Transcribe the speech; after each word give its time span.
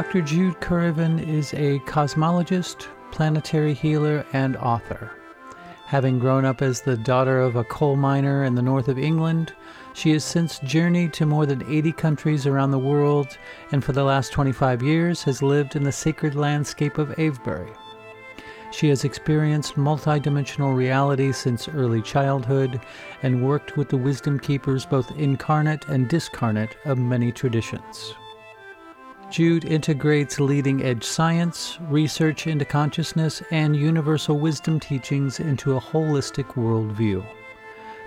Dr. 0.00 0.22
Jude 0.22 0.58
Currivan 0.60 1.22
is 1.28 1.52
a 1.52 1.78
cosmologist, 1.80 2.88
planetary 3.10 3.74
healer, 3.74 4.24
and 4.32 4.56
author. 4.56 5.10
Having 5.84 6.20
grown 6.20 6.46
up 6.46 6.62
as 6.62 6.80
the 6.80 6.96
daughter 6.96 7.38
of 7.38 7.54
a 7.54 7.64
coal 7.64 7.96
miner 7.96 8.42
in 8.44 8.54
the 8.54 8.62
north 8.62 8.88
of 8.88 8.98
England, 8.98 9.52
she 9.92 10.12
has 10.12 10.24
since 10.24 10.58
journeyed 10.60 11.12
to 11.12 11.26
more 11.26 11.44
than 11.44 11.70
80 11.70 11.92
countries 11.92 12.46
around 12.46 12.70
the 12.70 12.78
world 12.78 13.36
and 13.72 13.84
for 13.84 13.92
the 13.92 14.02
last 14.02 14.32
25 14.32 14.82
years 14.82 15.22
has 15.24 15.42
lived 15.42 15.76
in 15.76 15.82
the 15.82 15.92
sacred 15.92 16.34
landscape 16.34 16.96
of 16.96 17.12
Avebury. 17.18 17.70
She 18.70 18.88
has 18.88 19.04
experienced 19.04 19.74
multidimensional 19.74 20.74
reality 20.74 21.30
since 21.30 21.68
early 21.68 22.00
childhood 22.00 22.80
and 23.22 23.46
worked 23.46 23.76
with 23.76 23.90
the 23.90 23.98
wisdom 23.98 24.40
keepers 24.40 24.86
both 24.86 25.14
incarnate 25.18 25.88
and 25.88 26.08
discarnate 26.08 26.74
of 26.86 26.96
many 26.96 27.30
traditions. 27.32 28.14
Jude 29.30 29.64
integrates 29.64 30.40
leading 30.40 30.82
edge 30.82 31.04
science, 31.04 31.78
research 31.88 32.48
into 32.48 32.64
consciousness, 32.64 33.42
and 33.52 33.76
universal 33.76 34.40
wisdom 34.40 34.80
teachings 34.80 35.38
into 35.38 35.76
a 35.76 35.80
holistic 35.80 36.46
worldview. 36.54 37.24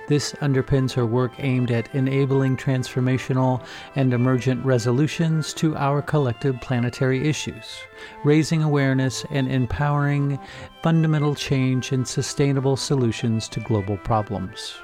This 0.09 0.33
underpins 0.33 0.91
her 0.93 1.05
work 1.05 1.31
aimed 1.37 1.71
at 1.71 1.95
enabling 1.95 2.57
transformational 2.57 3.63
and 3.95 4.13
emergent 4.13 4.65
resolutions 4.65 5.53
to 5.53 5.77
our 5.77 6.01
collective 6.01 6.59
planetary 6.59 7.25
issues, 7.25 7.79
raising 8.25 8.61
awareness 8.61 9.25
and 9.29 9.49
empowering 9.49 10.37
fundamental 10.81 11.35
change 11.35 11.93
and 11.93 12.05
sustainable 12.05 12.75
solutions 12.75 13.47
to 13.47 13.61
global 13.61 13.95
problems. 13.95 14.75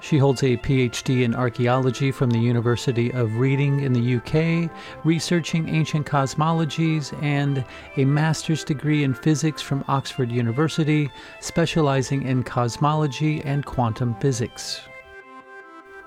She 0.00 0.18
holds 0.18 0.42
a 0.44 0.56
PhD 0.56 1.24
in 1.24 1.34
archaeology 1.34 2.12
from 2.12 2.30
the 2.30 2.38
University 2.38 3.10
of 3.12 3.38
Reading 3.38 3.80
in 3.80 3.92
the 3.92 4.16
UK, 4.16 4.70
researching 5.04 5.68
ancient 5.68 6.06
cosmologies, 6.06 7.12
and 7.22 7.64
a 7.96 8.04
master's 8.04 8.62
degree 8.62 9.02
in 9.02 9.12
physics 9.12 9.60
from 9.60 9.84
Oxford 9.88 10.30
University, 10.30 11.10
specializing 11.40 12.22
in 12.22 12.44
cosmology 12.44 13.42
and 13.42 13.66
quantum 13.66 14.14
physics. 14.20 14.82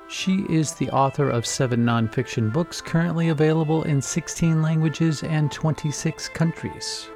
She 0.08 0.46
is 0.50 0.74
the 0.74 0.90
author 0.92 1.30
of 1.30 1.46
seven 1.46 1.86
nonfiction 1.86 2.52
books 2.52 2.82
currently 2.82 3.30
available 3.30 3.84
in 3.84 4.02
16 4.02 4.62
languages 4.62 5.24
and 5.24 5.52
26 5.52 6.30
countries. 6.30 7.10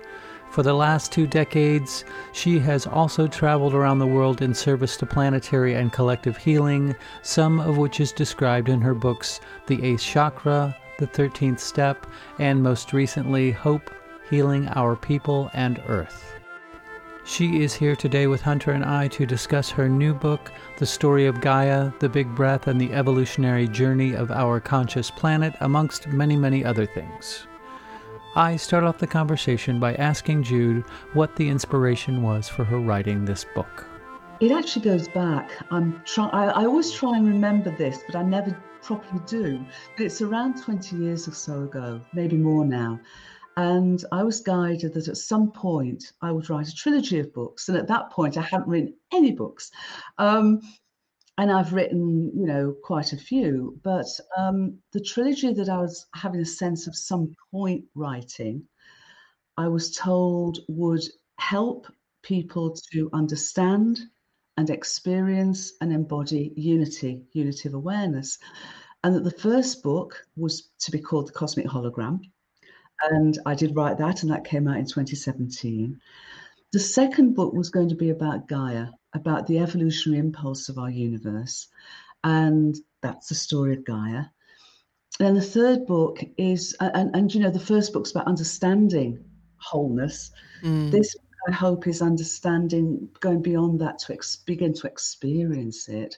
For 0.56 0.64
the 0.64 0.74
last 0.74 1.12
two 1.12 1.28
decades, 1.28 2.06
she 2.32 2.60
has 2.60 2.88
also 2.88 3.28
traveled 3.28 3.74
around 3.74 4.00
the 4.00 4.08
world 4.08 4.42
in 4.42 4.54
service 4.54 4.96
to 4.96 5.06
planetary 5.06 5.74
and 5.74 5.92
collective 5.92 6.38
healing, 6.38 6.96
some 7.24 7.60
of 7.60 7.78
which 7.78 8.00
is 8.00 8.14
described 8.14 8.70
in 8.70 8.80
her 8.80 8.94
books 8.94 9.42
The 9.68 9.84
Eighth 9.84 10.00
Chakra, 10.02 10.74
The 10.98 11.08
Thirteenth 11.08 11.60
Step, 11.60 12.08
and 12.40 12.64
most 12.64 12.94
recently, 12.94 13.52
Hope, 13.52 13.92
Healing 14.30 14.70
Our 14.70 14.96
People 14.96 15.52
and 15.54 15.84
Earth. 15.90 16.32
She 17.26 17.62
is 17.62 17.74
here 17.74 17.98
today 17.98 18.28
with 18.28 18.42
Hunter 18.42 18.72
and 18.72 18.86
I 18.86 19.10
to 19.10 19.26
discuss 19.26 19.70
her 19.72 19.90
new 19.90 20.14
book, 20.14 20.54
The 20.78 20.86
Story 20.86 21.26
of 21.26 21.42
Gaia, 21.42 21.92
The 22.00 22.08
Big 22.08 22.34
Breath, 22.34 22.68
and 22.68 22.80
the 22.80 22.94
Evolutionary 22.94 23.68
Journey 23.68 24.14
of 24.14 24.32
Our 24.32 24.62
Conscious 24.62 25.12
Planet, 25.12 25.54
amongst 25.60 26.08
many, 26.08 26.38
many 26.38 26.64
other 26.64 26.86
things. 26.86 27.46
I 28.38 28.58
start 28.58 28.84
off 28.84 28.98
the 28.98 29.08
conversation 29.08 29.80
by 29.80 29.96
asking 29.96 30.44
Jude 30.44 30.84
what 31.14 31.38
the 31.38 31.48
inspiration 31.48 32.22
was 32.22 32.50
for 32.50 32.66
her 32.66 32.78
writing 32.78 33.24
this 33.24 33.46
book. 33.56 33.88
It 34.42 34.52
actually 34.52 34.84
goes 34.84 35.08
back. 35.08 35.52
I'm 35.72 36.02
trying. 36.04 36.32
I 36.34 36.66
always 36.66 36.92
try 36.92 37.16
and 37.16 37.26
remember 37.26 37.74
this, 37.78 38.00
but 38.06 38.18
I 38.18 38.24
never 38.24 38.52
properly 38.82 39.22
do. 39.26 39.66
But 39.96 40.08
it's 40.08 40.22
around 40.22 40.62
20 40.62 40.98
years 40.98 41.30
or 41.30 41.32
so 41.32 41.64
ago, 41.64 42.02
maybe 42.14 42.36
more 42.36 42.66
now. 42.66 43.00
And 43.56 44.04
I 44.12 44.24
was 44.24 44.42
guided 44.42 44.96
that 44.96 45.08
at 45.08 45.16
some 45.16 45.54
point 45.54 46.12
I 46.22 46.34
would 46.34 46.50
write 46.50 46.68
a 46.68 46.76
trilogy 46.76 47.20
of 47.20 47.34
books. 47.34 47.70
And 47.70 47.78
at 47.78 47.88
that 47.88 48.10
point, 48.10 48.36
I 48.36 48.42
hadn't 48.42 48.68
written 48.68 48.96
any 49.14 49.32
books. 49.32 49.72
Um, 50.18 50.60
and 51.38 51.52
I've 51.52 51.74
written, 51.74 52.32
you 52.34 52.46
know, 52.46 52.76
quite 52.84 53.12
a 53.12 53.18
few. 53.18 53.80
But 53.84 54.08
um, 54.38 54.78
the 54.94 55.02
trilogy 55.02 55.54
that 55.54 55.70
I 55.70 55.78
was 55.78 56.06
having 56.16 56.40
a 56.40 56.46
sense 56.46 56.88
of 56.88 56.96
some 56.96 57.34
point 57.52 57.84
writing, 57.94 58.64
I 59.58 59.68
was 59.68 59.92
told 59.92 60.60
would 60.70 61.04
help 61.38 61.88
people 62.24 62.76
to 62.92 63.10
understand 63.14 64.00
and 64.58 64.70
experience 64.70 65.74
and 65.82 65.92
embody 65.92 66.54
unity, 66.56 67.22
unity 67.34 67.68
of 67.68 67.74
awareness. 67.74 68.40
And 69.04 69.16
that 69.16 69.24
the 69.24 69.32
first 69.32 69.84
book 69.84 70.26
was 70.38 70.70
to 70.80 70.92
be 70.92 71.00
called 71.00 71.28
The 71.28 71.34
Cosmic 71.34 71.68
Hologram. 71.68 72.22
And 73.12 73.38
I 73.46 73.56
did 73.56 73.76
write 73.76 73.98
that, 73.98 74.24
and 74.24 74.32
that 74.32 74.46
came 74.46 74.70
out 74.70 74.78
in 74.78 74.86
2017. 74.86 76.00
The 76.72 76.80
second 76.80 77.36
book 77.36 77.54
was 77.54 77.70
going 77.70 77.90
to 77.90 77.96
be 77.96 78.10
about 78.10 78.48
Gaia, 78.48 78.88
about 79.16 79.48
the 79.48 79.58
evolutionary 79.58 80.20
impulse 80.20 80.70
of 80.70 80.78
our 80.78 80.90
universe. 80.90 81.68
And 82.24 82.76
that's 83.02 83.30
the 83.30 83.36
story 83.36 83.74
of 83.74 83.86
Gaia. 83.86 84.26
And 85.20 85.38
the 85.38 85.42
third 85.42 85.86
book 85.86 86.20
is, 86.38 86.76
and, 86.80 87.16
and 87.16 87.34
you 87.34 87.40
know, 87.40 87.50
the 87.50 87.60
first 87.60 87.94
book's 87.94 88.12
about 88.12 88.28
understanding 88.28 89.24
wholeness. 89.58 90.32
Mm. 90.62 90.92
This, 90.92 91.16
I 91.48 91.52
hope, 91.52 91.88
is 91.88 92.02
understanding, 92.02 93.10
going 93.22 93.42
beyond 93.42 93.80
that 93.80 94.00
to 94.00 94.14
ex- 94.14 94.36
begin 94.36 94.74
to 94.74 94.88
experience 94.88 95.88
it. 95.88 96.18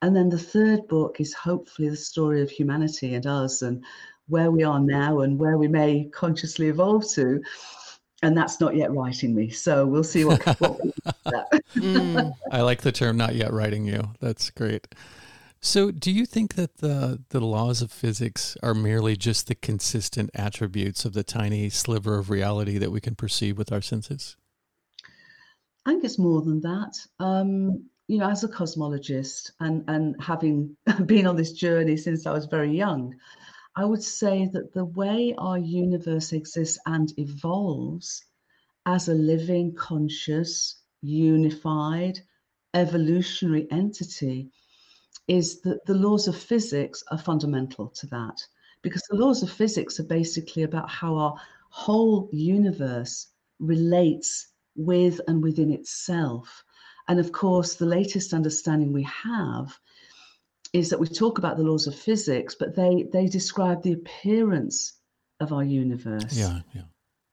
And 0.00 0.16
then 0.16 0.30
the 0.30 0.38
third 0.38 0.88
book 0.88 1.20
is 1.20 1.34
hopefully 1.34 1.90
the 1.90 1.96
story 1.96 2.40
of 2.42 2.50
humanity 2.50 3.14
and 3.14 3.26
us 3.26 3.62
and 3.62 3.84
where 4.28 4.50
we 4.50 4.62
are 4.62 4.80
now 4.80 5.20
and 5.20 5.38
where 5.38 5.58
we 5.58 5.68
may 5.68 6.08
consciously 6.12 6.68
evolve 6.68 7.08
to 7.10 7.42
and 8.22 8.36
that's 8.36 8.60
not 8.60 8.76
yet 8.76 8.92
writing 8.92 9.34
me. 9.34 9.50
So 9.50 9.86
we'll 9.86 10.04
see 10.04 10.24
what. 10.24 10.42
what 10.60 10.80
mm, 11.74 12.32
I 12.50 12.60
like 12.62 12.82
the 12.82 12.92
term 12.92 13.16
"not 13.16 13.34
yet 13.34 13.52
writing 13.52 13.86
you." 13.86 14.12
That's 14.20 14.50
great. 14.50 14.88
So, 15.60 15.92
do 15.92 16.10
you 16.10 16.26
think 16.26 16.54
that 16.54 16.78
the 16.78 17.20
the 17.28 17.40
laws 17.40 17.82
of 17.82 17.92
physics 17.92 18.56
are 18.62 18.74
merely 18.74 19.16
just 19.16 19.46
the 19.46 19.54
consistent 19.54 20.30
attributes 20.34 21.04
of 21.04 21.12
the 21.12 21.22
tiny 21.22 21.68
sliver 21.70 22.18
of 22.18 22.30
reality 22.30 22.78
that 22.78 22.90
we 22.90 23.00
can 23.00 23.14
perceive 23.14 23.58
with 23.58 23.72
our 23.72 23.82
senses? 23.82 24.36
I 25.86 25.90
think 25.90 26.04
it's 26.04 26.18
more 26.18 26.42
than 26.42 26.60
that. 26.60 26.96
Um, 27.18 27.84
you 28.08 28.18
know, 28.18 28.28
as 28.28 28.44
a 28.44 28.48
cosmologist 28.48 29.52
and 29.60 29.84
and 29.88 30.16
having 30.20 30.76
been 31.06 31.26
on 31.26 31.36
this 31.36 31.52
journey 31.52 31.96
since 31.96 32.26
I 32.26 32.32
was 32.32 32.46
very 32.46 32.76
young, 32.76 33.14
I 33.74 33.86
would 33.86 34.02
say 34.02 34.46
that 34.52 34.74
the 34.74 34.84
way 34.84 35.34
our 35.38 35.58
universe 35.58 36.32
exists 36.32 36.78
and 36.84 37.12
evolves 37.18 38.22
as 38.84 39.08
a 39.08 39.14
living, 39.14 39.74
conscious, 39.74 40.82
unified, 41.00 42.20
evolutionary 42.74 43.70
entity 43.70 44.50
is 45.28 45.60
that 45.62 45.84
the 45.86 45.94
laws 45.94 46.28
of 46.28 46.36
physics 46.36 47.02
are 47.10 47.18
fundamental 47.18 47.88
to 47.88 48.06
that 48.08 48.46
because 48.82 49.02
the 49.08 49.16
laws 49.16 49.42
of 49.42 49.50
physics 49.50 49.98
are 50.00 50.04
basically 50.04 50.64
about 50.64 50.90
how 50.90 51.14
our 51.16 51.40
whole 51.70 52.28
universe 52.32 53.28
relates 53.58 54.48
with 54.76 55.20
and 55.28 55.42
within 55.42 55.70
itself. 55.70 56.64
And 57.08 57.18
of 57.18 57.32
course, 57.32 57.74
the 57.76 57.86
latest 57.86 58.34
understanding 58.34 58.92
we 58.92 59.04
have 59.04 59.78
is 60.72 60.88
that 60.90 60.98
we 60.98 61.06
talk 61.06 61.38
about 61.38 61.56
the 61.56 61.62
laws 61.62 61.86
of 61.86 61.94
physics, 61.94 62.54
but 62.54 62.74
they 62.74 63.06
they 63.12 63.26
describe 63.26 63.82
the 63.82 63.92
appearance 63.92 64.94
of 65.40 65.52
our 65.52 65.64
universe. 65.64 66.36
Yeah, 66.36 66.60
yeah. 66.74 66.82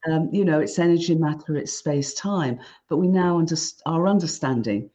Um, 0.07 0.29
you 0.31 0.45
know, 0.45 0.59
it's 0.59 0.79
energy, 0.79 1.15
matter, 1.15 1.55
it's 1.55 1.73
space, 1.73 2.13
time. 2.13 2.59
But 2.87 2.97
we 2.97 3.07
now 3.07 3.37
under, 3.37 3.55
are 3.85 4.07
understanding 4.07 4.89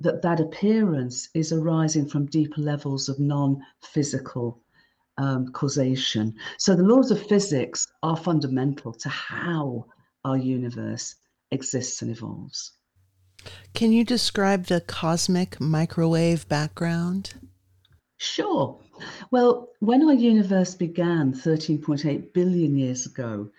that 0.00 0.20
that 0.22 0.40
appearance 0.40 1.30
is 1.34 1.52
arising 1.52 2.06
from 2.06 2.26
deeper 2.26 2.60
levels 2.60 3.08
of 3.08 3.18
non-physical 3.18 4.60
um, 5.18 5.48
causation. 5.52 6.34
So 6.58 6.76
the 6.76 6.82
laws 6.82 7.10
of 7.10 7.26
physics 7.26 7.88
are 8.02 8.16
fundamental 8.16 8.92
to 8.92 9.08
how 9.08 9.86
our 10.24 10.36
universe 10.36 11.14
exists 11.50 12.02
and 12.02 12.10
evolves. 12.10 12.72
Can 13.74 13.92
you 13.92 14.04
describe 14.04 14.66
the 14.66 14.80
cosmic 14.80 15.60
microwave 15.60 16.48
background? 16.48 17.34
Sure. 18.18 18.80
Well, 19.30 19.68
when 19.80 20.02
our 20.06 20.14
universe 20.14 20.74
began 20.74 21.32
13.8 21.32 22.32
billion 22.32 22.76
years 22.76 23.06
ago, 23.06 23.50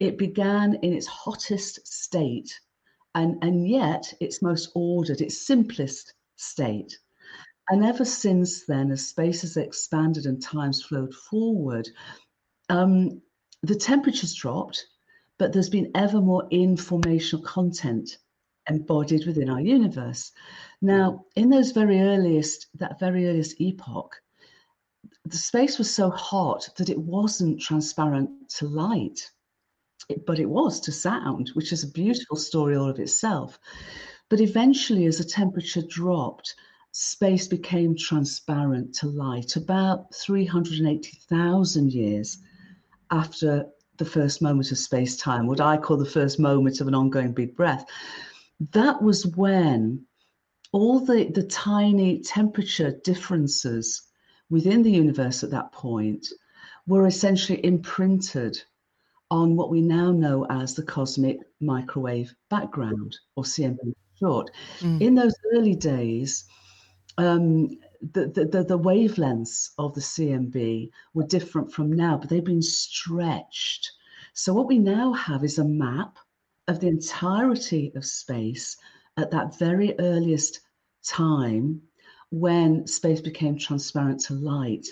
it 0.00 0.18
began 0.18 0.74
in 0.82 0.92
its 0.92 1.06
hottest 1.06 1.86
state 1.86 2.60
and, 3.14 3.42
and 3.42 3.68
yet 3.68 4.12
its 4.20 4.42
most 4.42 4.70
ordered, 4.74 5.20
its 5.20 5.38
simplest 5.46 6.14
state. 6.36 6.98
And 7.70 7.84
ever 7.84 8.04
since 8.04 8.66
then, 8.66 8.90
as 8.92 9.06
space 9.08 9.42
has 9.42 9.56
expanded 9.56 10.26
and 10.26 10.42
time's 10.42 10.82
flowed 10.82 11.14
forward, 11.14 11.88
um, 12.68 13.22
the 13.62 13.74
temperature's 13.74 14.34
dropped, 14.34 14.86
but 15.38 15.52
there's 15.52 15.70
been 15.70 15.90
ever 15.94 16.20
more 16.20 16.46
informational 16.50 17.44
content 17.44 18.18
embodied 18.68 19.26
within 19.26 19.48
our 19.50 19.60
universe. 19.60 20.32
Now, 20.84 21.24
in 21.34 21.48
those 21.48 21.70
very 21.70 22.02
earliest, 22.02 22.66
that 22.74 23.00
very 23.00 23.26
earliest 23.26 23.58
epoch, 23.58 24.20
the 25.24 25.38
space 25.38 25.78
was 25.78 25.90
so 25.90 26.10
hot 26.10 26.68
that 26.76 26.90
it 26.90 26.98
wasn't 26.98 27.58
transparent 27.58 28.50
to 28.58 28.68
light, 28.68 29.30
but 30.26 30.38
it 30.38 30.50
was 30.50 30.80
to 30.80 30.92
sound, 30.92 31.48
which 31.54 31.72
is 31.72 31.84
a 31.84 31.90
beautiful 31.90 32.36
story 32.36 32.76
all 32.76 32.90
of 32.90 32.98
itself. 32.98 33.58
But 34.28 34.42
eventually, 34.42 35.06
as 35.06 35.16
the 35.16 35.24
temperature 35.24 35.80
dropped, 35.80 36.54
space 36.92 37.48
became 37.48 37.96
transparent 37.96 38.94
to 38.96 39.06
light 39.06 39.56
about 39.56 40.14
380,000 40.14 41.94
years 41.94 42.36
after 43.10 43.64
the 43.96 44.04
first 44.04 44.42
moment 44.42 44.70
of 44.70 44.76
space 44.76 45.16
time, 45.16 45.46
what 45.46 45.62
I 45.62 45.78
call 45.78 45.96
the 45.96 46.04
first 46.04 46.38
moment 46.38 46.82
of 46.82 46.88
an 46.88 46.94
ongoing 46.94 47.32
big 47.32 47.56
breath. 47.56 47.86
That 48.72 49.02
was 49.02 49.24
when 49.24 50.04
all 50.74 50.98
the, 50.98 51.30
the 51.32 51.44
tiny 51.44 52.18
temperature 52.18 52.98
differences 53.04 54.02
within 54.50 54.82
the 54.82 54.90
universe 54.90 55.44
at 55.44 55.50
that 55.50 55.70
point 55.70 56.26
were 56.88 57.06
essentially 57.06 57.64
imprinted 57.64 58.60
on 59.30 59.54
what 59.54 59.70
we 59.70 59.80
now 59.80 60.10
know 60.10 60.44
as 60.50 60.74
the 60.74 60.82
cosmic 60.82 61.38
microwave 61.60 62.34
background, 62.50 63.16
or 63.36 63.44
CMB 63.44 63.94
short. 64.18 64.50
Mm. 64.80 65.00
In 65.00 65.14
those 65.14 65.34
early 65.54 65.76
days, 65.76 66.44
um, 67.18 67.68
the, 68.12 68.26
the, 68.26 68.44
the, 68.44 68.64
the 68.64 68.78
wavelengths 68.78 69.70
of 69.78 69.94
the 69.94 70.00
CMB 70.00 70.90
were 71.14 71.26
different 71.26 71.72
from 71.72 71.92
now, 71.92 72.16
but 72.16 72.28
they've 72.28 72.44
been 72.44 72.60
stretched. 72.60 73.92
So 74.32 74.52
what 74.52 74.66
we 74.66 74.78
now 74.80 75.12
have 75.12 75.44
is 75.44 75.58
a 75.60 75.64
map 75.64 76.18
of 76.66 76.80
the 76.80 76.88
entirety 76.88 77.92
of 77.94 78.04
space 78.04 78.76
at 79.16 79.30
that 79.30 79.58
very 79.58 79.98
earliest 79.98 80.60
time 81.04 81.80
when 82.30 82.86
space 82.86 83.20
became 83.20 83.56
transparent 83.58 84.20
to 84.20 84.34
light. 84.34 84.86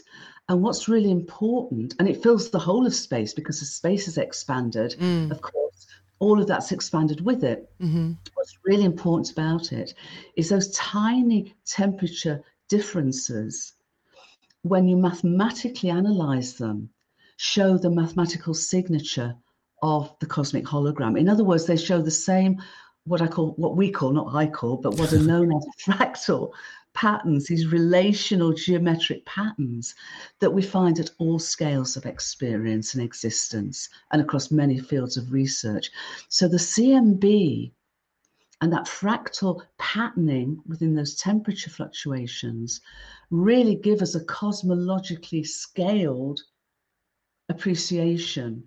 And 0.48 0.62
what's 0.62 0.88
really 0.88 1.10
important, 1.10 1.94
and 1.98 2.08
it 2.08 2.22
fills 2.22 2.50
the 2.50 2.58
whole 2.58 2.86
of 2.86 2.94
space 2.94 3.32
because 3.32 3.60
the 3.60 3.66
space 3.66 4.04
has 4.06 4.18
expanded, 4.18 4.96
mm. 4.98 5.30
of 5.30 5.40
course, 5.40 5.86
all 6.18 6.40
of 6.40 6.46
that's 6.46 6.72
expanded 6.72 7.20
with 7.20 7.42
it. 7.42 7.70
Mm-hmm. 7.80 8.12
What's 8.34 8.58
really 8.64 8.84
important 8.84 9.32
about 9.32 9.72
it 9.72 9.94
is 10.36 10.48
those 10.48 10.70
tiny 10.70 11.54
temperature 11.64 12.42
differences, 12.68 13.72
when 14.62 14.86
you 14.86 14.96
mathematically 14.96 15.90
analyze 15.90 16.54
them, 16.54 16.90
show 17.38 17.76
the 17.76 17.90
mathematical 17.90 18.54
signature 18.54 19.34
of 19.82 20.14
the 20.20 20.26
cosmic 20.26 20.64
hologram. 20.64 21.18
In 21.18 21.28
other 21.28 21.42
words, 21.42 21.66
they 21.66 21.76
show 21.76 22.00
the 22.00 22.10
same, 22.10 22.62
what 23.04 23.20
I 23.20 23.26
call, 23.26 23.52
what 23.56 23.76
we 23.76 23.90
call, 23.90 24.12
not 24.12 24.34
I 24.34 24.46
call, 24.46 24.76
but 24.76 24.98
what 24.98 25.12
are 25.12 25.18
known 25.18 25.52
as 25.52 25.66
fractal 25.84 26.52
patterns, 26.94 27.46
these 27.46 27.66
relational 27.66 28.52
geometric 28.52 29.24
patterns 29.24 29.94
that 30.40 30.50
we 30.50 30.62
find 30.62 31.00
at 31.00 31.10
all 31.18 31.38
scales 31.38 31.96
of 31.96 32.06
experience 32.06 32.94
and 32.94 33.02
existence 33.02 33.88
and 34.10 34.20
across 34.20 34.50
many 34.50 34.78
fields 34.78 35.16
of 35.16 35.32
research. 35.32 35.90
So 36.28 36.48
the 36.48 36.58
CMB 36.58 37.72
and 38.60 38.72
that 38.72 38.86
fractal 38.86 39.62
patterning 39.78 40.62
within 40.66 40.94
those 40.94 41.16
temperature 41.16 41.70
fluctuations 41.70 42.80
really 43.30 43.74
give 43.74 44.02
us 44.02 44.14
a 44.14 44.24
cosmologically 44.26 45.44
scaled 45.44 46.40
appreciation 47.48 48.62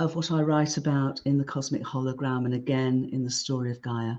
of 0.00 0.16
what 0.16 0.32
I 0.32 0.40
write 0.40 0.78
about 0.78 1.20
in 1.26 1.38
the 1.38 1.44
cosmic 1.44 1.82
hologram 1.82 2.46
and 2.46 2.54
again 2.54 3.08
in 3.12 3.22
the 3.22 3.30
story 3.30 3.70
of 3.70 3.82
Gaia. 3.82 4.14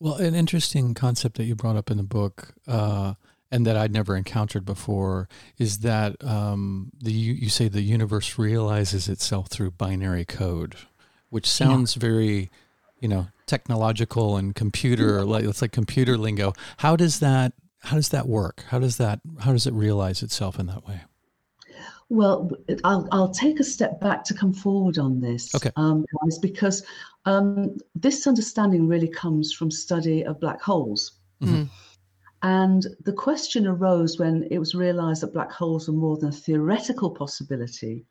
Well, 0.00 0.14
an 0.14 0.34
interesting 0.34 0.94
concept 0.94 1.36
that 1.36 1.44
you 1.44 1.54
brought 1.54 1.76
up 1.76 1.90
in 1.90 1.98
the 1.98 2.02
book, 2.02 2.54
uh, 2.66 3.14
and 3.52 3.66
that 3.66 3.76
I'd 3.76 3.92
never 3.92 4.16
encountered 4.16 4.64
before, 4.64 5.28
is 5.58 5.80
that 5.80 6.16
um, 6.24 6.90
the 6.98 7.12
you, 7.12 7.34
you, 7.34 7.48
say 7.50 7.68
the 7.68 7.82
universe 7.82 8.38
realizes 8.38 9.08
itself 9.08 9.48
through 9.48 9.72
binary 9.72 10.24
code, 10.24 10.76
which 11.28 11.46
sounds 11.46 11.96
yeah. 11.96 12.00
very, 12.00 12.50
you 12.98 13.08
know, 13.08 13.26
technological 13.46 14.36
and 14.36 14.54
computer 14.54 15.24
like 15.24 15.44
it's 15.44 15.60
like 15.60 15.72
computer 15.72 16.16
lingo. 16.16 16.54
How 16.78 16.96
does 16.96 17.18
that 17.20 17.52
how 17.80 17.96
does 17.96 18.10
that 18.10 18.26
work? 18.26 18.64
How 18.68 18.78
does 18.78 18.96
that 18.96 19.20
how 19.40 19.52
does 19.52 19.66
it 19.66 19.74
realize 19.74 20.22
itself 20.22 20.58
in 20.58 20.66
that 20.66 20.86
way? 20.86 21.02
Well, 22.10 22.50
I'll, 22.82 23.08
I'll 23.12 23.30
take 23.30 23.60
a 23.60 23.64
step 23.64 24.00
back 24.00 24.24
to 24.24 24.34
come 24.34 24.52
forward 24.52 24.98
on 24.98 25.20
this, 25.20 25.54
okay. 25.54 25.70
um, 25.76 26.04
guys, 26.20 26.38
because 26.38 26.82
um, 27.24 27.76
this 27.94 28.26
understanding 28.26 28.88
really 28.88 29.08
comes 29.08 29.52
from 29.52 29.70
study 29.70 30.24
of 30.24 30.40
black 30.40 30.60
holes. 30.60 31.12
Mm-hmm. 31.40 31.64
And 32.42 32.84
the 33.04 33.12
question 33.12 33.66
arose 33.66 34.18
when 34.18 34.48
it 34.50 34.58
was 34.58 34.74
realized 34.74 35.22
that 35.22 35.32
black 35.32 35.52
holes 35.52 35.86
were 35.86 35.94
more 35.94 36.16
than 36.16 36.30
a 36.30 36.32
theoretical 36.32 37.10
possibility. 37.10 38.06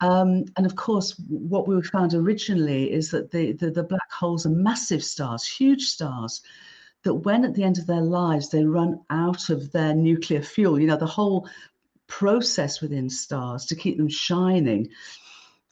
Um, 0.00 0.46
and 0.56 0.66
of 0.66 0.74
course, 0.74 1.14
what 1.28 1.68
we 1.68 1.80
found 1.82 2.14
originally 2.14 2.92
is 2.92 3.12
that 3.12 3.30
the, 3.30 3.52
the, 3.52 3.70
the 3.70 3.84
black 3.84 4.10
holes 4.10 4.44
are 4.44 4.50
massive 4.50 5.04
stars, 5.04 5.46
huge 5.46 5.84
stars, 5.84 6.42
that 7.04 7.14
when 7.14 7.44
at 7.44 7.54
the 7.54 7.62
end 7.62 7.78
of 7.78 7.86
their 7.86 8.00
lives 8.00 8.48
they 8.48 8.64
run 8.64 9.00
out 9.10 9.50
of 9.50 9.70
their 9.70 9.94
nuclear 9.94 10.42
fuel, 10.42 10.80
you 10.80 10.88
know, 10.88 10.96
the 10.96 11.06
whole 11.06 11.48
process 12.06 12.80
within 12.80 13.08
stars 13.08 13.64
to 13.66 13.76
keep 13.76 13.96
them 13.96 14.08
shining 14.08 14.88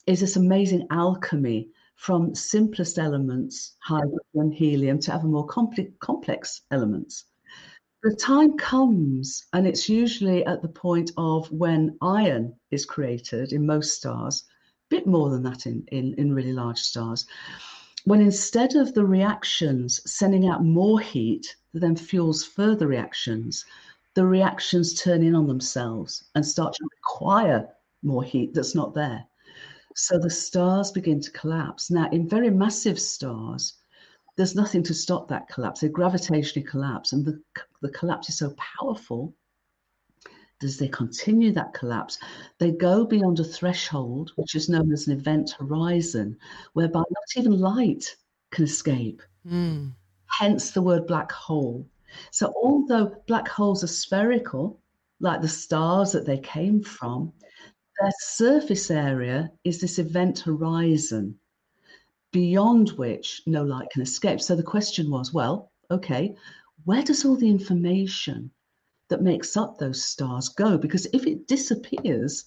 is 0.07 0.21
this 0.21 0.37
amazing 0.37 0.87
alchemy 0.91 1.69
from 1.97 2.35
simplest 2.35 2.99
elements, 2.99 3.77
hydrogen, 3.81 4.19
and 4.35 4.53
helium, 4.53 4.99
to 4.99 5.15
ever 5.15 5.27
more 5.27 5.47
complex 5.47 6.63
elements. 6.71 7.27
The 8.03 8.17
time 8.17 8.57
comes, 8.57 9.47
and 9.53 9.65
it's 9.65 9.89
usually 9.89 10.45
at 10.45 10.63
the 10.63 10.69
point 10.69 11.13
of 11.17 11.51
when 11.53 11.97
iron 12.03 12.55
is 12.73 12.85
created 12.85 13.53
in 13.53 13.65
most 13.65 13.95
stars, 13.95 14.43
a 14.91 14.97
bit 14.97 15.07
more 15.07 15.31
than 15.31 15.45
that 15.45 15.67
in, 15.67 15.85
in, 15.93 16.15
in 16.15 16.35
really 16.35 16.53
large 16.53 16.81
stars, 16.81 17.27
when 18.05 18.21
instead 18.21 18.75
of 18.75 18.93
the 18.95 19.05
reactions 19.05 20.01
sending 20.11 20.49
out 20.49 20.65
more 20.65 20.99
heat 20.99 21.55
that 21.73 21.79
then 21.79 21.95
fuels 21.95 22.45
further 22.45 22.89
reactions, 22.89 23.65
the 24.15 24.27
reactions 24.27 25.01
turn 25.01 25.23
in 25.23 25.35
on 25.35 25.47
themselves 25.47 26.25
and 26.35 26.45
start 26.45 26.75
to 26.75 26.89
require 26.97 27.69
more 28.03 28.23
heat 28.23 28.55
that's 28.55 28.75
not 28.75 28.95
there. 28.95 29.25
So 29.95 30.19
the 30.19 30.31
stars 30.31 30.91
begin 30.91 31.21
to 31.21 31.31
collapse. 31.31 31.91
Now, 31.91 32.09
in 32.11 32.29
very 32.29 32.51
massive 32.51 32.99
stars, 32.99 33.75
there's 34.37 34.55
nothing 34.55 34.83
to 34.85 34.95
stop 34.95 35.29
that 35.29 35.49
collapse. 35.49 35.81
They 35.81 35.89
gravitationally 35.89 36.67
collapse, 36.67 37.13
and 37.13 37.25
the, 37.25 37.41
the 37.83 37.91
collapse 37.91 38.29
is 38.29 38.39
so 38.39 38.55
powerful 38.79 39.35
as 40.63 40.77
they 40.77 40.89
continue 40.89 41.53
that 41.53 41.75
collapse, 41.75 42.19
they 42.59 42.71
go 42.71 43.05
beyond 43.05 43.41
a 43.41 43.45
threshold, 43.45 44.33
which 44.37 44.55
is 44.55 44.69
known 44.69 44.93
as 44.93 45.07
an 45.07 45.19
event 45.19 45.51
horizon, 45.59 46.37
whereby 46.73 47.01
not 47.01 47.37
even 47.37 47.59
light 47.59 48.17
can 48.51 48.65
escape. 48.65 49.23
Mm. 49.47 49.93
Hence 50.27 50.71
the 50.71 50.83
word 50.83 51.07
black 51.07 51.33
hole. 51.33 51.87
So, 52.31 52.53
although 52.63 53.15
black 53.27 53.49
holes 53.49 53.83
are 53.85 53.89
spherical, 53.89 54.81
like 55.21 55.41
the 55.41 55.49
stars 55.49 56.13
that 56.13 56.27
they 56.27 56.39
came 56.39 56.83
from, 56.83 57.33
their 58.01 58.13
surface 58.21 58.91
area 58.91 59.51
is 59.65 59.81
this 59.81 59.99
event 59.99 60.41
horizon 60.41 61.39
beyond 62.33 62.91
which 62.93 63.43
no 63.47 63.63
light 63.63 63.89
can 63.91 64.03
escape. 64.03 64.41
So 64.41 64.57
the 64.57 64.63
question 64.63 65.11
was 65.11 65.33
well, 65.33 65.71
okay, 65.91 66.35
where 66.85 67.03
does 67.03 67.25
all 67.25 67.37
the 67.37 67.51
information 67.51 68.51
that 69.09 69.23
makes 69.23 69.57
up 69.57 69.79
those 69.79 70.03
stars 70.03 70.49
go? 70.49 70.79
Because 70.79 71.07
if 71.13 71.27
it 71.27 71.47
disappears 71.47 72.47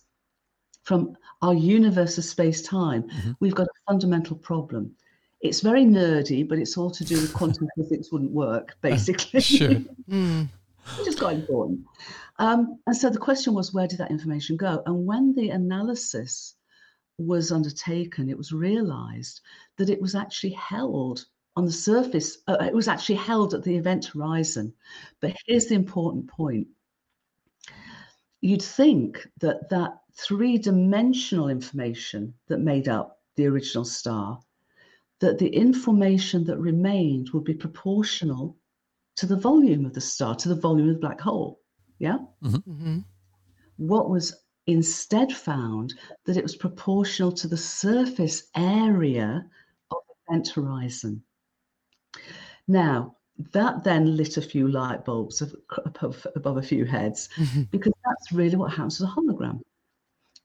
from 0.83 1.15
our 1.41 1.53
universe 1.53 2.17
of 2.17 2.25
space 2.25 2.61
time, 2.61 3.03
mm-hmm. 3.03 3.31
we've 3.39 3.55
got 3.55 3.67
a 3.67 3.91
fundamental 3.91 4.35
problem. 4.35 4.95
It's 5.41 5.61
very 5.61 5.85
nerdy, 5.85 6.47
but 6.47 6.57
it's 6.57 6.77
all 6.77 6.89
to 6.91 7.03
do 7.03 7.15
with 7.21 7.33
quantum 7.33 7.67
physics 7.75 8.11
wouldn't 8.11 8.31
work, 8.31 8.75
basically. 8.81 9.39
Uh, 9.39 9.41
sure. 9.41 9.69
mm. 10.09 10.47
Which 10.97 11.07
is 11.07 11.15
quite 11.15 11.37
important. 11.37 11.81
Um, 12.37 12.79
and 12.85 12.95
so 12.95 13.09
the 13.09 13.17
question 13.17 13.53
was, 13.53 13.73
where 13.73 13.87
did 13.87 13.99
that 13.99 14.11
information 14.11 14.57
go? 14.57 14.83
And 14.85 15.05
when 15.05 15.33
the 15.33 15.49
analysis 15.49 16.55
was 17.17 17.51
undertaken, 17.51 18.29
it 18.29 18.37
was 18.37 18.51
realized 18.51 19.41
that 19.77 19.89
it 19.89 20.01
was 20.01 20.15
actually 20.15 20.51
held 20.51 21.25
on 21.55 21.65
the 21.65 21.71
surface, 21.71 22.39
uh, 22.47 22.57
it 22.61 22.73
was 22.73 22.87
actually 22.87 23.15
held 23.15 23.53
at 23.53 23.63
the 23.63 23.75
event 23.75 24.05
horizon. 24.05 24.73
But 25.21 25.35
here's 25.45 25.67
the 25.67 25.75
important 25.75 26.27
point 26.27 26.67
you'd 28.41 28.61
think 28.61 29.27
that 29.39 29.69
that 29.69 30.01
three 30.13 30.57
dimensional 30.57 31.49
information 31.49 32.33
that 32.47 32.59
made 32.59 32.87
up 32.87 33.19
the 33.37 33.47
original 33.47 33.85
star, 33.85 34.39
that 35.19 35.37
the 35.37 35.47
information 35.47 36.43
that 36.45 36.57
remained 36.57 37.29
would 37.31 37.43
be 37.43 37.53
proportional 37.53 38.57
to 39.15 39.25
the 39.25 39.37
volume 39.37 39.85
of 39.85 39.93
the 39.93 40.01
star, 40.01 40.35
to 40.35 40.49
the 40.49 40.55
volume 40.55 40.89
of 40.89 40.95
the 40.95 41.01
black 41.01 41.21
hole. 41.21 41.61
Yeah. 41.99 42.17
Mm-hmm. 42.43 42.71
Mm-hmm. 42.71 42.99
What 43.77 44.09
was 44.09 44.35
instead 44.67 45.31
found 45.31 45.93
that 46.25 46.37
it 46.37 46.43
was 46.43 46.55
proportional 46.55 47.31
to 47.31 47.47
the 47.47 47.57
surface 47.57 48.49
area 48.55 49.45
of 49.91 49.97
the 50.07 50.33
event 50.33 50.47
horizon. 50.49 51.23
Now, 52.67 53.15
that 53.51 53.83
then 53.83 54.15
lit 54.15 54.37
a 54.37 54.41
few 54.41 54.67
light 54.67 55.05
bulbs 55.05 55.41
above, 55.41 56.25
above 56.35 56.57
a 56.57 56.61
few 56.61 56.85
heads 56.85 57.29
mm-hmm. 57.35 57.63
because 57.63 57.93
that's 58.05 58.31
really 58.31 58.55
what 58.55 58.71
happens 58.71 58.99
with 58.99 59.09
a 59.09 59.13
hologram. 59.13 59.59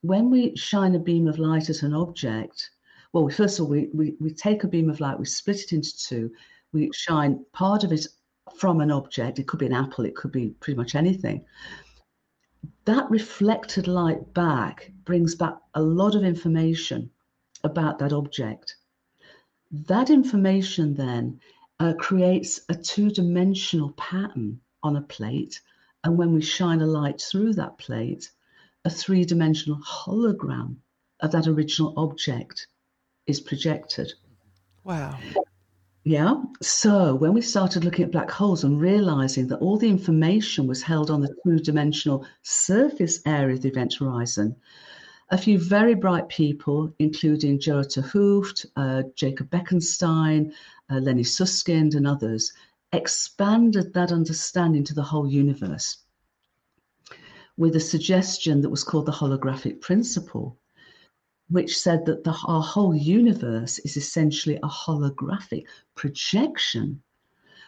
When 0.01 0.29
we 0.29 0.55
shine 0.55 0.95
a 0.95 0.99
beam 0.99 1.27
of 1.27 1.39
light 1.39 1.69
at 1.69 1.83
an 1.83 1.93
object, 1.93 2.69
well, 3.13 3.27
first 3.29 3.59
of 3.59 3.65
all, 3.65 3.71
we, 3.71 3.89
we, 3.93 4.15
we 4.19 4.33
take 4.33 4.63
a 4.63 4.67
beam 4.67 4.89
of 4.89 4.99
light, 4.99 5.19
we 5.19 5.25
split 5.25 5.59
it 5.59 5.73
into 5.73 5.97
two, 5.97 6.31
we 6.71 6.89
shine 6.93 7.43
part 7.51 7.83
of 7.83 7.91
it 7.91 8.07
from 8.55 8.79
an 8.79 8.91
object. 8.91 9.39
It 9.39 9.47
could 9.47 9.59
be 9.59 9.65
an 9.65 9.73
apple, 9.73 10.05
it 10.05 10.15
could 10.15 10.31
be 10.31 10.51
pretty 10.59 10.77
much 10.77 10.95
anything. 10.95 11.45
That 12.85 13.09
reflected 13.09 13.87
light 13.87 14.33
back 14.33 14.91
brings 15.03 15.35
back 15.35 15.55
a 15.73 15.81
lot 15.81 16.15
of 16.15 16.23
information 16.23 17.09
about 17.63 17.99
that 17.99 18.13
object. 18.13 18.75
That 19.71 20.09
information 20.09 20.93
then 20.93 21.39
uh, 21.79 21.93
creates 21.97 22.61
a 22.69 22.75
two 22.75 23.09
dimensional 23.09 23.91
pattern 23.93 24.61
on 24.83 24.95
a 24.95 25.01
plate. 25.01 25.59
And 26.03 26.17
when 26.17 26.33
we 26.33 26.41
shine 26.41 26.81
a 26.81 26.87
light 26.87 27.21
through 27.21 27.53
that 27.53 27.77
plate, 27.77 28.31
a 28.85 28.89
three 28.89 29.25
dimensional 29.25 29.79
hologram 29.79 30.77
of 31.19 31.31
that 31.31 31.47
original 31.47 31.93
object 31.97 32.67
is 33.27 33.39
projected. 33.39 34.13
Wow. 34.83 35.17
Yeah. 36.03 36.41
So 36.61 37.13
when 37.13 37.33
we 37.33 37.41
started 37.41 37.83
looking 37.83 38.05
at 38.05 38.11
black 38.11 38.31
holes 38.31 38.63
and 38.63 38.81
realizing 38.81 39.47
that 39.47 39.59
all 39.59 39.77
the 39.77 39.89
information 39.89 40.65
was 40.65 40.81
held 40.81 41.11
on 41.11 41.21
the 41.21 41.35
two 41.43 41.59
dimensional 41.59 42.25
surface 42.41 43.19
area 43.25 43.55
of 43.55 43.61
the 43.61 43.69
event 43.69 43.95
horizon, 43.99 44.55
a 45.29 45.37
few 45.37 45.59
very 45.59 45.93
bright 45.93 46.27
people, 46.27 46.93
including 46.99 47.59
Gerard 47.59 47.89
't 47.91 48.03
Hooft, 48.03 48.65
uh, 48.75 49.03
Jacob 49.15 49.49
Bekenstein, 49.49 50.51
uh, 50.89 50.95
Lenny 50.95 51.23
Susskind, 51.23 51.93
and 51.93 52.07
others, 52.07 52.51
expanded 52.91 53.93
that 53.93 54.11
understanding 54.11 54.83
to 54.83 54.93
the 54.93 55.03
whole 55.03 55.27
universe 55.27 55.99
with 57.57 57.75
a 57.75 57.79
suggestion 57.79 58.61
that 58.61 58.69
was 58.69 58.83
called 58.83 59.05
the 59.05 59.11
holographic 59.11 59.81
principle, 59.81 60.57
which 61.51 61.77
said 61.77 62.05
that 62.05 62.23
the, 62.23 62.35
our 62.47 62.61
whole 62.61 62.95
universe 62.95 63.77
is 63.79 63.97
essentially 63.97 64.55
a 64.57 64.67
holographic 64.67 65.65
projection 65.95 67.01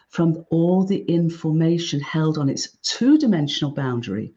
from 0.08 0.44
all 0.50 0.84
the 0.84 1.02
information 1.02 2.00
held 2.00 2.38
on 2.38 2.48
its 2.48 2.78
two 2.82 3.18
dimensional 3.18 3.72
boundary 3.74 4.32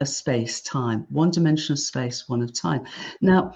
of 0.00 0.08
space 0.08 0.60
time, 0.60 1.06
one 1.08 1.30
dimension 1.30 1.72
of 1.72 1.78
space, 1.78 2.28
one 2.28 2.42
of 2.42 2.52
time. 2.52 2.84
Now, 3.20 3.54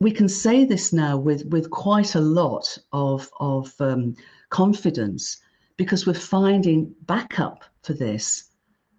we 0.00 0.10
can 0.10 0.28
say 0.28 0.64
this 0.64 0.92
now 0.92 1.16
with, 1.16 1.44
with 1.46 1.70
quite 1.70 2.14
a 2.14 2.20
lot 2.20 2.76
of, 2.92 3.30
of 3.38 3.72
um, 3.80 4.16
confidence 4.48 5.38
because 5.76 6.06
we're 6.06 6.14
finding 6.14 6.94
backup 7.02 7.64
for 7.82 7.92
this 7.92 8.50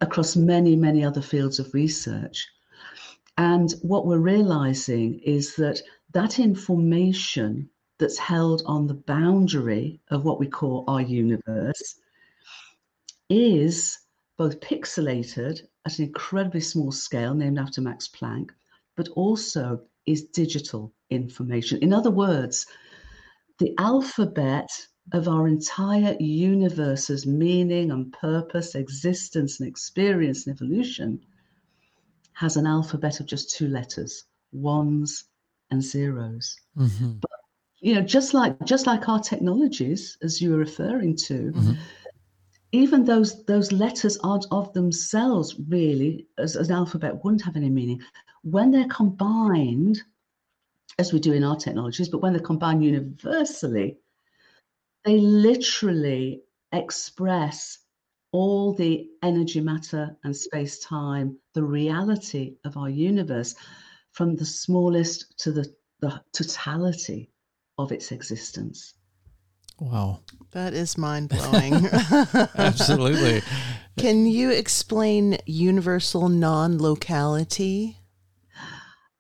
across 0.02 0.36
many, 0.36 0.76
many 0.76 1.04
other 1.04 1.22
fields 1.22 1.60
of 1.60 1.74
research. 1.74 2.48
And 3.38 3.74
what 3.82 4.06
we're 4.06 4.20
realizing 4.20 5.20
is 5.20 5.56
that 5.56 5.82
that 6.14 6.40
information 6.40 7.70
that's 8.00 8.18
held 8.18 8.62
on 8.66 8.88
the 8.88 8.94
boundary 8.94 10.00
of 10.10 10.24
what 10.24 10.40
we 10.40 10.48
call 10.48 10.86
our 10.88 11.02
universe 11.02 12.00
is 13.30 14.00
both 14.38 14.60
pixelated 14.60 15.62
at 15.86 16.00
an 16.00 16.06
incredibly 16.06 16.62
small 16.62 16.92
scale, 16.92 17.34
named 17.34 17.60
after 17.60 17.82
Max 17.82 18.08
Planck, 18.08 18.52
but 18.96 19.10
also 19.10 19.82
is 20.06 20.24
digital 20.24 20.94
information. 21.10 21.80
In 21.82 21.94
other 21.94 22.12
words, 22.12 22.66
the 23.60 23.74
alphabet 23.78 24.70
of 25.14 25.28
our 25.28 25.48
entire 25.48 26.16
universe's 26.20 27.26
meaning 27.26 27.92
and 27.92 28.12
purpose, 28.14 28.76
existence 28.76 29.60
and 29.60 29.70
experience 29.70 30.48
and 30.48 30.56
evolution 30.56 31.20
has 32.36 32.58
an 32.58 32.68
alphabet 32.68 33.20
of 33.20 33.26
just 33.26 33.50
two 33.50 33.68
letters, 33.68 34.26
ones 34.52 35.26
and 35.72 35.82
zeros. 35.82 36.58
Mm-hmm. 36.78 37.14
But 37.22 37.32
you 37.80 37.96
know, 37.96 38.02
just 38.02 38.34
like 38.34 38.64
just 38.66 38.86
like 38.88 39.10
our 39.10 39.20
technologies, 39.20 40.18
as 40.22 40.42
you 40.42 40.52
were 40.52 40.58
referring 40.58 41.16
to, 41.18 41.52
mm-hmm. 41.52 41.74
even 42.72 43.06
those 43.06 43.44
those 43.46 43.72
letters 43.72 44.18
aren't 44.20 44.46
of 44.52 44.72
themselves 44.74 45.56
really 45.68 46.28
as, 46.38 46.56
as 46.56 46.70
an 46.70 46.76
alphabet 46.76 47.24
wouldn't 47.24 47.44
have 47.44 47.56
any 47.56 47.70
meaning. 47.70 48.02
When 48.44 48.70
they're 48.70 48.88
combined, 48.88 50.02
as 51.00 51.12
we 51.12 51.20
do 51.20 51.34
in 51.34 51.44
our 51.44 51.56
technologies, 51.56 52.10
but 52.10 52.22
when 52.22 52.34
they're 52.34 52.42
combined 52.42 52.84
universally, 52.84 53.98
they 55.04 55.20
literally 55.20 56.44
express 56.72 57.80
all 58.32 58.74
the 58.74 59.08
energy, 59.24 59.62
matter, 59.62 60.16
and 60.24 60.36
space 60.36 60.80
time, 60.80 61.38
the 61.54 61.64
reality 61.64 62.56
of 62.66 62.78
our 62.78 62.90
universe, 62.90 63.56
from 64.12 64.36
the 64.36 64.46
smallest 64.46 65.38
to 65.40 65.52
the, 65.52 65.74
the 66.00 66.22
totality 66.34 67.30
of 67.78 67.92
its 67.92 68.12
existence. 68.12 68.96
Wow. 69.80 70.22
That 70.52 70.74
is 70.74 70.98
mind 70.98 71.30
blowing. 71.30 71.74
Absolutely. 72.56 73.42
Can 73.98 74.26
you 74.26 74.52
explain 74.52 75.38
universal 75.46 76.30
non 76.30 76.78
locality? 76.78 77.98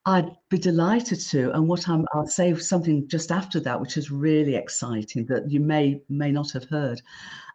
I'd 0.06 0.32
be 0.50 0.58
delighted 0.58 1.20
to. 1.32 1.52
And 1.52 1.68
what 1.68 1.90
I'm, 1.90 2.06
I'll 2.14 2.28
say 2.28 2.54
something 2.56 3.08
just 3.08 3.32
after 3.32 3.60
that, 3.62 3.82
which 3.82 3.98
is 3.98 4.12
really 4.12 4.56
exciting 4.56 5.26
that 5.26 5.50
you 5.50 5.60
may 5.60 6.02
may 6.10 6.32
not 6.32 6.52
have 6.52 6.66
heard. 6.66 7.02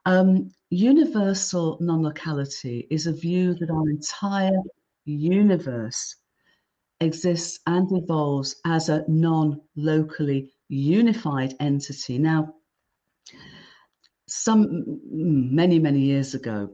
Um, 0.04 0.50
universal 0.70 1.78
non 1.80 2.02
locality 2.02 2.86
is 2.90 3.06
a 3.06 3.12
view 3.12 3.54
that 3.54 3.70
our 3.70 3.88
entire 3.88 4.58
universe 5.04 6.16
exists 7.00 7.58
and 7.66 7.90
evolves 7.92 8.56
as 8.64 8.88
a 8.88 9.04
non 9.08 9.60
locally 9.76 10.52
unified 10.68 11.54
entity. 11.60 12.18
Now, 12.18 12.54
some 14.28 15.00
many 15.10 15.78
many 15.78 16.00
years 16.00 16.34
ago, 16.34 16.70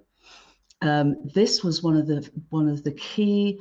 um, 0.83 1.17
this 1.35 1.65
was 1.65 1.83
one 1.83 1.97
of 1.97 2.07
the 2.07 2.29
one 2.51 2.69
of 2.69 2.85
the 2.85 2.93
key 2.93 3.59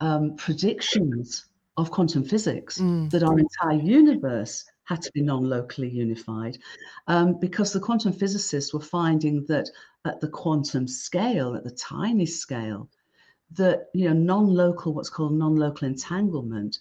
um, 0.00 0.34
predictions 0.36 1.46
of 1.76 1.90
quantum 1.90 2.24
physics 2.24 2.78
mm. 2.78 3.10
that 3.10 3.22
our 3.22 3.38
entire 3.38 3.80
universe 3.80 4.64
had 4.84 5.02
to 5.02 5.10
be 5.12 5.22
non-locally 5.22 5.88
unified 5.88 6.58
um, 7.06 7.38
because 7.40 7.72
the 7.72 7.80
quantum 7.80 8.12
physicists 8.12 8.72
were 8.74 8.80
finding 8.80 9.44
that 9.46 9.68
at 10.04 10.20
the 10.20 10.28
quantum 10.28 10.86
scale 10.86 11.54
at 11.56 11.64
the 11.64 11.70
tiny 11.70 12.26
scale 12.26 12.88
that 13.50 13.88
you 13.94 14.08
know 14.08 14.14
non-local 14.14 14.94
what's 14.94 15.10
called 15.10 15.32
non-local 15.32 15.88
entanglement 15.88 16.78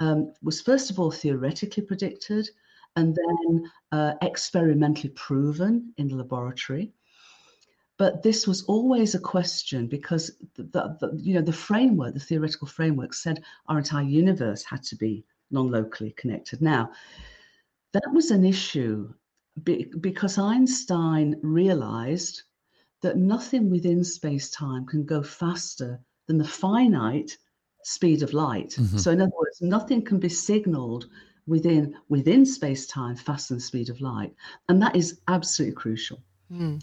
um, 0.00 0.32
was 0.42 0.60
first 0.60 0.90
of 0.90 0.98
all 0.98 1.10
theoretically 1.10 1.82
predicted 1.82 2.48
and 2.96 3.16
then 3.16 3.70
uh, 3.92 4.14
experimentally 4.22 5.10
proven 5.10 5.92
in 5.98 6.08
the 6.08 6.16
laboratory 6.16 6.92
But 7.96 8.22
this 8.22 8.46
was 8.46 8.64
always 8.64 9.14
a 9.14 9.20
question 9.20 9.86
because 9.86 10.32
the, 10.56 10.64
the, 10.64 10.96
the, 11.00 11.20
you 11.22 11.34
know 11.34 11.42
the 11.42 11.52
framework, 11.52 12.14
the 12.14 12.20
theoretical 12.20 12.66
framework, 12.66 13.14
said 13.14 13.42
our 13.68 13.78
entire 13.78 14.04
universe 14.04 14.64
had 14.64 14.82
to 14.84 14.96
be 14.96 15.24
non-locally 15.50 16.12
connected. 16.16 16.60
Now, 16.60 16.90
that 17.94 18.12
was 18.12 18.30
an 18.30 18.44
issue 18.44 19.12
because 19.62 20.36
Einstein 20.36 21.36
realized 21.42 22.42
that 23.02 23.16
nothing 23.16 23.70
within 23.70 24.02
space-time 24.02 24.84
can 24.84 25.04
go 25.04 25.22
faster 25.22 26.00
than 26.26 26.38
the 26.38 26.44
finite 26.44 27.36
speed 27.84 28.22
of 28.22 28.32
light. 28.32 28.70
Mm-hmm. 28.70 28.98
So, 28.98 29.12
in 29.12 29.20
other 29.20 29.32
words, 29.38 29.62
nothing 29.62 30.02
can 30.04 30.18
be 30.18 30.28
signaled 30.28 31.06
within 31.46 31.94
within 32.08 32.44
space-time 32.44 33.16
faster 33.16 33.54
than 33.54 33.58
the 33.58 33.64
speed 33.64 33.90
of 33.90 34.00
light, 34.00 34.34
and 34.68 34.82
that 34.82 34.96
is 34.96 35.20
absolutely 35.28 35.76
crucial. 35.76 36.22
Mm. 36.50 36.82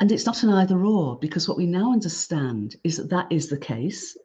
And 0.00 0.12
it's 0.12 0.26
not 0.26 0.42
an 0.42 0.50
either 0.50 0.84
or 0.84 1.18
because 1.18 1.48
what 1.48 1.56
we 1.56 1.66
now 1.66 1.92
understand 1.92 2.76
is 2.84 2.96
that 2.96 3.10
that 3.10 3.30
is 3.30 3.48
the 3.48 3.58
case. 3.58 4.16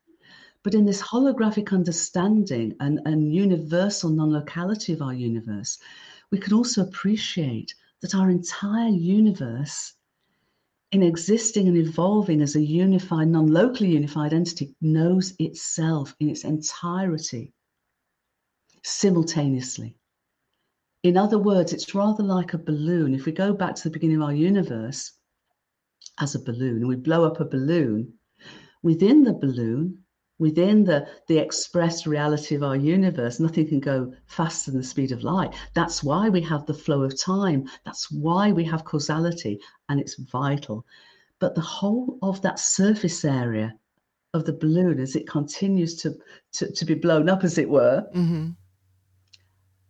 But 0.63 0.75
in 0.75 0.85
this 0.85 1.01
holographic 1.01 1.73
understanding 1.73 2.75
and, 2.79 2.99
and 3.05 3.33
universal 3.33 4.11
non 4.11 4.31
locality 4.31 4.93
of 4.93 5.01
our 5.01 5.13
universe, 5.13 5.79
we 6.29 6.37
can 6.37 6.53
also 6.53 6.83
appreciate 6.83 7.73
that 8.01 8.13
our 8.13 8.29
entire 8.29 8.89
universe, 8.89 9.93
in 10.91 11.01
existing 11.01 11.67
and 11.67 11.77
evolving 11.77 12.41
as 12.41 12.55
a 12.55 12.61
unified, 12.61 13.29
non 13.29 13.47
locally 13.47 13.93
unified 13.93 14.33
entity, 14.33 14.75
knows 14.81 15.33
itself 15.39 16.15
in 16.19 16.29
its 16.29 16.43
entirety 16.43 17.53
simultaneously. 18.83 19.97
In 21.01 21.17
other 21.17 21.39
words, 21.39 21.73
it's 21.73 21.95
rather 21.95 22.23
like 22.23 22.53
a 22.53 22.59
balloon. 22.59 23.15
If 23.15 23.25
we 23.25 23.31
go 23.31 23.51
back 23.51 23.73
to 23.75 23.83
the 23.83 23.89
beginning 23.89 24.17
of 24.17 24.23
our 24.23 24.33
universe, 24.33 25.13
as 26.19 26.35
a 26.35 26.39
balloon 26.39 26.87
we 26.87 26.97
blow 26.97 27.25
up 27.25 27.39
a 27.39 27.45
balloon, 27.45 28.13
within 28.83 29.23
the 29.23 29.33
balloon, 29.33 30.03
within 30.41 30.83
the, 30.83 31.07
the 31.27 31.37
expressed 31.37 32.07
reality 32.07 32.55
of 32.55 32.63
our 32.63 32.75
universe, 32.75 33.39
nothing 33.39 33.67
can 33.67 33.79
go 33.79 34.11
faster 34.25 34.71
than 34.71 34.81
the 34.81 34.87
speed 34.87 35.11
of 35.11 35.21
light. 35.21 35.53
That's 35.75 36.03
why 36.03 36.29
we 36.29 36.41
have 36.41 36.65
the 36.65 36.73
flow 36.73 37.03
of 37.03 37.15
time. 37.15 37.69
That's 37.85 38.11
why 38.11 38.51
we 38.51 38.63
have 38.63 38.83
causality, 38.83 39.59
and 39.87 39.99
it's 39.99 40.15
vital. 40.15 40.83
But 41.37 41.53
the 41.53 41.61
whole 41.61 42.17
of 42.23 42.41
that 42.41 42.57
surface 42.57 43.23
area 43.23 43.75
of 44.33 44.45
the 44.45 44.53
balloon, 44.53 44.99
as 44.99 45.15
it 45.15 45.29
continues 45.29 46.01
to, 46.01 46.15
to, 46.53 46.71
to 46.71 46.85
be 46.85 46.95
blown 46.95 47.29
up, 47.29 47.43
as 47.43 47.59
it 47.59 47.69
were, 47.69 48.03
mm-hmm. 48.15 48.49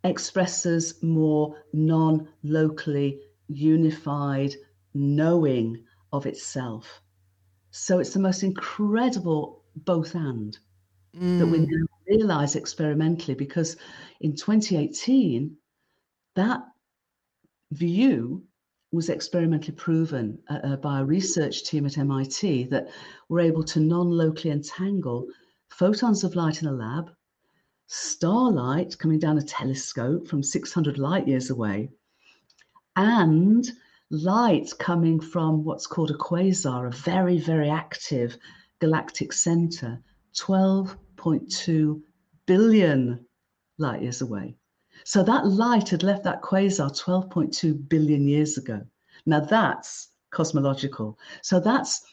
expresses 0.04 1.02
more 1.02 1.56
non 1.72 2.28
locally 2.44 3.22
unified 3.48 4.54
knowing 4.94 5.82
of 6.12 6.26
itself. 6.26 7.02
So 7.70 8.00
it's 8.00 8.14
the 8.14 8.20
most 8.20 8.44
incredible 8.44 9.61
both 9.76 10.16
and 10.16 10.58
mm. 11.16 11.40
that 11.40 11.48
we 11.48 11.60
mm. 11.60 11.68
now 11.70 11.86
realize 12.08 12.56
experimentally 12.56 13.36
because 13.36 13.78
in 14.20 14.36
2018, 14.36 15.56
that 16.36 16.62
view 17.72 18.44
was 18.92 19.10
experimentally 19.10 19.74
proven 19.74 20.38
uh, 20.50 20.60
uh 20.64 20.76
by 20.76 21.00
a 21.00 21.06
research 21.06 21.64
team 21.64 21.86
at 21.86 21.98
MIT 21.98 22.66
that 22.66 22.90
were 23.30 23.40
able 23.40 23.64
to 23.64 23.80
non 23.80 24.10
locally 24.10 24.52
entangle 24.52 25.28
photons 25.70 26.24
of 26.24 26.36
light 26.36 26.62
in 26.62 26.68
a 26.68 26.72
lab, 26.72 27.12
starlight 27.88 28.98
coming 28.98 29.20
down 29.20 29.38
a 29.38 29.42
telescope 29.42 30.28
from 30.28 30.44
600 30.44 30.98
light 30.98 31.28
years 31.28 31.50
away, 31.50 31.90
and 32.96 33.70
light 34.10 34.70
coming 34.78 35.20
from 35.20 35.64
what's 35.64 35.88
called 35.88 36.12
a 36.12 36.16
quasar, 36.16 36.88
a 36.88 36.92
very, 36.92 37.38
very 37.38 37.70
active 37.70 38.38
galactic 38.82 39.32
center, 39.32 40.02
12.2 40.36 42.02
billion 42.46 43.26
light 43.78 44.02
years 44.02 44.22
away. 44.22 44.56
So 45.06 45.24
that 45.24 45.48
light 45.48 45.90
had 45.90 46.04
left 46.04 46.24
that 46.24 46.42
quasar 46.42 46.92
12.2 46.92 47.88
billion 47.88 48.28
years 48.28 48.58
ago. 48.58 48.82
Now 49.26 49.40
that's 49.40 50.10
cosmological. 50.32 51.18
So 51.42 51.60
that's 51.60 52.04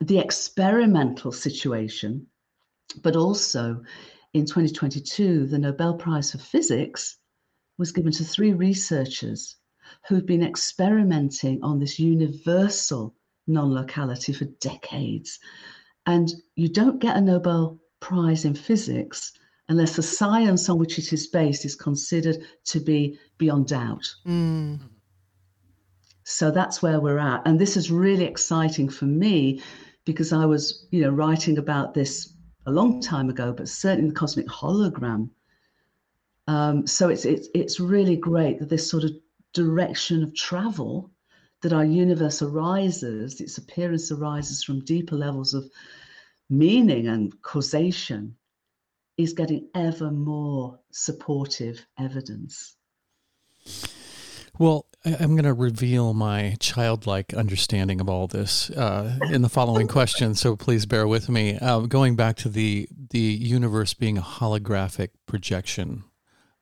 the 0.00 0.18
experimental 0.18 1.32
situation. 1.32 2.26
But 3.02 3.16
also 3.16 3.82
in 4.34 4.44
2022, 4.44 5.46
the 5.46 5.58
Nobel 5.58 5.94
Prize 5.94 6.32
for 6.32 6.38
Physics 6.38 7.16
was 7.78 7.92
given 7.92 8.12
to 8.12 8.24
three 8.24 8.52
researchers 8.52 9.56
who've 10.06 10.26
been 10.26 10.42
experimenting 10.42 11.62
on 11.62 11.78
this 11.78 11.98
universal 11.98 13.14
non 13.46 13.72
locality 13.72 14.32
for 14.32 14.46
decades. 14.60 15.38
And 16.06 16.30
you 16.56 16.68
don't 16.68 16.98
get 16.98 17.16
a 17.16 17.20
Nobel 17.20 17.78
Prize 18.00 18.44
in 18.44 18.54
physics 18.54 19.32
unless 19.68 19.96
the 19.96 20.02
science 20.02 20.68
on 20.68 20.78
which 20.78 20.98
it 20.98 21.12
is 21.12 21.26
based 21.26 21.64
is 21.64 21.74
considered 21.74 22.36
to 22.64 22.80
be 22.80 23.18
beyond 23.38 23.68
doubt. 23.68 24.06
Mm. 24.26 24.78
So 26.24 26.50
that's 26.50 26.82
where 26.82 27.00
we're 27.00 27.18
at. 27.18 27.46
And 27.46 27.58
this 27.58 27.76
is 27.76 27.90
really 27.90 28.24
exciting 28.24 28.88
for 28.88 29.06
me 29.06 29.62
because 30.04 30.32
I 30.32 30.44
was, 30.44 30.86
you 30.90 31.02
know, 31.02 31.10
writing 31.10 31.58
about 31.58 31.94
this 31.94 32.34
a 32.66 32.70
long 32.70 33.00
time 33.00 33.28
ago, 33.28 33.52
but 33.52 33.68
certainly 33.68 34.10
the 34.10 34.16
cosmic 34.16 34.46
hologram. 34.46 35.30
Um, 36.46 36.86
so 36.86 37.08
it's, 37.08 37.24
it's 37.24 37.48
it's 37.54 37.80
really 37.80 38.16
great 38.16 38.58
that 38.58 38.68
this 38.68 38.88
sort 38.90 39.04
of 39.04 39.12
direction 39.54 40.22
of 40.22 40.34
travel 40.34 41.10
that 41.64 41.72
our 41.72 41.84
universe 41.84 42.42
arises, 42.42 43.40
its 43.40 43.56
appearance 43.56 44.12
arises 44.12 44.62
from 44.62 44.84
deeper 44.84 45.16
levels 45.16 45.54
of 45.54 45.64
meaning 46.50 47.08
and 47.08 47.40
causation, 47.40 48.36
is 49.16 49.32
getting 49.32 49.66
ever 49.74 50.10
more 50.10 50.78
supportive 50.92 51.80
evidence. 51.98 52.76
Well, 54.58 54.84
I'm 55.06 55.30
going 55.36 55.44
to 55.44 55.54
reveal 55.54 56.12
my 56.12 56.56
childlike 56.60 57.32
understanding 57.32 57.98
of 57.98 58.10
all 58.10 58.26
this 58.26 58.68
uh, 58.70 59.18
in 59.30 59.40
the 59.40 59.48
following 59.48 59.88
question, 59.88 60.34
so 60.34 60.56
please 60.56 60.84
bear 60.84 61.08
with 61.08 61.30
me. 61.30 61.58
Uh, 61.58 61.80
going 61.80 62.14
back 62.14 62.36
to 62.36 62.50
the 62.50 62.88
the 63.10 63.18
universe 63.18 63.94
being 63.94 64.18
a 64.18 64.22
holographic 64.22 65.10
projection, 65.26 66.04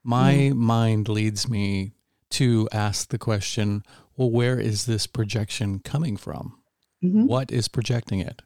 my 0.05 0.35
mm. 0.35 0.55
mind 0.55 1.09
leads 1.09 1.49
me 1.49 1.93
to 2.31 2.69
ask 2.73 3.09
the 3.09 3.19
question 3.19 3.83
well, 4.23 4.31
where 4.31 4.61
is 4.61 4.87
this 4.87 5.09
projection 5.09 5.81
coming 5.81 6.17
from? 6.17 6.57
Mm-hmm. 7.03 7.27
What 7.27 7.51
is 7.51 7.67
projecting 7.67 8.21
it? 8.21 8.41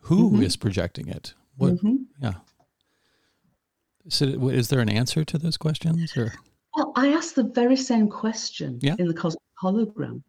Who 0.00 0.30
mm-hmm. 0.30 0.42
is 0.42 0.56
projecting 0.56 1.08
it? 1.08 1.32
What? 1.56 1.74
Mm-hmm. 1.76 1.96
Yeah. 2.20 2.34
So, 4.08 4.26
is 4.50 4.68
there 4.68 4.80
an 4.80 4.90
answer 4.90 5.24
to 5.24 5.38
those 5.38 5.56
questions? 5.56 6.14
Or 6.18 6.34
well, 6.76 6.92
I 6.96 7.14
asked 7.14 7.36
the 7.36 7.44
very 7.44 7.76
same 7.76 8.10
question 8.10 8.78
yeah. 8.82 8.96
in 8.98 9.06
the 9.06 9.14
cosmic 9.14 9.40
hologram. 9.62 10.22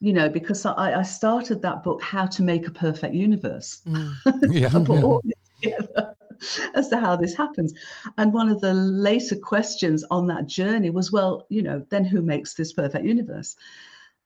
You 0.00 0.12
know, 0.12 0.28
because 0.28 0.66
I, 0.66 0.98
I 0.98 1.02
started 1.02 1.62
that 1.62 1.84
book, 1.84 2.02
"How 2.02 2.26
to 2.26 2.42
Make 2.42 2.66
a 2.66 2.72
Perfect 2.72 3.14
Universe." 3.14 3.82
Mm. 3.86 4.14
Yeah, 5.62 5.78
yeah. 5.92 6.10
as 6.74 6.88
to 6.88 6.98
how 6.98 7.14
this 7.14 7.36
happens. 7.36 7.72
And 8.18 8.32
one 8.32 8.48
of 8.48 8.60
the 8.60 8.74
later 8.74 9.36
questions 9.36 10.04
on 10.10 10.26
that 10.26 10.46
journey 10.46 10.90
was, 10.90 11.12
well, 11.12 11.46
you 11.48 11.62
know, 11.62 11.86
then 11.90 12.04
who 12.04 12.20
makes 12.20 12.54
this 12.54 12.72
perfect 12.72 13.04
universe? 13.04 13.56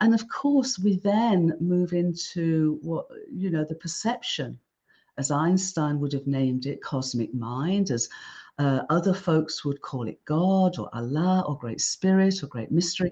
And 0.00 0.14
of 0.14 0.28
course, 0.28 0.78
we 0.78 0.96
then 0.98 1.56
move 1.60 1.92
into 1.92 2.78
what, 2.82 3.06
you 3.32 3.50
know, 3.50 3.64
the 3.64 3.74
perception, 3.74 4.58
as 5.16 5.30
Einstein 5.30 5.98
would 5.98 6.12
have 6.12 6.26
named 6.26 6.66
it, 6.66 6.80
cosmic 6.82 7.34
mind, 7.34 7.90
as 7.90 8.08
uh, 8.58 8.82
other 8.90 9.14
folks 9.14 9.64
would 9.64 9.80
call 9.80 10.06
it 10.06 10.24
God 10.24 10.78
or 10.78 10.88
Allah 10.92 11.44
or 11.48 11.58
Great 11.58 11.80
Spirit 11.80 12.42
or 12.42 12.46
Great 12.46 12.70
Mystery. 12.70 13.10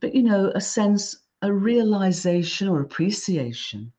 But, 0.00 0.14
you 0.14 0.22
know, 0.22 0.52
a 0.54 0.60
sense, 0.60 1.16
a 1.40 1.52
realization 1.52 2.68
or 2.68 2.80
appreciation 2.80 3.92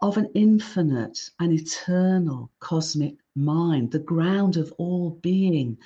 of 0.00 0.16
an 0.18 0.30
infinite 0.34 1.18
and 1.40 1.52
eternal 1.52 2.50
cosmic 2.60 3.16
mind, 3.34 3.90
the 3.90 3.98
ground 3.98 4.56
of 4.56 4.72
all 4.78 5.18
being, 5.22 5.76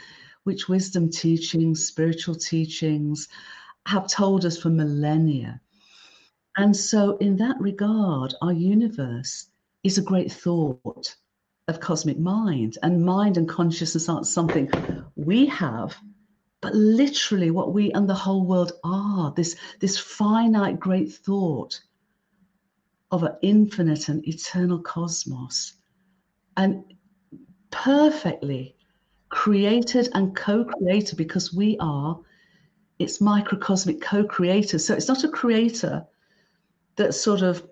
which 0.45 0.69
wisdom 0.69 1.11
teachings, 1.11 1.87
spiritual 1.87 2.35
teachings 2.35 3.29
have 3.87 4.09
told 4.09 4.45
us 4.45 4.59
for 4.59 4.71
millennia. 4.71 5.61
And 6.57 6.77
so, 6.77 7.17
in 7.19 7.37
that 7.37 7.61
regard, 7.61 8.35
our 8.43 8.53
universe 8.53 9.47
is 9.83 9.99
a 9.99 10.03
great 10.03 10.31
thought 10.31 11.15
of 11.69 11.81
cosmic 11.81 12.19
mind, 12.19 12.77
and 12.83 13.05
mind 13.05 13.37
and 13.37 13.49
consciousness 13.49 14.09
aren't 14.09 14.27
something 14.27 14.71
we 15.15 15.47
have, 15.47 15.97
but 16.61 16.75
literally 16.75 17.51
what 17.51 17.73
we 17.73 17.93
and 17.93 18.09
the 18.09 18.15
whole 18.15 18.45
world 18.45 18.73
are 18.85 19.33
this, 19.33 19.57
this 19.79 19.99
finite 19.99 20.79
great 20.79 21.13
thought 21.13 21.81
of 23.11 23.23
an 23.23 23.37
infinite 23.43 24.09
and 24.09 24.27
eternal 24.27 24.81
cosmos 24.81 25.75
and 26.57 26.85
perfectly 27.71 28.77
created 29.29 30.09
and 30.15 30.37
co-created 30.37 31.17
because 31.17 31.55
we 31.55 31.77
are 31.81 32.19
its 33.01 33.21
microcosmic 33.21 34.01
co-creator. 34.03 34.79
so 34.79 34.95
it's 34.95 35.09
not 35.09 35.25
a 35.25 35.29
creator 35.29 36.05
that 36.97 37.15
sort 37.15 37.41
of 37.41 37.67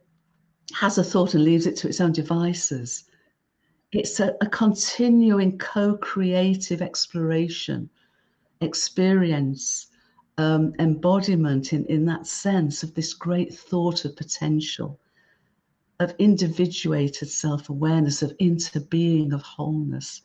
has 0.73 0.97
a 0.97 1.05
thought 1.05 1.35
and 1.35 1.45
leaves 1.45 1.67
it 1.67 1.77
to 1.77 1.87
its 1.87 2.01
own 2.01 2.13
devices. 2.13 3.05
It's 3.93 4.21
a, 4.21 4.35
a 4.41 4.47
continuing 4.47 5.59
co 5.59 5.97
creative 5.99 6.81
exploration, 6.81 7.91
experience, 8.63 9.89
um, 10.39 10.73
embodiment 10.79 11.75
in, 11.75 11.85
in 11.87 12.07
that 12.07 12.27
sense 12.27 12.83
of 12.83 12.95
this 12.95 13.13
great 13.13 13.55
thought 13.55 14.07
of 14.07 14.17
potential, 14.17 14.99
of 16.01 16.15
individuated 16.19 17.29
self 17.29 17.69
awareness, 17.69 18.23
of 18.23 18.37
interbeing, 18.39 19.35
of 19.35 19.43
wholeness. 19.43 20.23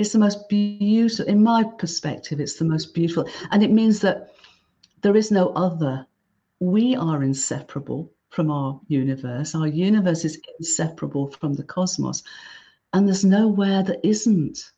It's 0.00 0.12
the 0.12 0.18
most 0.18 0.48
beautiful, 0.48 1.26
in 1.26 1.42
my 1.42 1.62
perspective, 1.62 2.40
it's 2.40 2.54
the 2.54 2.64
most 2.64 2.94
beautiful. 2.94 3.28
And 3.50 3.62
it 3.62 3.70
means 3.70 4.00
that 4.00 4.32
there 5.02 5.14
is 5.14 5.30
no 5.30 5.50
other. 5.50 6.06
We 6.58 6.96
are 6.96 7.22
inseparable 7.22 8.10
from 8.30 8.50
our 8.50 8.80
universe. 8.88 9.54
Our 9.54 9.66
universe 9.66 10.24
is 10.24 10.40
inseparable 10.58 11.30
from 11.32 11.52
the 11.52 11.64
cosmos. 11.64 12.22
And 12.94 13.06
there's 13.06 13.26
nowhere 13.26 13.82
that 13.82 14.00
isn't. 14.02 14.72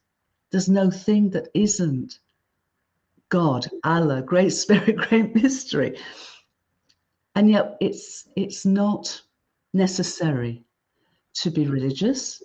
There's 0.51 0.69
no 0.69 0.91
thing 0.91 1.31
that 1.31 1.47
isn't. 1.55 2.19
God, 3.29 3.71
Allah, 3.85 4.23
Great 4.23 4.51
Spirit, 4.63 4.97
Great 4.97 5.37
Mystery. 5.41 6.01
And 7.37 7.49
yet 7.49 7.77
it's 7.81 8.27
it's 8.35 8.67
not 8.67 9.23
necessary 9.73 10.65
to 11.35 11.51
be 11.51 11.69
religious 11.69 12.43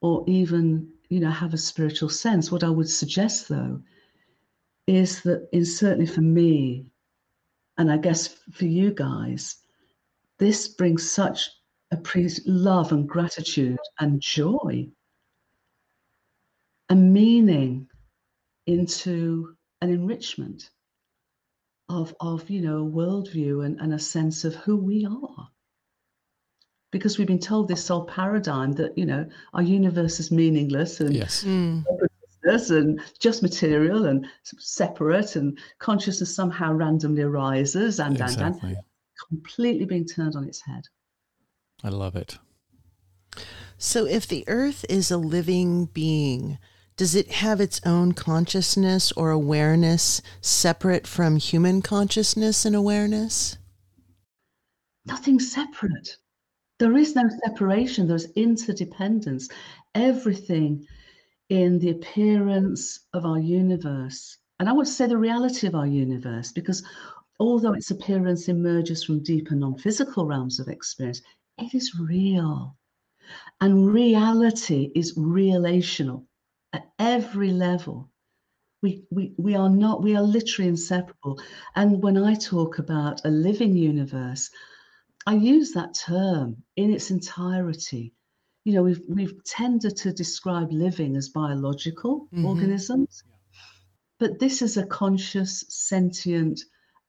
or 0.00 0.24
even, 0.26 0.88
you 1.12 1.20
know, 1.20 1.30
have 1.30 1.52
a 1.52 1.58
spiritual 1.58 2.08
sense. 2.08 2.50
What 2.50 2.64
I 2.64 2.70
would 2.70 2.88
suggest 2.88 3.48
though 3.48 3.82
is 4.86 5.20
that 5.22 5.46
in 5.52 5.66
certainly 5.66 6.06
for 6.06 6.22
me, 6.22 6.86
and 7.76 7.92
I 7.92 7.98
guess 7.98 8.28
for 8.50 8.64
you 8.64 8.92
guys, 8.92 9.56
this 10.38 10.68
brings 10.68 11.10
such 11.10 11.50
a 11.90 11.98
pre- 11.98 12.30
love 12.46 12.92
and 12.92 13.06
gratitude 13.06 13.78
and 14.00 14.22
joy 14.22 14.88
and 16.88 17.12
meaning 17.12 17.88
into 18.66 19.54
an 19.82 19.90
enrichment 19.90 20.70
of, 21.90 22.14
of 22.20 22.48
you 22.48 22.62
know, 22.62 22.86
worldview 22.86 23.66
and, 23.66 23.78
and 23.80 23.92
a 23.92 23.98
sense 23.98 24.44
of 24.44 24.54
who 24.54 24.78
we 24.78 25.04
are. 25.04 25.50
Because 26.92 27.18
we've 27.18 27.26
been 27.26 27.40
told 27.40 27.66
this 27.66 27.88
whole 27.88 28.04
paradigm 28.04 28.72
that, 28.74 28.96
you 28.96 29.04
know, 29.04 29.26
our 29.54 29.62
universe 29.62 30.20
is 30.20 30.30
meaningless 30.30 31.00
and 31.00 31.16
yes. 31.16 31.42
Mm. 31.42 31.84
and 32.44 33.00
just 33.18 33.42
material 33.42 34.06
and 34.06 34.26
separate 34.58 35.34
and 35.34 35.58
consciousness 35.80 36.36
somehow 36.36 36.72
randomly 36.72 37.22
arises 37.22 37.98
and, 37.98 38.20
exactly. 38.20 38.46
and, 38.46 38.62
and 38.62 38.76
completely 39.28 39.84
being 39.84 40.06
turned 40.06 40.36
on 40.36 40.44
its 40.44 40.60
head. 40.60 40.84
I 41.82 41.88
love 41.88 42.14
it. 42.14 42.38
So, 43.78 44.06
if 44.06 44.28
the 44.28 44.44
earth 44.46 44.84
is 44.88 45.10
a 45.10 45.16
living 45.16 45.86
being, 45.86 46.58
does 46.96 47.16
it 47.16 47.32
have 47.32 47.60
its 47.60 47.80
own 47.84 48.12
consciousness 48.12 49.10
or 49.12 49.30
awareness 49.30 50.22
separate 50.40 51.06
from 51.06 51.36
human 51.36 51.82
consciousness 51.82 52.64
and 52.64 52.76
awareness? 52.76 53.58
Nothing 55.04 55.40
separate. 55.40 56.16
There 56.78 56.96
is 56.96 57.14
no 57.14 57.28
separation, 57.44 58.06
there's 58.08 58.30
interdependence. 58.32 59.48
Everything 59.94 60.86
in 61.48 61.78
the 61.78 61.90
appearance 61.90 63.00
of 63.12 63.24
our 63.24 63.38
universe, 63.38 64.38
and 64.58 64.68
I 64.68 64.72
would 64.72 64.88
say 64.88 65.06
the 65.06 65.18
reality 65.18 65.66
of 65.66 65.74
our 65.74 65.86
universe, 65.86 66.52
because 66.52 66.82
although 67.38 67.74
its 67.74 67.90
appearance 67.90 68.48
emerges 68.48 69.04
from 69.04 69.22
deeper 69.22 69.54
non 69.54 69.76
physical 69.76 70.26
realms 70.26 70.58
of 70.60 70.68
experience, 70.68 71.20
it 71.58 71.74
is 71.74 71.98
real. 71.98 72.76
And 73.60 73.92
reality 73.92 74.90
is 74.94 75.14
relational 75.16 76.26
at 76.72 76.90
every 76.98 77.50
level. 77.52 78.10
We, 78.82 79.04
we, 79.10 79.34
we 79.36 79.54
are 79.54 79.70
not, 79.70 80.02
we 80.02 80.16
are 80.16 80.22
literally 80.22 80.68
inseparable. 80.68 81.40
And 81.76 82.02
when 82.02 82.16
I 82.16 82.34
talk 82.34 82.78
about 82.78 83.24
a 83.24 83.30
living 83.30 83.76
universe, 83.76 84.50
I 85.26 85.34
use 85.34 85.72
that 85.72 85.94
term 85.94 86.62
in 86.76 86.92
its 86.92 87.10
entirety. 87.10 88.12
You 88.64 88.74
know, 88.74 88.82
we've, 88.82 89.02
we've 89.08 89.44
tended 89.44 89.96
to 89.98 90.12
describe 90.12 90.72
living 90.72 91.16
as 91.16 91.28
biological 91.28 92.28
mm-hmm. 92.32 92.46
organisms, 92.46 93.22
but 94.18 94.38
this 94.38 94.62
is 94.62 94.76
a 94.76 94.86
conscious, 94.86 95.64
sentient, 95.68 96.60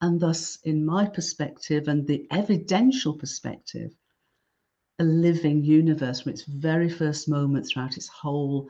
and 0.02 0.20
thus, 0.20 0.58
in 0.64 0.86
my 0.86 1.06
perspective 1.06 1.88
and 1.88 2.06
the 2.06 2.28
evidential 2.32 3.14
perspective, 3.14 3.92
a 5.00 5.04
living 5.04 5.64
universe 5.64 6.22
from 6.22 6.34
its 6.34 6.44
very 6.44 6.90
first 6.90 7.30
moment 7.30 7.68
throughout 7.68 7.98
its 7.98 8.08
whole 8.08 8.68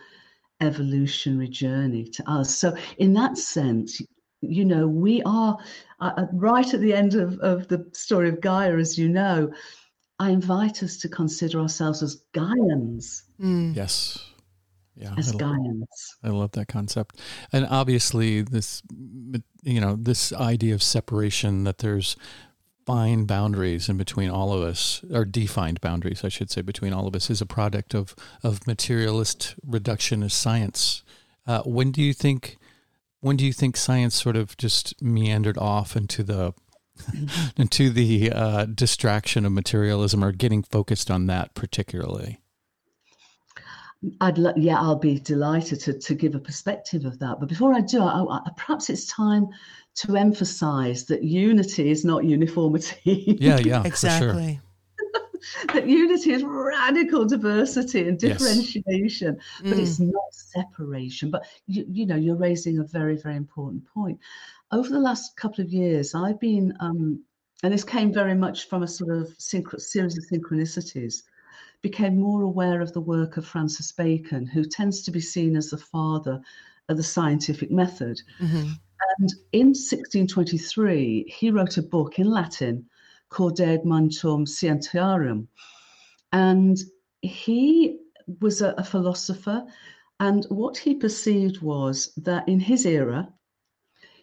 evolutionary 0.62 1.50
journey 1.50 2.06
to 2.06 2.30
us. 2.30 2.56
So, 2.56 2.76
in 2.98 3.14
that 3.14 3.38
sense, 3.38 4.02
you 4.44 4.66
know, 4.66 4.88
we 4.88 5.22
are 5.24 5.58
uh, 6.00 6.12
uh, 6.18 6.26
right 6.34 6.74
at 6.74 6.82
the 6.82 6.94
end 6.94 7.16
of, 7.16 7.40
of 7.40 7.68
the 7.68 7.86
story 7.94 8.30
of 8.30 8.42
Gaia, 8.42 8.78
as 8.78 8.98
you 8.98 9.10
know. 9.10 9.52
I 10.20 10.30
invite 10.30 10.84
us 10.84 10.98
to 10.98 11.10
consider 11.10 11.60
ourselves 11.60 12.04
as 12.04 12.24
Gaians. 12.34 13.24
Mm. 13.42 13.76
Yes 13.76 14.34
yeah 14.96 15.14
as 15.18 15.34
I 15.34 15.38
love, 15.38 15.88
I 16.24 16.30
love 16.30 16.52
that 16.52 16.68
concept 16.68 17.20
and 17.52 17.66
obviously 17.66 18.42
this 18.42 18.82
you 19.64 19.82
know 19.82 19.96
this 19.96 20.32
idea 20.34 20.74
of 20.74 20.84
separation 20.84 21.64
that 21.64 21.80
there's 21.80 22.16
fine 22.86 23.26
boundaries 23.26 23.88
in 23.88 23.98
between 23.98 24.30
all 24.30 24.54
of 24.54 24.62
us 24.62 25.04
or 25.12 25.26
defined 25.26 25.82
boundaries 25.82 26.24
i 26.24 26.30
should 26.30 26.52
say 26.52 26.62
between 26.62 26.94
all 26.94 27.08
of 27.08 27.16
us 27.16 27.30
is 27.30 27.42
a 27.42 27.46
product 27.46 27.96
of 27.96 28.16
of 28.44 28.68
materialist 28.68 29.56
reductionist 29.68 30.32
science 30.32 31.04
uh, 31.48 31.62
when 31.64 31.92
do 31.92 32.02
you 32.02 32.14
think 32.14 32.58
when 33.24 33.38
do 33.38 33.46
you 33.46 33.54
think 33.54 33.78
science 33.78 34.22
sort 34.22 34.36
of 34.36 34.56
just 34.58 35.02
meandered 35.02 35.58
off 35.58 35.96
into 35.96 36.24
the 36.24 36.54
into 37.58 37.90
the 37.90 38.32
uh, 38.32 38.66
distraction 38.66 39.46
of 39.46 39.52
materialism 39.52 40.24
or 40.24 40.32
getting 40.32 40.62
focused 40.62 41.10
on 41.10 41.26
that 41.28 41.54
particularly 41.56 42.40
I'd 44.20 44.38
lo- 44.38 44.54
yeah, 44.58 44.78
I'll 44.80 44.98
be 44.98 45.18
delighted 45.20 45.80
to, 45.82 45.94
to 45.98 46.14
give 46.14 46.36
a 46.36 46.40
perspective 46.40 47.06
of 47.06 47.20
that. 47.20 47.40
But 47.40 47.48
before 47.48 47.74
I 47.74 47.80
do, 47.80 48.02
I, 48.02 48.22
I, 48.22 48.50
perhaps 48.58 48.90
it's 48.90 49.06
time 49.06 49.48
to 49.96 50.18
emphasize 50.18 51.06
that 51.06 51.24
unity 51.24 51.90
is 51.90 52.04
not 52.04 52.26
uniformity. 52.26 53.38
Yeah, 53.40 53.60
yeah, 53.64 53.84
exactly. 53.86 54.60
That 55.74 55.88
unity 55.88 56.32
is 56.32 56.44
radical 56.44 57.26
diversity 57.26 58.08
and 58.08 58.18
differentiation, 58.18 59.38
yes. 59.38 59.62
but 59.64 59.78
mm. 59.78 59.82
it's 59.82 60.00
not 60.00 60.32
separation. 60.32 61.32
But 61.32 61.46
you, 61.68 61.86
you 61.90 62.06
know, 62.06 62.16
you're 62.16 62.36
raising 62.36 62.80
a 62.80 62.84
very, 62.84 63.18
very 63.18 63.36
important 63.36 63.86
point. 63.86 64.20
Over 64.72 64.90
the 64.90 65.00
last 65.00 65.36
couple 65.38 65.64
of 65.64 65.72
years, 65.72 66.16
I've 66.16 66.40
been, 66.40 66.74
um, 66.80 67.24
and 67.64 67.74
this 67.74 67.84
came 67.84 68.14
very 68.14 68.36
much 68.36 68.68
from 68.68 68.84
a 68.84 68.88
sort 68.88 69.12
of 69.12 69.28
synch- 69.38 69.80
series 69.80 70.18
of 70.18 70.26
synchronicities 70.32 71.24
became 71.82 72.18
more 72.18 72.42
aware 72.42 72.82
of 72.82 72.94
the 72.94 73.02
work 73.02 73.38
of 73.38 73.46
Francis 73.46 73.92
Bacon, 73.92 74.46
who 74.46 74.64
tends 74.64 75.04
to 75.04 75.12
be 75.12 75.20
seen 75.20 75.56
as 75.56 75.70
the 75.70 75.78
father 75.78 76.42
of 76.90 76.98
the 76.98 77.04
scientific 77.04 77.70
method. 77.72 78.22
Mm-hmm. 78.40 78.72
And 79.20 79.34
in 79.52 79.68
1623, 79.68 81.26
he 81.28 81.52
wrote 81.52 81.78
a 81.78 81.84
book 81.84 82.20
in 82.20 82.30
Latin 82.30 82.86
called 83.34 83.58
De 83.58 83.78
Augmentum 83.78 84.46
Scientiarum. 84.46 85.48
And 86.32 86.78
he 87.22 88.00
was 88.40 88.62
a, 88.62 88.74
a 88.78 88.84
philosopher. 88.84 89.66
And 90.20 90.46
what 90.46 90.78
he 90.78 90.96
perceived 90.96 91.62
was 91.62 92.14
that 92.18 92.48
in 92.48 92.60
his 92.60 92.86
era, 92.86 93.28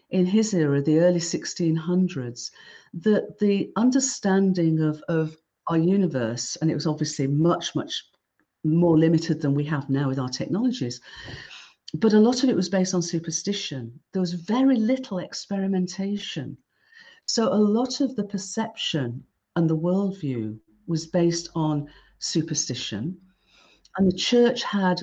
in 0.09 0.25
his 0.25 0.53
era, 0.53 0.81
the 0.81 0.99
early 0.99 1.19
1600s, 1.19 2.51
that 2.93 3.39
the 3.39 3.71
understanding 3.75 4.81
of, 4.81 5.01
of 5.07 5.37
our 5.67 5.77
universe, 5.77 6.57
and 6.61 6.71
it 6.71 6.75
was 6.75 6.87
obviously 6.87 7.27
much, 7.27 7.75
much 7.75 8.03
more 8.63 8.97
limited 8.97 9.41
than 9.41 9.53
we 9.53 9.63
have 9.65 9.89
now 9.89 10.07
with 10.07 10.19
our 10.19 10.29
technologies. 10.29 10.99
But 11.93 12.13
a 12.13 12.19
lot 12.19 12.43
of 12.43 12.49
it 12.49 12.55
was 12.55 12.69
based 12.69 12.93
on 12.93 13.01
superstition. 13.01 13.99
There 14.13 14.21
was 14.21 14.33
very 14.33 14.77
little 14.77 15.19
experimentation. 15.19 16.57
So 17.31 17.53
a 17.53 17.55
lot 17.55 18.01
of 18.01 18.17
the 18.17 18.25
perception 18.25 19.23
and 19.55 19.69
the 19.69 19.77
worldview 19.77 20.59
was 20.85 21.07
based 21.07 21.47
on 21.55 21.87
superstition. 22.19 23.17
And 23.95 24.11
the 24.11 24.17
church 24.17 24.63
had 24.63 25.01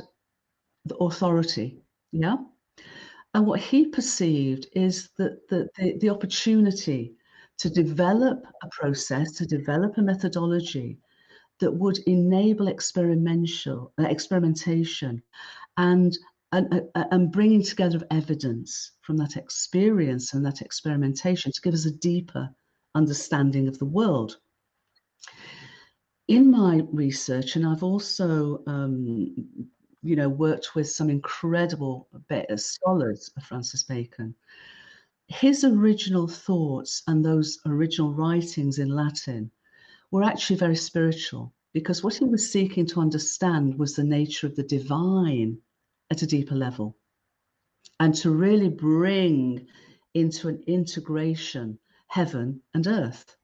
the 0.84 0.96
authority. 0.96 1.80
Yeah. 2.12 2.36
And 3.32 3.46
what 3.46 3.60
he 3.60 3.86
perceived 3.86 4.66
is 4.74 5.08
that 5.16 5.48
the, 5.48 5.70
the, 5.78 5.96
the 6.00 6.10
opportunity 6.10 7.14
to 7.56 7.70
develop 7.70 8.44
a 8.62 8.68
process, 8.72 9.32
to 9.36 9.46
develop 9.46 9.96
a 9.96 10.02
methodology 10.02 10.98
that 11.60 11.72
would 11.72 11.96
enable 12.06 12.68
experimental 12.68 13.94
uh, 13.98 14.02
experimentation 14.02 15.22
and 15.78 16.18
and, 16.52 16.72
uh, 16.72 16.80
uh, 16.94 17.04
and 17.10 17.30
bringing 17.30 17.62
together 17.62 18.06
evidence 18.10 18.92
from 19.02 19.16
that 19.18 19.36
experience 19.36 20.32
and 20.32 20.44
that 20.44 20.62
experimentation 20.62 21.52
to 21.52 21.60
give 21.60 21.74
us 21.74 21.84
a 21.86 21.90
deeper 21.90 22.48
understanding 22.94 23.68
of 23.68 23.78
the 23.78 23.84
world. 23.84 24.38
In 26.26 26.50
my 26.50 26.82
research, 26.92 27.56
and 27.56 27.66
I've 27.66 27.82
also, 27.82 28.62
um, 28.66 29.34
you 30.02 30.16
know, 30.16 30.28
worked 30.28 30.74
with 30.74 30.88
some 30.88 31.10
incredible 31.10 32.08
scholars 32.56 33.30
of 33.36 33.42
Francis 33.42 33.82
Bacon. 33.82 34.34
His 35.26 35.64
original 35.64 36.28
thoughts 36.28 37.02
and 37.06 37.24
those 37.24 37.58
original 37.66 38.12
writings 38.14 38.78
in 38.78 38.88
Latin 38.88 39.50
were 40.10 40.22
actually 40.22 40.56
very 40.56 40.76
spiritual 40.76 41.52
because 41.72 42.02
what 42.02 42.14
he 42.14 42.24
was 42.24 42.50
seeking 42.50 42.86
to 42.86 43.00
understand 43.00 43.78
was 43.78 43.94
the 43.94 44.04
nature 44.04 44.46
of 44.46 44.56
the 44.56 44.62
divine 44.62 45.58
at 46.10 46.22
a 46.22 46.26
deeper 46.26 46.54
level 46.54 46.96
and 48.00 48.14
to 48.14 48.30
really 48.30 48.68
bring 48.68 49.66
into 50.14 50.48
an 50.48 50.62
integration 50.66 51.78
heaven 52.08 52.62
and 52.74 52.86
earth. 52.86 53.36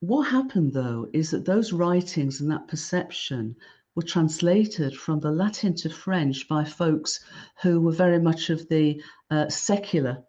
What 0.00 0.24
happened 0.24 0.72
though 0.72 1.08
is 1.12 1.30
that 1.30 1.44
those 1.44 1.72
writings 1.72 2.40
and 2.40 2.50
that 2.50 2.68
perception 2.68 3.56
were 3.94 4.02
translated 4.02 4.96
from 4.96 5.20
the 5.20 5.30
Latin 5.30 5.74
to 5.76 5.88
French 5.88 6.46
by 6.48 6.64
folks 6.64 7.24
who 7.62 7.80
were 7.80 7.92
very 7.92 8.20
much 8.20 8.50
of 8.50 8.68
the 8.68 9.02
uh, 9.30 9.48
secular 9.48 10.22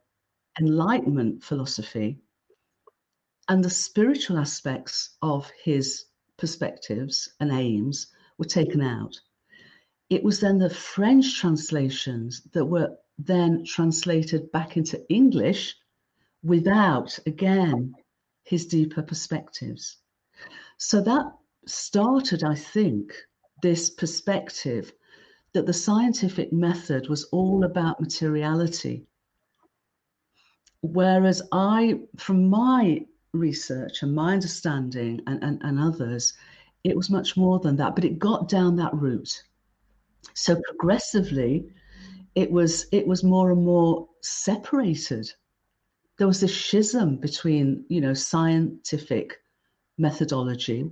Enlightenment 0.60 1.44
philosophy. 1.44 2.20
And 3.50 3.64
the 3.64 3.70
spiritual 3.70 4.38
aspects 4.38 5.18
of 5.22 5.52
his 5.64 6.06
perspectives 6.38 7.30
and 7.40 7.52
aims 7.52 8.08
were 8.38 8.46
taken 8.46 8.82
out. 8.82 9.20
It 10.10 10.24
was 10.24 10.40
then 10.40 10.60
the 10.60 10.70
French 10.70 11.40
translations 11.40 12.42
that 12.54 12.66
were 12.66 12.96
then 13.18 13.64
translated 13.66 14.52
back 14.52 14.78
into 14.78 15.04
English 15.10 15.76
without, 16.44 17.18
again, 17.26 17.96
his 18.44 18.68
deeper 18.68 19.02
perspectives. 19.02 19.98
So 20.78 21.02
that 21.02 21.26
started, 21.66 22.44
I 22.44 22.56
think, 22.56 23.14
this 23.62 23.90
perspective 23.90 24.94
that 25.54 25.66
the 25.66 25.74
scientific 25.74 26.54
method 26.54 27.10
was 27.10 27.24
all 27.32 27.64
about 27.64 28.00
materiality. 28.02 29.08
Whereas 30.82 31.42
I, 31.52 32.02
from 32.18 32.48
my 32.48 33.06
research 33.34 34.04
and 34.04 34.14
my 34.14 34.34
understanding 34.34 35.22
and, 35.26 35.44
and, 35.44 35.62
and 35.64 35.80
others, 35.80 36.34
it 36.84 36.96
was 36.96 37.10
much 37.10 37.36
more 37.36 37.60
than 37.60 37.76
that, 37.78 37.96
but 37.96 38.06
it 38.06 38.20
got 38.20 38.48
down 38.48 38.76
that 38.76 38.94
route. 38.94 39.42
So 40.34 40.60
progressively, 40.68 41.66
it 42.36 42.52
was 42.52 42.88
it 42.92 43.08
was 43.08 43.24
more 43.24 43.52
and 43.52 43.64
more 43.64 44.08
separated. 44.22 45.32
There 46.18 46.28
was 46.28 46.42
this 46.42 46.56
schism 46.56 47.18
between, 47.18 47.86
you 47.90 48.02
know, 48.02 48.14
scientific 48.14 49.42
methodology 49.98 50.90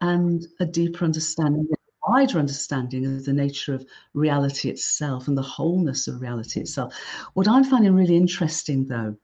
and 0.00 0.46
a 0.60 0.66
deeper 0.66 1.04
understanding, 1.04 1.66
a 1.72 2.10
wider 2.10 2.38
understanding 2.38 3.06
of 3.06 3.24
the 3.24 3.32
nature 3.32 3.74
of 3.74 3.86
reality 4.14 4.68
itself 4.68 5.28
and 5.28 5.36
the 5.36 5.42
wholeness 5.42 6.08
of 6.08 6.20
reality 6.20 6.60
itself. 6.60 6.94
What 7.34 7.48
I'm 7.48 7.64
finding 7.64 7.94
really 7.94 8.16
interesting, 8.16 8.86
though, 8.86 9.16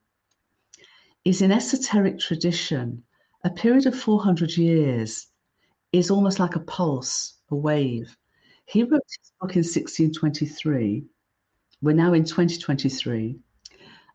is 1.24 1.42
in 1.42 1.52
esoteric 1.52 2.18
tradition, 2.18 3.02
a 3.44 3.50
period 3.50 3.86
of 3.86 3.98
400 3.98 4.56
years 4.56 5.28
is 5.92 6.10
almost 6.10 6.38
like 6.38 6.56
a 6.56 6.60
pulse, 6.60 7.38
a 7.50 7.56
wave. 7.56 8.16
He 8.72 8.84
wrote 8.84 9.02
his 9.06 9.32
book 9.38 9.54
in 9.54 9.58
1623. 9.58 11.04
We're 11.82 11.92
now 11.92 12.14
in 12.14 12.24
2023. 12.24 13.36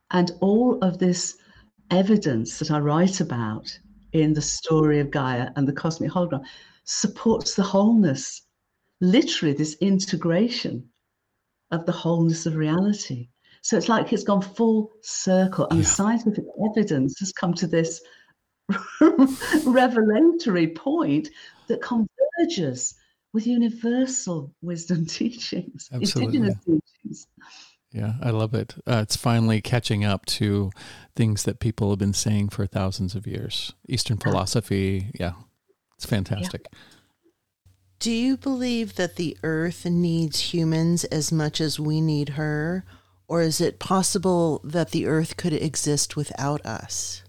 And 0.10 0.32
all 0.41 0.80
of 0.84 0.98
this 0.98 1.38
evidence 1.91 2.58
that 2.58 2.72
I 2.72 2.80
write 2.80 3.22
about 3.22 3.78
in 4.13 4.34
the 4.34 4.41
story 4.41 5.00
of 5.00 5.12
Gaia 5.12 5.52
and 5.56 5.67
the 5.67 5.74
cosmic 5.74 6.10
hologram 6.10 6.43
supports 6.86 7.54
the 7.54 7.62
wholeness, 7.62 8.48
literally, 9.00 9.54
this 9.54 9.76
integration 9.80 10.89
of 11.70 11.86
the 11.86 11.91
wholeness 11.91 12.48
of 12.48 12.56
reality. 12.56 13.30
So 13.62 13.78
it's 13.78 13.89
like 13.89 14.12
it's 14.12 14.24
gone 14.24 14.41
full 14.41 14.91
circle, 15.04 15.67
and 15.70 15.78
yeah. 15.78 15.84
the 15.84 15.89
scientific 15.89 16.46
evidence 16.72 17.20
has 17.20 17.32
come 17.32 17.54
to 17.54 17.67
this 17.67 18.02
revelatory 19.65 20.70
point 20.70 21.30
that 21.67 21.84
converges 21.84 22.96
with 23.38 23.45
universal 23.45 24.52
wisdom 24.63 25.06
teachings, 25.19 25.89
Absolutely. 25.93 26.38
indigenous 26.38 26.58
teachings. 26.65 27.28
Yeah, 27.91 28.13
I 28.19 28.32
love 28.32 28.56
it. 28.56 28.73
Uh, 28.88 29.02
it's 29.04 29.15
finally 29.15 29.62
catching 29.62 30.04
up 30.04 30.26
to 30.38 30.71
things 31.15 31.43
that 31.43 31.60
people 31.60 31.91
have 31.91 32.00
been 32.00 32.15
saying 32.15 32.50
for 32.50 32.65
thousands 32.65 33.13
of 33.13 33.28
years. 33.28 33.73
Eastern 33.88 34.17
philosophy, 34.17 35.12
yeah, 35.19 35.34
it's 35.95 36.06
fantastic. 36.08 36.65
Yeah. 36.71 36.80
Do 38.00 38.12
you 38.12 38.38
believe 38.38 38.95
that 38.95 39.17
the 39.17 39.38
earth 39.43 39.86
needs 39.86 40.52
humans 40.52 41.04
as 41.04 41.32
much 41.32 41.62
as 41.62 41.80
we 41.80 42.02
need 42.02 42.30
her? 42.30 42.86
Or 43.28 43.41
is 43.41 43.62
it 43.62 43.78
possible 43.78 44.62
that 44.63 44.89
the 44.89 45.06
earth 45.06 45.38
could 45.38 45.54
exist 45.54 46.15
without 46.15 46.65
us? 46.65 47.21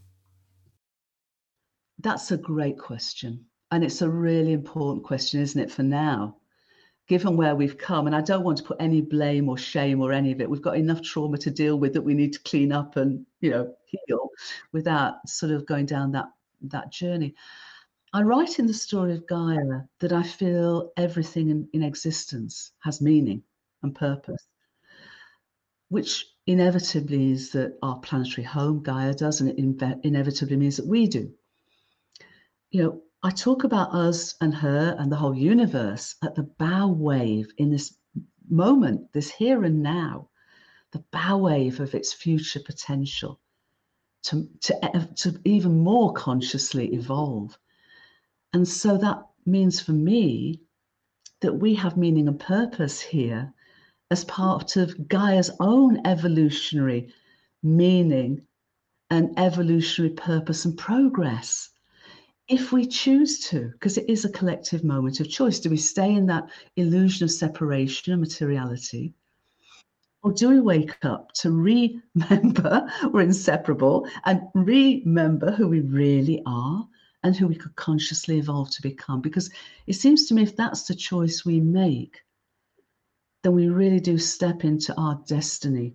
That's 1.98 2.30
a 2.30 2.38
great 2.38 2.78
question. 2.78 3.47
And 3.70 3.84
it's 3.84 4.02
a 4.02 4.10
really 4.10 4.52
important 4.52 5.04
question, 5.04 5.40
isn't 5.40 5.60
it, 5.60 5.70
for 5.70 5.82
now, 5.82 6.36
given 7.06 7.36
where 7.36 7.54
we've 7.54 7.76
come. 7.76 8.06
And 8.06 8.16
I 8.16 8.20
don't 8.20 8.44
want 8.44 8.58
to 8.58 8.64
put 8.64 8.78
any 8.80 9.00
blame 9.00 9.48
or 9.48 9.58
shame 9.58 10.00
or 10.00 10.12
any 10.12 10.32
of 10.32 10.40
it. 10.40 10.48
We've 10.48 10.62
got 10.62 10.76
enough 10.76 11.02
trauma 11.02 11.38
to 11.38 11.50
deal 11.50 11.78
with 11.78 11.92
that 11.92 12.02
we 12.02 12.14
need 12.14 12.32
to 12.32 12.40
clean 12.40 12.72
up 12.72 12.96
and, 12.96 13.26
you 13.40 13.50
know, 13.50 13.74
heal 13.86 14.30
without 14.72 15.28
sort 15.28 15.52
of 15.52 15.66
going 15.66 15.86
down 15.86 16.12
that 16.12 16.26
that 16.62 16.90
journey. 16.90 17.34
I 18.12 18.22
write 18.22 18.58
in 18.58 18.66
the 18.66 18.74
story 18.74 19.12
of 19.12 19.26
Gaia 19.26 19.82
that 20.00 20.12
I 20.12 20.22
feel 20.22 20.92
everything 20.96 21.50
in, 21.50 21.68
in 21.72 21.82
existence 21.82 22.72
has 22.80 23.00
meaning 23.00 23.42
and 23.82 23.94
purpose 23.94 24.48
which 25.88 26.26
inevitably 26.46 27.32
is 27.32 27.50
that 27.50 27.78
our 27.82 27.98
planetary 27.98 28.44
home, 28.44 28.82
Gaia, 28.82 29.14
does, 29.14 29.40
and 29.40 29.50
it 29.50 30.02
inevitably 30.04 30.56
means 30.56 30.76
that 30.76 30.86
we 30.86 31.06
do. 31.06 31.32
You 32.70 32.82
know, 32.82 33.02
I 33.20 33.30
talk 33.30 33.64
about 33.64 33.94
us 33.94 34.36
and 34.40 34.54
her 34.54 34.94
and 34.96 35.10
the 35.10 35.16
whole 35.16 35.34
universe 35.34 36.14
at 36.22 36.36
the 36.36 36.44
bow 36.44 36.86
wave 36.86 37.52
in 37.58 37.70
this 37.70 37.96
moment, 38.48 39.12
this 39.12 39.28
here 39.28 39.64
and 39.64 39.82
now, 39.82 40.28
the 40.92 41.04
bow 41.10 41.38
wave 41.38 41.80
of 41.80 41.96
its 41.96 42.12
future 42.12 42.60
potential 42.60 43.40
to, 44.22 44.48
to, 44.60 44.84
eh, 44.84 45.06
to 45.16 45.40
even 45.44 45.80
more 45.80 46.12
consciously 46.12 46.94
evolve. 46.94 47.58
And 48.52 48.68
so 48.68 48.96
that 48.98 49.26
means 49.44 49.80
for 49.80 49.92
me 49.92 50.62
that 51.40 51.54
we 51.54 51.74
have 51.74 51.96
meaning 51.96 52.28
and 52.28 52.38
purpose 52.38 53.00
here 53.00 53.52
as 54.12 54.24
part 54.26 54.76
of 54.76 55.08
Gaia's 55.08 55.50
own 55.58 56.06
evolutionary 56.06 57.12
meaning 57.62 58.46
and 59.10 59.36
evolutionary 59.38 60.14
purpose 60.14 60.64
and 60.64 60.78
progress. 60.78 61.70
If 62.48 62.72
we 62.72 62.86
choose 62.86 63.40
to, 63.48 63.68
because 63.72 63.98
it 63.98 64.08
is 64.08 64.24
a 64.24 64.30
collective 64.30 64.82
moment 64.82 65.20
of 65.20 65.28
choice, 65.28 65.60
do 65.60 65.68
we 65.68 65.76
stay 65.76 66.14
in 66.14 66.26
that 66.26 66.48
illusion 66.76 67.24
of 67.24 67.30
separation 67.30 68.12
and 68.12 68.22
materiality? 68.22 69.12
Or 70.22 70.32
do 70.32 70.48
we 70.48 70.60
wake 70.60 71.04
up 71.04 71.32
to 71.34 71.50
remember 71.52 72.90
we're 73.12 73.20
inseparable 73.20 74.08
and 74.24 74.42
remember 74.54 75.52
who 75.52 75.68
we 75.68 75.80
really 75.80 76.42
are 76.46 76.88
and 77.22 77.36
who 77.36 77.46
we 77.46 77.54
could 77.54 77.76
consciously 77.76 78.38
evolve 78.38 78.70
to 78.70 78.82
become? 78.82 79.20
Because 79.20 79.50
it 79.86 79.94
seems 79.94 80.26
to 80.26 80.34
me 80.34 80.42
if 80.42 80.56
that's 80.56 80.84
the 80.84 80.94
choice 80.94 81.44
we 81.44 81.60
make, 81.60 82.22
then 83.42 83.54
we 83.54 83.68
really 83.68 84.00
do 84.00 84.18
step 84.18 84.64
into 84.64 84.94
our 84.96 85.22
destiny 85.26 85.94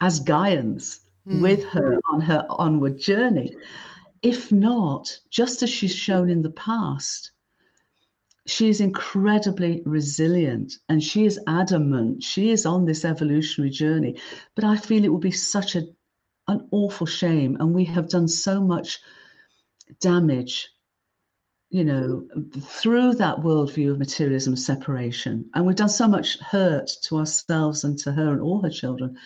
as 0.00 0.20
Gaians 0.20 1.00
mm. 1.26 1.40
with 1.40 1.64
her 1.64 1.98
on 2.12 2.20
her 2.20 2.46
onward 2.50 2.98
journey. 2.98 3.56
If 4.24 4.50
not, 4.50 5.20
just 5.30 5.62
as 5.62 5.70
she's 5.70 5.94
shown 5.94 6.30
in 6.30 6.42
the 6.42 6.50
past, 6.50 7.30
she 8.46 8.68
is 8.70 8.80
incredibly 8.80 9.82
resilient 9.84 10.78
and 10.88 11.02
she 11.02 11.26
is 11.26 11.38
adamant. 11.46 12.22
She 12.22 12.50
is 12.50 12.64
on 12.66 12.86
this 12.86 13.04
evolutionary 13.04 13.70
journey. 13.70 14.18
But 14.54 14.64
I 14.64 14.76
feel 14.76 15.04
it 15.04 15.12
would 15.12 15.20
be 15.20 15.30
such 15.30 15.76
a, 15.76 15.82
an 16.48 16.66
awful 16.70 17.06
shame. 17.06 17.58
And 17.60 17.74
we 17.74 17.84
have 17.84 18.08
done 18.08 18.26
so 18.26 18.60
much 18.62 18.98
damage 20.00 20.70
you 21.74 21.84
know, 21.84 22.24
through 22.60 23.14
that 23.14 23.38
worldview 23.38 23.90
of 23.90 23.98
materialism 23.98 24.54
separation. 24.54 25.50
And 25.54 25.66
we've 25.66 25.74
done 25.74 25.88
so 25.88 26.06
much 26.06 26.38
hurt 26.38 26.88
to 27.02 27.18
ourselves 27.18 27.82
and 27.82 27.98
to 27.98 28.12
her 28.12 28.32
and 28.32 28.40
all 28.40 28.62
her 28.62 28.70
children. 28.70 29.18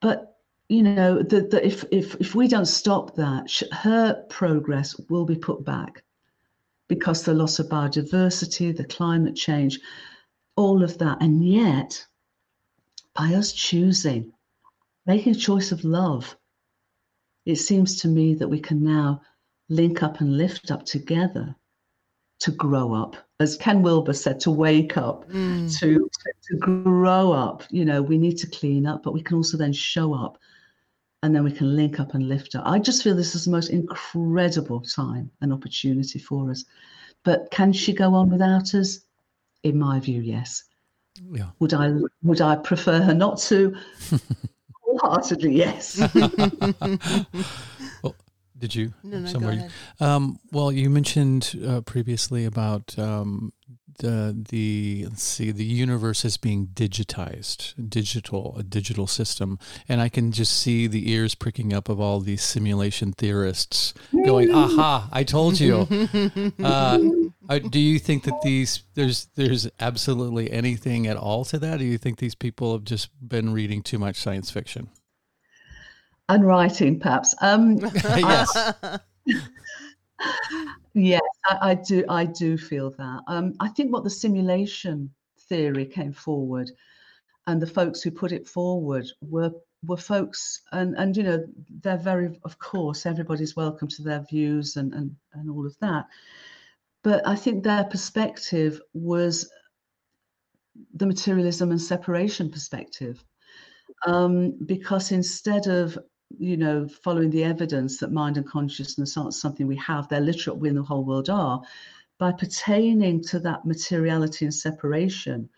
But, 0.00 0.29
you 0.70 0.84
know, 0.84 1.20
that 1.20 1.52
if, 1.66 1.84
if, 1.90 2.14
if 2.20 2.36
we 2.36 2.46
don't 2.46 2.66
stop 2.66 3.16
that, 3.16 3.50
her 3.72 4.24
progress 4.28 4.94
will 5.08 5.24
be 5.24 5.34
put 5.34 5.64
back 5.64 6.04
because 6.86 7.24
the 7.24 7.34
loss 7.34 7.58
of 7.58 7.68
biodiversity, 7.68 8.76
the 8.76 8.84
climate 8.84 9.34
change, 9.34 9.80
all 10.54 10.84
of 10.84 10.96
that. 10.98 11.20
And 11.20 11.44
yet, 11.44 12.06
by 13.16 13.34
us 13.34 13.52
choosing, 13.52 14.32
making 15.06 15.32
a 15.32 15.38
choice 15.38 15.72
of 15.72 15.82
love, 15.82 16.36
it 17.46 17.56
seems 17.56 18.00
to 18.02 18.08
me 18.08 18.34
that 18.34 18.48
we 18.48 18.60
can 18.60 18.80
now 18.80 19.22
link 19.68 20.04
up 20.04 20.20
and 20.20 20.38
lift 20.38 20.70
up 20.70 20.84
together 20.84 21.52
to 22.38 22.52
grow 22.52 22.94
up. 22.94 23.16
As 23.40 23.56
Ken 23.56 23.82
Wilber 23.82 24.12
said, 24.12 24.38
to 24.40 24.52
wake 24.52 24.96
up, 24.96 25.28
mm. 25.30 25.76
to, 25.80 26.08
to 26.48 26.56
grow 26.58 27.32
up. 27.32 27.64
You 27.70 27.84
know, 27.84 28.00
we 28.00 28.18
need 28.18 28.38
to 28.38 28.46
clean 28.46 28.86
up, 28.86 29.02
but 29.02 29.14
we 29.14 29.22
can 29.22 29.36
also 29.36 29.56
then 29.56 29.72
show 29.72 30.14
up 30.14 30.38
and 31.22 31.34
then 31.34 31.44
we 31.44 31.52
can 31.52 31.76
link 31.76 32.00
up 32.00 32.14
and 32.14 32.28
lift 32.28 32.54
up. 32.54 32.62
I 32.66 32.78
just 32.78 33.02
feel 33.02 33.14
this 33.14 33.34
is 33.34 33.44
the 33.44 33.50
most 33.50 33.70
incredible 33.70 34.80
time 34.80 35.30
and 35.40 35.52
opportunity 35.52 36.18
for 36.18 36.50
us. 36.50 36.64
But 37.24 37.50
can 37.50 37.72
she 37.72 37.92
go 37.92 38.14
on 38.14 38.30
without 38.30 38.74
us? 38.74 39.00
In 39.62 39.78
my 39.78 40.00
view, 40.00 40.22
yes. 40.22 40.64
Yeah. 41.30 41.50
Would 41.58 41.74
I 41.74 41.92
would 42.22 42.40
I 42.40 42.56
prefer 42.56 43.02
her 43.02 43.12
not 43.12 43.38
to? 43.40 43.76
Wholeheartedly, 44.82 45.52
yes. 45.54 45.98
well, 48.02 48.16
did 48.58 48.74
you? 48.74 48.94
No, 49.02 49.18
no, 49.18 49.26
somewhere? 49.28 49.52
go 49.52 49.58
ahead. 49.58 49.72
Um, 50.00 50.38
well, 50.50 50.72
you 50.72 50.88
mentioned 50.88 51.54
uh, 51.66 51.82
previously 51.82 52.46
about 52.46 52.98
um, 52.98 53.52
the 54.00 54.36
the 54.50 55.06
let's 55.08 55.22
see 55.22 55.50
the 55.50 55.64
universe 55.64 56.24
is 56.24 56.36
being 56.36 56.68
digitized, 56.68 57.74
digital, 57.88 58.56
a 58.58 58.62
digital 58.62 59.06
system, 59.06 59.58
and 59.88 60.00
I 60.00 60.08
can 60.08 60.32
just 60.32 60.58
see 60.58 60.86
the 60.86 61.10
ears 61.10 61.34
pricking 61.34 61.72
up 61.72 61.88
of 61.88 62.00
all 62.00 62.20
these 62.20 62.42
simulation 62.42 63.12
theorists 63.12 63.94
going, 64.12 64.52
"Aha! 64.52 65.08
I 65.12 65.24
told 65.24 65.60
you." 65.60 65.86
uh, 66.62 66.98
do 67.70 67.80
you 67.80 67.98
think 67.98 68.24
that 68.24 68.40
these 68.42 68.82
there's 68.94 69.28
there's 69.36 69.68
absolutely 69.78 70.50
anything 70.50 71.06
at 71.06 71.16
all 71.16 71.44
to 71.46 71.58
that? 71.58 71.78
Do 71.78 71.84
you 71.84 71.98
think 71.98 72.18
these 72.18 72.34
people 72.34 72.72
have 72.72 72.84
just 72.84 73.08
been 73.26 73.52
reading 73.52 73.82
too 73.82 73.98
much 73.98 74.16
science 74.16 74.50
fiction? 74.50 74.88
And 76.28 76.46
writing, 76.46 77.00
perhaps. 77.00 77.34
Um, 77.40 77.78
yes. 78.04 78.72
Yes, 80.94 81.20
I, 81.46 81.70
I, 81.70 81.74
do. 81.74 82.04
I 82.08 82.24
do 82.24 82.58
feel 82.58 82.90
that. 82.92 83.22
Um, 83.28 83.54
I 83.60 83.68
think 83.68 83.92
what 83.92 84.04
the 84.04 84.10
simulation 84.10 85.10
theory 85.48 85.86
came 85.86 86.12
forward, 86.12 86.70
and 87.46 87.60
the 87.62 87.66
folks 87.66 88.02
who 88.02 88.10
put 88.10 88.32
it 88.32 88.46
forward 88.48 89.06
were 89.22 89.52
were 89.86 89.96
folks, 89.96 90.62
and 90.72 90.96
and 90.96 91.16
you 91.16 91.22
know 91.22 91.44
they're 91.82 91.96
very, 91.96 92.38
of 92.44 92.58
course, 92.58 93.06
everybody's 93.06 93.56
welcome 93.56 93.88
to 93.88 94.02
their 94.02 94.24
views 94.28 94.76
and 94.76 94.92
and 94.94 95.14
and 95.34 95.50
all 95.50 95.66
of 95.66 95.76
that. 95.80 96.06
But 97.02 97.26
I 97.26 97.36
think 97.36 97.62
their 97.64 97.84
perspective 97.84 98.80
was 98.92 99.48
the 100.94 101.06
materialism 101.06 101.70
and 101.70 101.80
separation 101.80 102.50
perspective, 102.50 103.24
um, 104.06 104.58
because 104.66 105.12
instead 105.12 105.66
of 105.66 105.98
you 106.38 106.56
know, 106.56 106.88
following 106.88 107.30
the 107.30 107.44
evidence 107.44 107.98
that 107.98 108.12
mind 108.12 108.36
and 108.36 108.46
consciousness 108.46 109.16
aren't 109.16 109.34
something 109.34 109.66
we 109.66 109.76
have, 109.76 110.08
they're 110.08 110.20
literal, 110.20 110.56
we 110.56 110.68
in 110.68 110.74
the 110.74 110.82
whole 110.82 111.04
world 111.04 111.28
are, 111.28 111.60
by 112.18 112.32
pertaining 112.32 113.22
to 113.24 113.38
that 113.40 113.64
materiality 113.64 114.44
and 114.44 114.54
separation, 114.54 115.48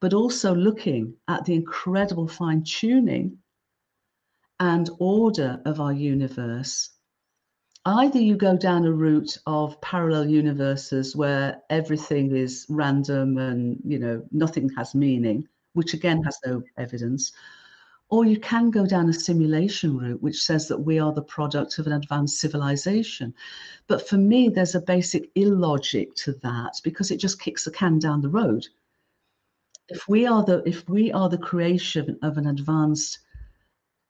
but 0.00 0.12
also 0.12 0.54
looking 0.54 1.14
at 1.28 1.44
the 1.44 1.54
incredible 1.54 2.28
fine 2.28 2.62
tuning 2.62 3.38
and 4.60 4.90
order 4.98 5.60
of 5.64 5.80
our 5.80 5.92
universe. 5.92 6.90
Either 7.86 8.18
you 8.18 8.36
go 8.36 8.56
down 8.56 8.86
a 8.86 8.92
route 8.92 9.36
of 9.46 9.80
parallel 9.82 10.26
universes 10.26 11.14
where 11.14 11.60
everything 11.70 12.34
is 12.34 12.66
random 12.68 13.36
and 13.36 13.78
you 13.84 13.98
know 13.98 14.24
nothing 14.32 14.70
has 14.76 14.94
meaning, 14.94 15.46
which 15.74 15.92
again 15.92 16.22
has 16.22 16.38
no 16.46 16.62
evidence, 16.78 17.32
or 18.14 18.24
you 18.24 18.38
can 18.38 18.70
go 18.70 18.86
down 18.86 19.08
a 19.08 19.12
simulation 19.12 19.98
route, 19.98 20.22
which 20.22 20.40
says 20.40 20.68
that 20.68 20.78
we 20.78 21.00
are 21.00 21.12
the 21.12 21.20
product 21.20 21.80
of 21.80 21.86
an 21.88 21.92
advanced 21.92 22.38
civilization. 22.38 23.34
But 23.88 24.08
for 24.08 24.16
me, 24.16 24.48
there's 24.48 24.76
a 24.76 24.80
basic 24.80 25.32
illogic 25.34 26.14
to 26.22 26.34
that 26.34 26.80
because 26.84 27.10
it 27.10 27.16
just 27.16 27.40
kicks 27.40 27.64
the 27.64 27.72
can 27.72 27.98
down 27.98 28.20
the 28.20 28.28
road. 28.28 28.68
If 29.88 30.08
we 30.08 30.26
are 30.26 30.44
the 30.44 30.62
if 30.64 30.88
we 30.88 31.10
are 31.10 31.28
the 31.28 31.44
creation 31.50 32.16
of 32.22 32.38
an 32.38 32.46
advanced 32.46 33.18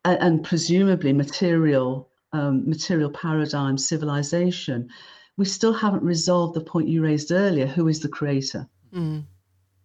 and, 0.04 0.18
and 0.20 0.44
presumably 0.44 1.14
material 1.14 2.10
um, 2.34 2.68
material 2.68 3.10
paradigm 3.10 3.78
civilization, 3.78 4.90
we 5.38 5.46
still 5.46 5.72
haven't 5.72 6.02
resolved 6.02 6.52
the 6.52 6.60
point 6.72 6.88
you 6.88 7.02
raised 7.02 7.32
earlier: 7.32 7.66
who 7.66 7.88
is 7.88 8.00
the 8.00 8.14
creator? 8.18 8.68
Mm. 8.94 9.24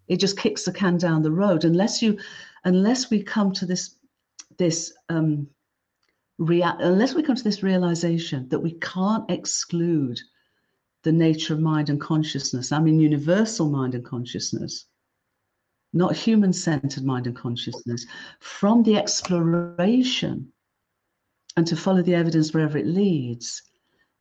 It 0.10 0.20
just 0.20 0.38
kicks 0.38 0.66
the 0.66 0.74
can 0.74 0.98
down 0.98 1.22
the 1.22 1.32
road 1.32 1.64
unless 1.64 2.02
you 2.02 2.20
unless 2.66 3.10
we 3.10 3.24
come 3.24 3.54
to 3.54 3.66
this 3.66 3.96
this 4.60 4.94
um, 5.10 5.48
rea- 6.38 6.76
unless 6.80 7.16
we 7.16 7.24
come 7.24 7.36
to 7.36 7.44
this 7.44 7.64
realization 7.64 8.48
that 8.50 8.60
we 8.60 8.74
can't 8.74 9.30
exclude 9.32 10.20
the 11.04 11.12
nature 11.12 11.54
of 11.54 11.62
mind 11.62 11.90
and 11.90 12.00
consciousness. 12.00 12.72
I 12.72 12.80
mean, 12.80 13.00
universal 13.00 13.70
mind 13.70 13.96
and 13.96 14.06
consciousness, 14.06 14.86
not 15.94 16.16
human 16.16 16.54
centered 16.54 17.04
mind 17.04 17.26
and 17.26 17.36
consciousness, 17.36 18.06
from 18.40 18.84
the 18.84 18.98
exploration 18.98 20.52
and 21.56 21.66
to 21.66 21.76
follow 21.76 22.02
the 22.02 22.16
evidence 22.16 22.54
wherever 22.54 22.78
it 22.78 22.86
leads, 22.86 23.64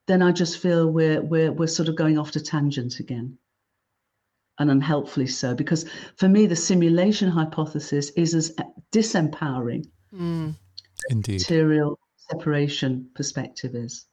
then 0.06 0.22
I 0.22 0.32
just 0.32 0.58
feel 0.58 0.90
we're, 0.90 1.20
we're, 1.20 1.52
we're 1.52 1.66
sort 1.66 1.88
of 1.88 1.96
going 1.96 2.16
off 2.16 2.30
to 2.32 2.40
tangent 2.40 3.00
again. 3.00 3.36
And 4.60 4.70
unhelpfully 4.70 5.28
so, 5.28 5.54
because 5.54 5.88
for 6.16 6.28
me, 6.28 6.46
the 6.46 6.56
simulation 6.56 7.28
hypothesis 7.28 8.10
is 8.10 8.34
as 8.34 8.56
disempowering 8.92 9.84
Mm. 10.14 10.54
Indeed. 11.10 11.40
Material 11.40 11.98
separation 12.16 13.10
perspective 13.14 13.74
is. 13.74 14.06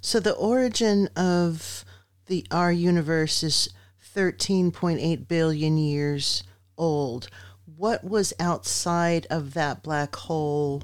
So 0.00 0.18
the 0.20 0.34
origin 0.34 1.08
of 1.16 1.84
the 2.26 2.46
our 2.50 2.72
universe 2.72 3.42
is 3.42 3.68
13.8 4.14 5.28
billion 5.28 5.76
years 5.76 6.42
old. 6.78 7.28
What 7.76 8.04
was 8.04 8.32
outside 8.40 9.26
of 9.30 9.54
that 9.54 9.82
black 9.82 10.16
hole 10.16 10.82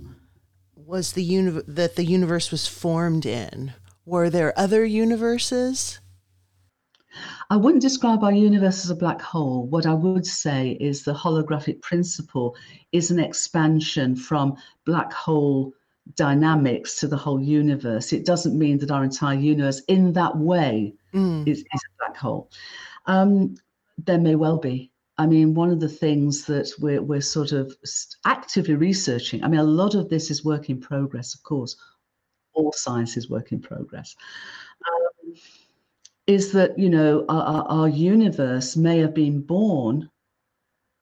was 0.74 1.12
the 1.12 1.24
uni- 1.24 1.62
that 1.66 1.96
the 1.96 2.04
universe 2.04 2.50
was 2.50 2.66
formed 2.66 3.26
in? 3.26 3.72
Were 4.04 4.30
there 4.30 4.56
other 4.58 4.84
universes? 4.84 5.98
I 7.48 7.56
wouldn't 7.56 7.82
describe 7.82 8.24
our 8.24 8.32
universe 8.32 8.84
as 8.84 8.90
a 8.90 8.96
black 8.96 9.20
hole. 9.20 9.66
What 9.66 9.86
I 9.86 9.94
would 9.94 10.26
say 10.26 10.72
is 10.80 11.02
the 11.02 11.14
holographic 11.14 11.80
principle 11.80 12.56
is 12.92 13.10
an 13.10 13.20
expansion 13.20 14.16
from 14.16 14.56
black 14.84 15.12
hole 15.12 15.72
dynamics 16.14 16.98
to 17.00 17.08
the 17.08 17.16
whole 17.16 17.40
universe. 17.40 18.12
It 18.12 18.24
doesn't 18.26 18.58
mean 18.58 18.78
that 18.78 18.90
our 18.90 19.04
entire 19.04 19.38
universe, 19.38 19.80
in 19.88 20.12
that 20.14 20.36
way, 20.36 20.94
mm. 21.14 21.46
is, 21.46 21.58
is, 21.58 21.64
a 21.72 21.98
black 21.98 22.16
hole. 22.16 22.50
Um, 23.06 23.56
there 23.98 24.18
may 24.18 24.34
well 24.34 24.58
be. 24.58 24.90
I 25.18 25.26
mean, 25.26 25.54
one 25.54 25.70
of 25.70 25.80
the 25.80 25.88
things 25.88 26.44
that 26.44 26.70
we're, 26.78 27.00
we're 27.00 27.22
sort 27.22 27.52
of 27.52 27.74
actively 28.26 28.74
researching, 28.74 29.42
I 29.42 29.48
mean, 29.48 29.60
a 29.60 29.64
lot 29.64 29.94
of 29.94 30.08
this 30.08 30.30
is 30.30 30.44
work 30.44 30.68
in 30.68 30.80
progress, 30.80 31.34
of 31.34 31.42
course. 31.42 31.76
All 32.52 32.72
science 32.72 33.16
is 33.16 33.30
work 33.30 33.52
in 33.52 33.60
progress. 33.60 34.14
Um, 34.86 35.15
is 36.26 36.52
that 36.52 36.78
you 36.78 36.90
know 36.90 37.24
our, 37.28 37.64
our 37.68 37.88
universe 37.88 38.76
may 38.76 38.98
have 38.98 39.14
been 39.14 39.40
born 39.40 40.10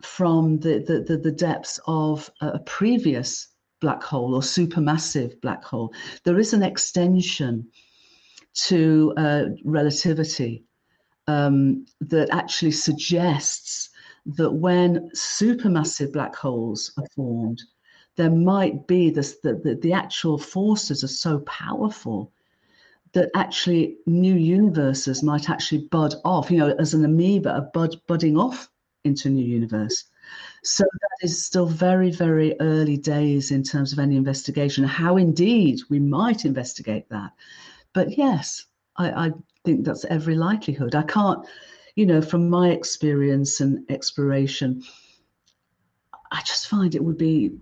from 0.02 0.58
the, 0.60 0.80
the, 0.86 1.00
the, 1.00 1.16
the 1.16 1.32
depths 1.32 1.80
of 1.86 2.30
a 2.40 2.58
previous 2.60 3.48
black 3.80 4.02
hole 4.02 4.34
or 4.34 4.40
supermassive 4.40 5.40
black 5.40 5.64
hole. 5.64 5.92
There 6.24 6.38
is 6.38 6.52
an 6.52 6.62
extension 6.62 7.66
to 8.54 9.12
uh, 9.16 9.44
relativity 9.64 10.64
um, 11.26 11.86
that 12.00 12.28
actually 12.30 12.72
suggests 12.72 13.90
that 14.26 14.50
when 14.50 15.10
supermassive 15.14 16.12
black 16.12 16.34
holes 16.34 16.92
are 16.98 17.06
formed, 17.14 17.62
there 18.16 18.30
might 18.30 18.86
be 18.86 19.10
this 19.10 19.38
the, 19.42 19.54
the, 19.64 19.74
the 19.76 19.92
actual 19.92 20.38
forces 20.38 21.02
are 21.02 21.08
so 21.08 21.40
powerful 21.40 22.32
that 23.14 23.30
actually 23.34 23.96
new 24.06 24.34
universes 24.34 25.22
might 25.22 25.48
actually 25.48 25.88
bud 25.88 26.14
off, 26.24 26.50
you 26.50 26.58
know, 26.58 26.74
as 26.78 26.94
an 26.94 27.04
amoeba, 27.04 27.56
a 27.56 27.62
bud 27.62 27.96
budding 28.06 28.36
off 28.36 28.68
into 29.04 29.28
a 29.28 29.30
new 29.30 29.44
universe. 29.44 30.04
So 30.62 30.84
that 30.84 31.26
is 31.26 31.44
still 31.44 31.66
very, 31.66 32.10
very 32.10 32.58
early 32.60 32.96
days 32.96 33.50
in 33.50 33.62
terms 33.62 33.92
of 33.92 33.98
any 33.98 34.16
investigation. 34.16 34.84
How 34.84 35.16
indeed 35.16 35.80
we 35.90 36.00
might 36.00 36.44
investigate 36.44 37.08
that. 37.10 37.32
But 37.92 38.16
yes, 38.16 38.66
I, 38.96 39.26
I 39.26 39.30
think 39.64 39.84
that's 39.84 40.04
every 40.06 40.34
likelihood. 40.34 40.94
I 40.94 41.02
can't, 41.02 41.46
you 41.96 42.06
know, 42.06 42.20
from 42.20 42.48
my 42.48 42.70
experience 42.70 43.60
and 43.60 43.88
exploration, 43.90 44.82
I 46.32 46.40
just 46.40 46.68
find 46.68 46.94
it 46.94 47.04
would 47.04 47.18
be 47.18 47.52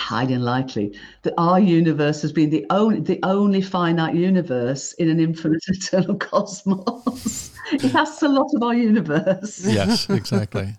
highly 0.00 0.34
unlikely 0.34 0.98
that 1.22 1.34
our 1.36 1.60
universe 1.60 2.22
has 2.22 2.32
been 2.32 2.50
the 2.50 2.66
only 2.70 3.00
the 3.00 3.20
only 3.22 3.60
finite 3.60 4.14
universe 4.14 4.92
in 4.94 5.08
an 5.08 5.20
infinite 5.20 5.62
eternal 5.68 6.16
cosmos. 6.16 7.52
it 7.72 7.92
has 7.92 8.22
a 8.22 8.28
lot 8.28 8.50
of 8.54 8.62
our 8.62 8.74
universe. 8.74 9.60
yes, 9.64 10.08
exactly. 10.08 10.76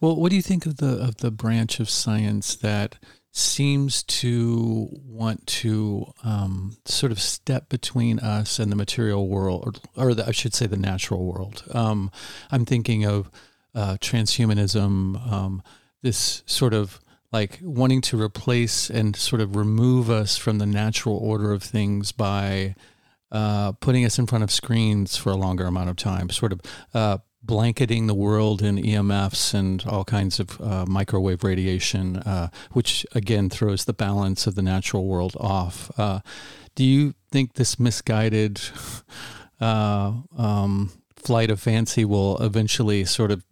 Well, 0.00 0.16
what 0.16 0.30
do 0.30 0.36
you 0.36 0.42
think 0.42 0.66
of 0.66 0.78
the 0.78 0.98
of 1.02 1.18
the 1.18 1.30
branch 1.30 1.78
of 1.78 1.90
science 1.90 2.56
that 2.56 2.96
seems 3.36 4.04
to 4.04 4.88
want 5.04 5.44
to 5.44 6.06
um, 6.22 6.76
sort 6.84 7.10
of 7.10 7.20
step 7.20 7.68
between 7.68 8.20
us 8.20 8.60
and 8.60 8.70
the 8.70 8.76
material 8.76 9.26
world, 9.28 9.80
or, 9.96 10.06
or 10.06 10.14
the, 10.14 10.24
I 10.26 10.30
should 10.30 10.54
say 10.54 10.68
the 10.68 10.76
natural 10.76 11.24
world. 11.24 11.64
Um, 11.72 12.12
I'm 12.52 12.64
thinking 12.64 13.04
of 13.04 13.30
uh, 13.74 13.96
transhumanism, 14.00 15.32
um, 15.32 15.64
this 16.00 16.44
sort 16.46 16.74
of 16.74 17.00
like 17.34 17.58
wanting 17.62 18.00
to 18.00 18.20
replace 18.20 18.88
and 18.88 19.16
sort 19.16 19.42
of 19.42 19.56
remove 19.56 20.08
us 20.08 20.36
from 20.36 20.58
the 20.58 20.66
natural 20.66 21.16
order 21.16 21.50
of 21.50 21.64
things 21.64 22.12
by 22.12 22.76
uh, 23.32 23.72
putting 23.72 24.04
us 24.04 24.20
in 24.20 24.26
front 24.28 24.44
of 24.44 24.52
screens 24.52 25.16
for 25.16 25.30
a 25.30 25.34
longer 25.34 25.66
amount 25.66 25.90
of 25.90 25.96
time, 25.96 26.30
sort 26.30 26.52
of 26.52 26.60
uh, 26.94 27.18
blanketing 27.42 28.06
the 28.06 28.14
world 28.14 28.62
in 28.62 28.76
EMFs 28.76 29.52
and 29.52 29.84
all 29.84 30.04
kinds 30.04 30.38
of 30.38 30.60
uh, 30.60 30.86
microwave 30.86 31.42
radiation, 31.42 32.18
uh, 32.18 32.50
which 32.70 33.04
again 33.16 33.50
throws 33.50 33.84
the 33.84 33.92
balance 33.92 34.46
of 34.46 34.54
the 34.54 34.62
natural 34.62 35.04
world 35.04 35.36
off. 35.40 35.90
Uh, 35.98 36.20
do 36.76 36.84
you 36.84 37.14
think 37.32 37.54
this 37.54 37.80
misguided 37.80 38.60
uh, 39.60 40.12
um, 40.38 40.92
flight 41.16 41.50
of 41.50 41.58
fancy 41.58 42.04
will 42.04 42.38
eventually 42.38 43.04
sort 43.04 43.32
of 43.32 43.42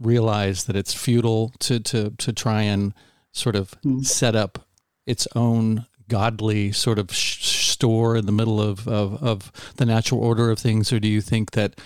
realize 0.00 0.64
that 0.64 0.74
it's 0.74 0.92
futile 0.92 1.52
to 1.60 1.78
to 1.78 2.10
to 2.18 2.32
try 2.32 2.62
and 2.62 2.92
sort 3.38 3.56
of 3.56 3.70
mm. 3.82 4.04
set 4.04 4.34
up 4.34 4.66
its 5.06 5.26
own 5.34 5.86
godly 6.08 6.72
sort 6.72 6.98
of 6.98 7.12
sh- 7.12 7.44
store 7.44 8.16
in 8.16 8.26
the 8.26 8.32
middle 8.32 8.60
of, 8.60 8.88
of, 8.88 9.22
of 9.22 9.52
the 9.76 9.86
natural 9.86 10.20
order 10.20 10.50
of 10.50 10.58
things, 10.58 10.92
or 10.92 10.98
do 10.98 11.08
you 11.08 11.20
think 11.20 11.52
that 11.52 11.78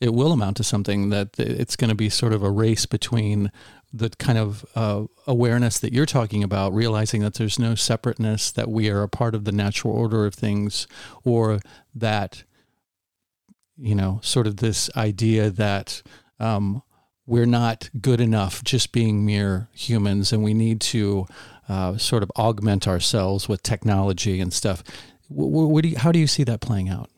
it 0.00 0.14
will 0.14 0.32
amount 0.32 0.56
to 0.56 0.64
something 0.64 1.10
that 1.10 1.38
it's 1.38 1.76
going 1.76 1.90
to 1.90 1.96
be 1.96 2.08
sort 2.08 2.32
of 2.32 2.42
a 2.42 2.50
race 2.50 2.86
between 2.86 3.50
the 3.92 4.10
kind 4.10 4.38
of 4.38 4.64
uh, 4.74 5.04
awareness 5.26 5.78
that 5.78 5.92
you're 5.92 6.06
talking 6.06 6.44
about, 6.44 6.74
realizing 6.74 7.22
that 7.22 7.34
there's 7.34 7.58
no 7.58 7.74
separateness, 7.74 8.52
that 8.52 8.68
we 8.68 8.90
are 8.90 9.02
a 9.02 9.08
part 9.08 9.34
of 9.34 9.44
the 9.44 9.52
natural 9.52 9.92
order 9.92 10.24
of 10.24 10.34
things, 10.34 10.86
or 11.24 11.58
that, 11.94 12.44
you 13.76 13.94
know, 13.94 14.20
sort 14.22 14.46
of 14.46 14.58
this 14.58 14.90
idea 14.94 15.50
that 15.50 16.02
um, 16.38 16.82
we're 17.28 17.46
not 17.46 17.90
good 18.00 18.22
enough 18.22 18.64
just 18.64 18.90
being 18.90 19.24
mere 19.24 19.68
humans 19.74 20.32
and 20.32 20.42
we 20.42 20.54
need 20.54 20.80
to 20.80 21.26
uh, 21.68 21.94
sort 21.98 22.22
of 22.22 22.30
augment 22.38 22.88
ourselves 22.88 23.46
with 23.46 23.62
technology 23.62 24.40
and 24.40 24.50
stuff. 24.50 24.82
What, 25.28 25.68
what 25.68 25.82
do 25.82 25.90
you, 25.90 25.98
how 25.98 26.10
do 26.10 26.18
you 26.18 26.26
see 26.26 26.42
that 26.44 26.62
playing 26.62 26.88
out? 26.88 27.10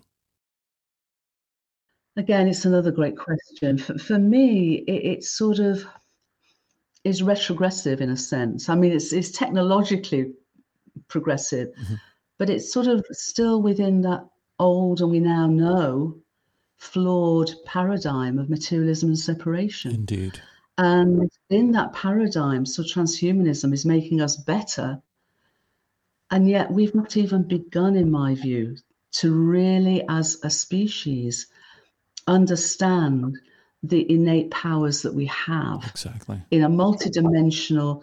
Again, 2.17 2.49
it's 2.49 2.65
another 2.65 2.91
great 2.91 3.17
question. 3.17 3.79
For, 3.79 3.97
for 3.99 4.19
me, 4.19 4.79
it, 4.89 5.23
sort 5.23 5.61
of 5.61 5.87
is 7.05 7.23
retrogressive 7.23 8.01
in 8.01 8.11
a 8.11 8.17
sense. 8.17 8.69
I 8.69 8.75
mean, 8.75 8.91
it's, 8.91 9.13
it's 9.13 9.31
technologically 9.31 10.33
progressive, 11.07 11.69
mm-hmm. 11.69 11.95
but 12.37 12.51
it's 12.51 12.73
sort 12.73 12.89
of 12.89 13.07
still 13.13 13.63
within 13.63 14.01
that 14.01 14.27
old 14.59 15.01
and 15.01 15.11
we 15.13 15.21
now 15.21 15.47
know 15.47 16.19
flawed 16.81 17.53
paradigm 17.67 18.39
of 18.39 18.49
materialism 18.49 19.11
and 19.11 19.19
separation. 19.19 19.93
Indeed. 19.93 20.41
And 20.79 21.31
in 21.51 21.73
that 21.73 21.93
paradigm, 21.93 22.65
so 22.65 22.83
transhumanism 22.83 23.73
is 23.73 23.85
making 23.85 24.23
us 24.23 24.37
better. 24.37 25.01
And 26.31 26.49
yet 26.49 26.71
we've 26.73 26.95
not 26.95 27.19
even 27.19 27.43
begun, 27.43 27.97
in 27.97 28.11
my 28.11 28.35
view, 28.35 28.77
to 29.13 29.33
really, 29.33 30.03
as 30.09 30.39
a 30.43 30.49
species, 30.49 31.49
understand 32.27 33.39
the 33.83 34.11
innate 34.11 34.51
powers 34.51 35.03
that 35.03 35.15
we 35.15 35.27
have 35.27 35.85
exactly 35.87 36.41
in 36.51 36.63
a 36.65 36.69
multidimensional 36.69 38.03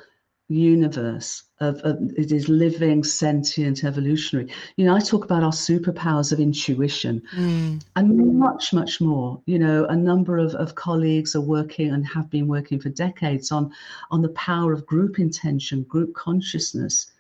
universe 0.49 1.43
of, 1.59 1.77
of, 1.81 1.97
it 2.15 2.31
is 2.31 2.47
living 2.47 3.03
sentient 3.03 3.83
evolutionary. 3.83 4.49
You 4.77 4.85
know 4.85 4.95
i 4.95 4.99
talk 4.99 5.25
about 5.25 5.43
our 5.43 5.51
superpowers 5.51 6.31
of 6.31 6.39
intuition. 6.39 7.21
Mm. 7.35 7.83
and 7.95 8.39
much 8.39 8.73
much 8.73 9.01
more. 9.01 9.41
You 9.45 9.59
know 9.59 9.85
a 9.85 9.95
number 9.95 10.37
of, 10.37 10.53
of 10.55 10.75
colleagues 10.75 11.35
are 11.35 11.41
working 11.41 11.91
and 11.91 12.05
have 12.07 12.29
been 12.29 12.47
working 12.47 12.79
for 12.79 12.89
decades 12.89 13.51
on 13.51 13.71
on 14.09 14.21
the 14.21 14.29
power 14.29 14.71
of 14.71 14.85
group 14.85 15.19
intention 15.19 15.83
group 15.83 16.13
consciousness. 16.13 17.11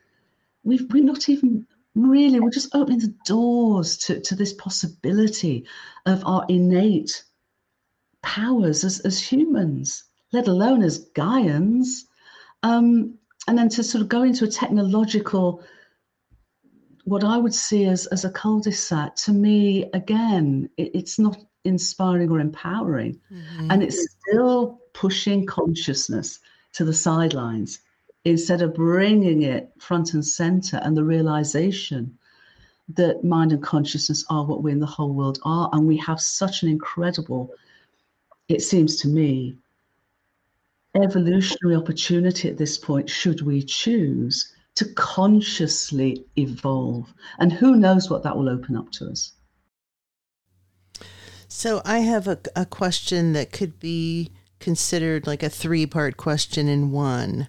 We've 0.63 0.89
we're 0.91 1.03
not 1.03 1.27
even 1.27 1.67
really 1.95 2.39
we're 2.39 2.49
just 2.49 2.73
opening 2.75 2.99
the 2.99 3.13
doors 3.25 3.97
to, 3.97 4.21
to 4.21 4.35
this 4.35 4.53
possibility 4.53 5.65
of 6.05 6.23
our 6.25 6.45
innate 6.47 7.23
powers 8.21 8.83
as, 8.83 8.99
as 9.01 9.19
humans 9.19 10.03
let 10.31 10.47
alone 10.47 10.83
as 10.83 11.05
gaians 11.11 12.03
um, 12.63 13.17
and 13.47 13.57
then 13.57 13.69
to 13.69 13.83
sort 13.83 14.01
of 14.01 14.09
go 14.09 14.23
into 14.23 14.45
a 14.45 14.49
technological 14.49 15.63
what 17.05 17.23
i 17.23 17.37
would 17.37 17.53
see 17.53 17.85
as, 17.85 18.05
as 18.07 18.25
a 18.25 18.31
cul-de-sac 18.31 19.15
to 19.15 19.31
me 19.31 19.85
again 19.93 20.69
it, 20.77 20.91
it's 20.93 21.17
not 21.17 21.37
inspiring 21.63 22.29
or 22.29 22.39
empowering 22.39 23.19
mm-hmm. 23.31 23.71
and 23.71 23.83
it's 23.83 24.07
still 24.29 24.79
pushing 24.93 25.45
consciousness 25.45 26.39
to 26.73 26.83
the 26.83 26.93
sidelines 26.93 27.79
instead 28.25 28.61
of 28.61 28.73
bringing 28.73 29.43
it 29.43 29.71
front 29.79 30.13
and 30.13 30.25
center 30.25 30.77
and 30.83 30.97
the 30.97 31.03
realization 31.03 32.17
that 32.89 33.23
mind 33.23 33.51
and 33.51 33.63
consciousness 33.63 34.25
are 34.29 34.45
what 34.45 34.63
we 34.63 34.71
in 34.71 34.79
the 34.79 34.85
whole 34.85 35.13
world 35.13 35.39
are. 35.43 35.69
And 35.73 35.87
we 35.87 35.97
have 35.97 36.19
such 36.19 36.63
an 36.63 36.69
incredible, 36.69 37.51
it 38.47 38.61
seems 38.61 38.97
to 38.97 39.07
me, 39.07 39.57
evolutionary 41.03 41.75
opportunity 41.75 42.49
at 42.49 42.57
this 42.57 42.77
point, 42.77 43.09
should 43.09 43.41
we 43.41 43.63
choose 43.63 44.53
to 44.77 44.85
consciously 44.93 46.23
evolve. 46.37 47.11
And 47.39 47.51
who 47.51 47.75
knows 47.75 48.11
what 48.11 48.21
that 48.23 48.37
will 48.37 48.47
open 48.47 48.77
up 48.77 48.91
to 48.93 49.09
us. 49.09 49.33
So 51.47 51.81
I 51.83 51.99
have 51.99 52.27
a, 52.27 52.37
a 52.55 52.65
question 52.65 53.33
that 53.33 53.51
could 53.51 53.79
be 53.79 54.29
considered 54.59 55.25
like 55.25 55.41
a 55.41 55.49
three 55.49 55.87
part 55.87 56.15
question 56.17 56.67
in 56.67 56.91
one. 56.91 57.47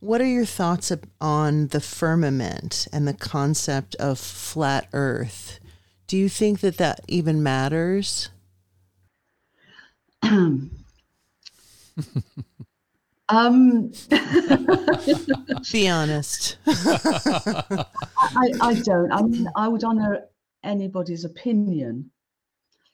What 0.00 0.20
are 0.20 0.26
your 0.26 0.44
thoughts 0.44 0.92
on 1.20 1.68
the 1.68 1.80
firmament 1.80 2.88
and 2.92 3.06
the 3.06 3.14
concept 3.14 3.94
of 3.96 4.18
flat 4.18 4.88
Earth? 4.92 5.60
Do 6.08 6.16
you 6.16 6.28
think 6.28 6.58
that 6.60 6.78
that 6.78 7.02
even 7.06 7.40
matters? 7.42 8.30
um, 13.28 13.92
Be 15.72 15.88
honest. 15.88 16.58
I, 16.66 18.52
I 18.60 18.74
don't. 18.84 19.12
I 19.12 19.22
mean, 19.22 19.48
I 19.56 19.68
would 19.68 19.84
honor 19.84 20.24
anybody's 20.62 21.24
opinion, 21.24 22.10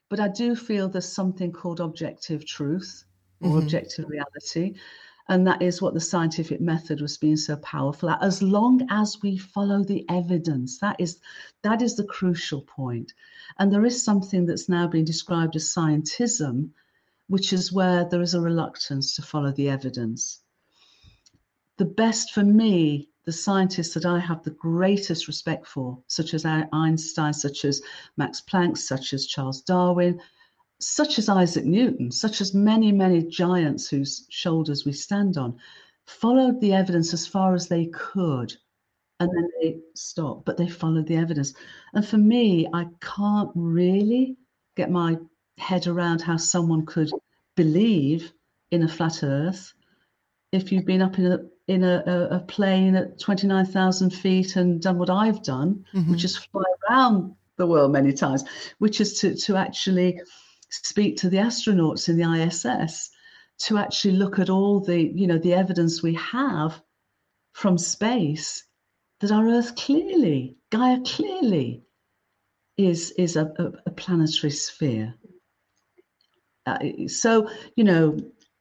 but 0.08 0.20
I 0.20 0.28
do 0.28 0.54
feel 0.54 0.88
there's 0.88 1.10
something 1.10 1.52
called 1.52 1.80
objective 1.80 2.46
truth 2.46 3.04
or 3.40 3.50
mm-hmm. 3.50 3.58
objective 3.58 4.08
reality. 4.08 4.74
And 5.28 5.46
that 5.46 5.62
is 5.62 5.80
what 5.80 5.94
the 5.94 6.00
scientific 6.00 6.60
method 6.60 7.00
was 7.00 7.16
being 7.16 7.36
so 7.36 7.56
powerful 7.56 8.10
at. 8.10 8.20
As 8.20 8.42
long 8.42 8.84
as 8.90 9.18
we 9.22 9.38
follow 9.38 9.84
the 9.84 10.04
evidence, 10.08 10.78
that 10.78 10.96
is 10.98 11.20
that 11.62 11.82
is 11.82 11.94
the 11.94 12.04
crucial 12.04 12.62
point. 12.62 13.12
And 13.58 13.72
there 13.72 13.84
is 13.84 14.02
something 14.02 14.46
that's 14.46 14.68
now 14.68 14.88
being 14.88 15.04
described 15.04 15.54
as 15.54 15.72
scientism, 15.72 16.70
which 17.30 17.52
is 17.52 17.72
where 17.72 18.04
there 18.04 18.22
is 18.22 18.34
a 18.34 18.40
reluctance 18.40 19.14
to 19.14 19.22
follow 19.22 19.52
the 19.52 19.68
evidence. 19.68 20.40
The 21.76 21.84
best 21.84 22.32
for 22.32 22.42
me, 22.42 23.08
the 23.24 23.30
scientists 23.30 23.94
that 23.94 24.04
I 24.04 24.18
have 24.18 24.42
the 24.42 24.50
greatest 24.50 25.28
respect 25.28 25.64
for, 25.64 25.96
such 26.08 26.34
as 26.34 26.44
Einstein, 26.44 27.32
such 27.32 27.64
as 27.64 27.82
Max 28.16 28.40
Planck, 28.40 28.76
such 28.76 29.12
as 29.12 29.28
Charles 29.28 29.62
Darwin, 29.62 30.20
such 30.80 31.20
as 31.20 31.28
Isaac 31.28 31.64
Newton, 31.64 32.10
such 32.10 32.40
as 32.40 32.52
many, 32.52 32.90
many 32.90 33.22
giants 33.22 33.88
whose 33.88 34.26
shoulders 34.28 34.84
we 34.84 34.92
stand 34.92 35.38
on, 35.38 35.56
followed 36.06 36.60
the 36.60 36.72
evidence 36.72 37.14
as 37.14 37.28
far 37.28 37.54
as 37.54 37.68
they 37.68 37.86
could. 37.86 38.52
And 39.20 39.30
then 39.30 39.48
they 39.62 39.78
stopped, 39.94 40.46
but 40.46 40.56
they 40.56 40.68
followed 40.68 41.06
the 41.06 41.16
evidence. 41.16 41.54
And 41.94 42.04
for 42.04 42.18
me, 42.18 42.66
I 42.74 42.86
can't 43.00 43.52
really 43.54 44.36
get 44.74 44.90
my 44.90 45.16
head 45.60 45.86
around 45.86 46.22
how 46.22 46.36
someone 46.36 46.86
could 46.86 47.10
believe 47.56 48.32
in 48.70 48.82
a 48.82 48.88
flat 48.88 49.22
earth 49.22 49.72
if 50.52 50.72
you've 50.72 50.86
been 50.86 51.02
up 51.02 51.18
in 51.18 51.26
a 51.26 51.38
in 51.68 51.84
a, 51.84 52.28
a 52.32 52.40
plane 52.40 52.96
at 52.96 53.20
29,000 53.20 54.10
feet 54.10 54.56
and 54.56 54.82
done 54.82 54.98
what 54.98 55.08
I've 55.08 55.40
done, 55.44 55.84
mm-hmm. 55.94 56.10
which 56.10 56.24
is 56.24 56.36
fly 56.36 56.64
around 56.88 57.36
the 57.58 57.66
world 57.66 57.92
many 57.92 58.12
times, 58.12 58.42
which 58.78 59.00
is 59.00 59.20
to, 59.20 59.36
to 59.36 59.56
actually 59.56 60.20
speak 60.68 61.18
to 61.18 61.30
the 61.30 61.36
astronauts 61.36 62.08
in 62.08 62.16
the 62.16 62.42
ISS 62.42 63.10
to 63.58 63.78
actually 63.78 64.14
look 64.14 64.40
at 64.40 64.50
all 64.50 64.80
the, 64.80 65.00
you 65.00 65.28
know, 65.28 65.38
the 65.38 65.54
evidence 65.54 66.02
we 66.02 66.14
have 66.14 66.82
from 67.52 67.78
space 67.78 68.64
that 69.20 69.30
our 69.30 69.46
Earth 69.46 69.76
clearly, 69.76 70.56
Gaia 70.70 70.98
clearly 71.04 71.84
is, 72.76 73.12
is 73.12 73.36
a, 73.36 73.44
a, 73.58 73.72
a 73.86 73.90
planetary 73.90 74.50
sphere. 74.50 75.14
Uh, 76.66 76.78
so, 77.08 77.50
you 77.76 77.84
know, 77.84 78.18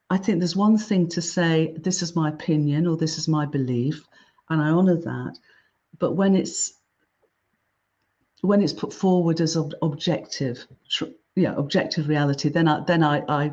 I 0.10 0.18
think 0.18 0.40
there's 0.40 0.56
one 0.56 0.78
thing 0.78 1.08
to 1.10 1.22
say, 1.22 1.76
this 1.78 2.02
is 2.02 2.16
my 2.16 2.30
opinion 2.30 2.88
or 2.88 2.98
this 2.98 3.18
is 3.18 3.28
my 3.28 3.46
belief, 3.46 4.04
and 4.50 4.62
I 4.62 4.70
honor 4.70 4.96
that. 4.98 5.38
But 6.00 6.14
when 6.14 6.36
it's 6.36 6.74
when 8.42 8.62
it's 8.62 8.74
put 8.74 8.94
forward 8.94 9.42
as 9.42 9.58
ob- 9.58 9.76
objective, 9.82 10.66
tr- 10.90 11.06
yeah, 11.36 11.54
objective 11.56 12.08
reality, 12.08 12.50
then 12.50 12.68
I 12.68 12.82
then 12.86 13.04
I, 13.04 13.22
I 13.28 13.52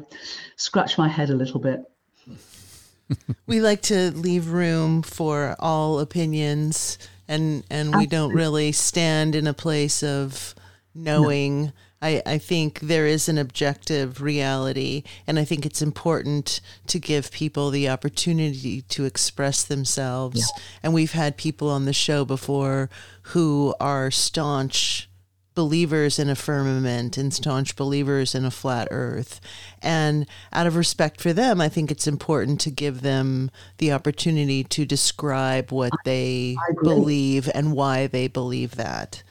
scratch 0.57 0.97
my 0.97 1.09
head 1.09 1.31
a 1.31 1.35
little 1.35 1.61
bit. 1.61 1.83
we 3.47 3.61
like 3.61 3.83
to 3.83 4.11
leave 4.13 4.49
room 4.49 5.03
for 5.03 5.57
all 5.59 6.01
opinions 6.01 6.99
and 7.29 7.65
and 7.71 7.95
we 7.95 8.07
don't 8.07 8.33
really 8.33 8.73
stand 8.73 9.35
in 9.35 9.47
a 9.47 9.55
place 9.55 10.03
of 10.03 10.55
knowing 10.95 11.65
no. 11.65 11.73
I, 12.03 12.23
I 12.27 12.39
think 12.39 12.81
there 12.81 13.07
is 13.07 13.29
an 13.29 13.39
objective 13.39 14.21
reality, 14.21 15.03
and 15.27 15.39
I 15.39 15.45
think 15.45 15.65
it's 15.65 15.81
important 15.81 16.61
to 16.89 16.99
give 16.99 17.31
people 17.33 17.71
the 17.71 17.89
opportunity 17.89 18.83
to 18.83 19.05
express 19.05 19.65
themselves. 19.65 20.41
Yeah. 20.41 20.63
And 20.83 20.95
we've 20.95 21.13
had 21.13 21.37
people 21.37 21.71
on 21.71 21.87
the 21.87 21.93
show 21.93 22.25
before 22.25 22.91
who 23.23 23.75
are 23.81 24.11
staunch 24.11 25.09
believers 25.57 26.19
in 26.19 26.29
a 26.29 26.37
firmament 26.37 27.17
and 27.17 27.33
staunch 27.33 27.75
believers 27.75 28.35
in 28.35 28.45
a 28.45 28.51
flat 28.51 28.87
earth. 28.91 29.41
And 29.83 30.27
out 30.53 30.67
of 30.67 30.77
respect 30.77 31.21
for 31.21 31.33
them, 31.33 31.61
I 31.63 31.71
think 31.71 31.91
it's 31.91 32.07
important 32.07 32.61
to 32.61 32.71
give 32.71 33.01
them 33.01 33.51
the 33.79 33.91
opportunity 33.91 34.63
to 34.65 34.85
describe 34.85 35.73
what 35.73 35.93
they 36.05 36.57
believe 36.83 37.49
and 37.55 37.73
why 37.73 38.07
they 38.07 38.29
believe 38.29 38.77
that. 38.77 39.23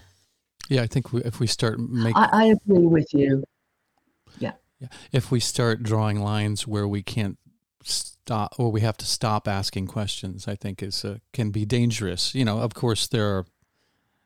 Yeah, 0.70 0.82
I 0.82 0.88
think 0.88 1.14
we, 1.14 1.22
if 1.24 1.40
we 1.40 1.48
start 1.48 1.80
making, 1.80 2.18
I, 2.18 2.30
I, 2.32 2.44
agree 2.46 2.88
with 2.88 3.14
you. 3.14 3.44
Yeah. 4.40 4.54
Yeah. 4.80 4.88
If 5.12 5.32
we 5.32 5.40
start 5.40 5.84
drawing 5.84 6.20
lines 6.20 6.68
where 6.68 6.88
we 6.88 7.04
can't 7.04 7.38
stop, 7.84 8.56
or 8.58 8.72
we 8.72 8.82
have 8.82 8.98
to 8.98 9.06
stop 9.06 9.48
asking 9.48 9.88
questions, 9.88 10.48
I 10.48 10.56
think 10.56 10.82
is 10.82 11.06
uh, 11.06 11.18
can 11.34 11.52
be 11.52 11.66
dangerous. 11.66 12.34
You 12.34 12.46
know, 12.46 12.60
of 12.60 12.74
course 12.74 13.08
there 13.08 13.38
are, 13.38 13.46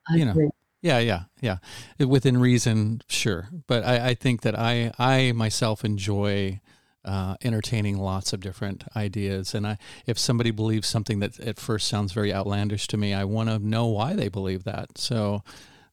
I 0.08 0.16
you 0.16 0.30
agree. 0.30 0.46
know, 0.46 0.52
yeah, 0.82 1.00
yeah, 1.00 1.24
yeah, 1.42 1.58
within 2.06 2.38
reason, 2.38 3.02
sure. 3.10 3.50
But 3.68 3.84
I, 3.84 4.10
I 4.10 4.14
think 4.14 4.42
that 4.42 4.58
I, 4.58 4.92
I 4.98 5.32
myself 5.34 5.84
enjoy. 5.84 6.62
Uh, 7.06 7.36
entertaining 7.44 7.98
lots 7.98 8.34
of 8.34 8.42
different 8.42 8.84
ideas. 8.94 9.56
And 9.56 9.66
I, 9.66 9.78
if 10.06 10.20
somebody 10.20 10.52
believes 10.52 10.86
something 10.86 11.20
that 11.22 11.40
at 11.40 11.58
first 11.58 11.88
sounds 11.88 12.12
very 12.12 12.32
outlandish 12.32 12.88
to 12.88 12.98
me, 12.98 13.14
I 13.14 13.24
want 13.24 13.50
to 13.50 13.58
know 13.58 13.88
why 13.88 14.14
they 14.14 14.28
believe 14.28 14.66
that. 14.66 14.98
So 14.98 15.42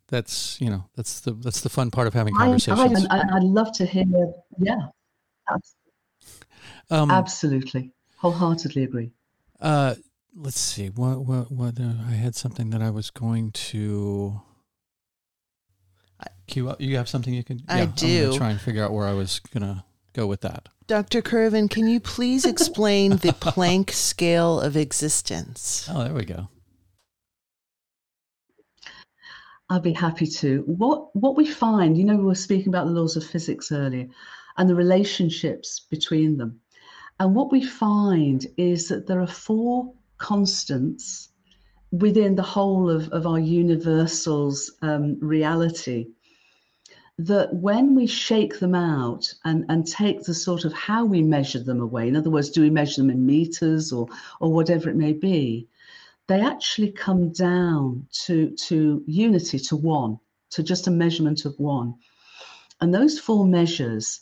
that's 0.08 0.60
you 0.60 0.70
know 0.70 0.84
that's 0.96 1.20
the 1.20 1.32
that's 1.32 1.60
the 1.60 1.68
fun 1.68 1.90
part 1.90 2.06
of 2.06 2.14
having 2.14 2.34
conversations. 2.34 3.06
I, 3.10 3.18
I, 3.18 3.34
would 3.34 3.42
love 3.44 3.72
to 3.72 3.86
hear. 3.86 4.04
Yeah, 4.58 4.88
um, 6.90 7.10
absolutely, 7.10 7.92
wholeheartedly 8.16 8.84
agree. 8.84 9.12
Uh, 9.60 9.94
let's 10.34 10.60
see. 10.60 10.88
What 10.88 11.24
what 11.24 11.50
what? 11.50 11.80
Uh, 11.80 11.94
I 12.06 12.12
had 12.12 12.34
something 12.34 12.70
that 12.70 12.82
I 12.82 12.90
was 12.90 13.10
going 13.10 13.52
to 13.52 14.40
cue 16.46 16.68
up. 16.68 16.80
You 16.80 16.96
have 16.96 17.08
something 17.08 17.34
you 17.34 17.44
can. 17.44 17.58
Yeah, 17.68 17.74
I 17.76 17.86
do. 17.86 18.36
try 18.36 18.50
and 18.50 18.60
figure 18.60 18.84
out 18.84 18.92
where 18.92 19.06
I 19.06 19.12
was 19.12 19.40
gonna 19.40 19.84
go 20.12 20.26
with 20.26 20.40
that. 20.42 20.68
Dr. 20.86 21.20
Currivan, 21.20 21.68
can 21.68 21.88
you 21.88 21.98
please 21.98 22.44
explain 22.46 23.12
the 23.16 23.32
Planck 23.32 23.90
scale 23.90 24.60
of 24.60 24.76
existence? 24.76 25.88
Oh, 25.92 26.04
there 26.04 26.14
we 26.14 26.24
go. 26.24 26.48
I'd 29.68 29.82
be 29.82 29.92
happy 29.92 30.26
to. 30.26 30.62
What 30.66 31.14
what 31.16 31.36
we 31.36 31.46
find, 31.46 31.98
you 31.98 32.04
know, 32.04 32.16
we 32.16 32.24
were 32.24 32.34
speaking 32.34 32.68
about 32.68 32.86
the 32.86 32.92
laws 32.92 33.16
of 33.16 33.24
physics 33.24 33.72
earlier 33.72 34.06
and 34.56 34.68
the 34.68 34.74
relationships 34.74 35.80
between 35.90 36.36
them. 36.36 36.60
And 37.18 37.34
what 37.34 37.50
we 37.50 37.64
find 37.64 38.46
is 38.56 38.88
that 38.88 39.06
there 39.06 39.20
are 39.20 39.26
four 39.26 39.92
constants 40.18 41.30
within 41.90 42.34
the 42.36 42.42
whole 42.42 42.90
of, 42.90 43.08
of 43.10 43.26
our 43.26 43.38
universal's 43.38 44.70
um, 44.82 45.18
reality 45.20 46.08
that 47.18 47.54
when 47.54 47.94
we 47.94 48.06
shake 48.06 48.58
them 48.58 48.74
out 48.74 49.32
and, 49.44 49.64
and 49.70 49.86
take 49.86 50.22
the 50.22 50.34
sort 50.34 50.66
of 50.66 50.72
how 50.74 51.04
we 51.04 51.22
measure 51.22 51.62
them 51.62 51.80
away, 51.80 52.08
in 52.08 52.16
other 52.16 52.30
words, 52.30 52.50
do 52.50 52.60
we 52.60 52.70
measure 52.70 53.00
them 53.00 53.10
in 53.10 53.24
meters 53.24 53.92
or, 53.92 54.06
or 54.40 54.52
whatever 54.52 54.90
it 54.90 54.96
may 54.96 55.14
be, 55.14 55.66
they 56.28 56.40
actually 56.40 56.90
come 56.90 57.30
down 57.32 58.06
to, 58.24 58.50
to 58.50 59.02
unity, 59.06 59.58
to 59.58 59.76
one, 59.76 60.18
to 60.50 60.62
just 60.62 60.86
a 60.86 60.90
measurement 60.90 61.44
of 61.44 61.54
one. 61.58 61.94
And 62.80 62.92
those 62.92 63.18
four 63.18 63.46
measures 63.46 64.20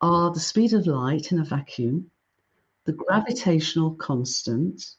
are 0.00 0.32
the 0.32 0.40
speed 0.40 0.72
of 0.72 0.86
light 0.86 1.32
in 1.32 1.40
a 1.40 1.44
vacuum, 1.44 2.10
the 2.84 2.92
gravitational 2.92 3.94
constant, 3.94 4.94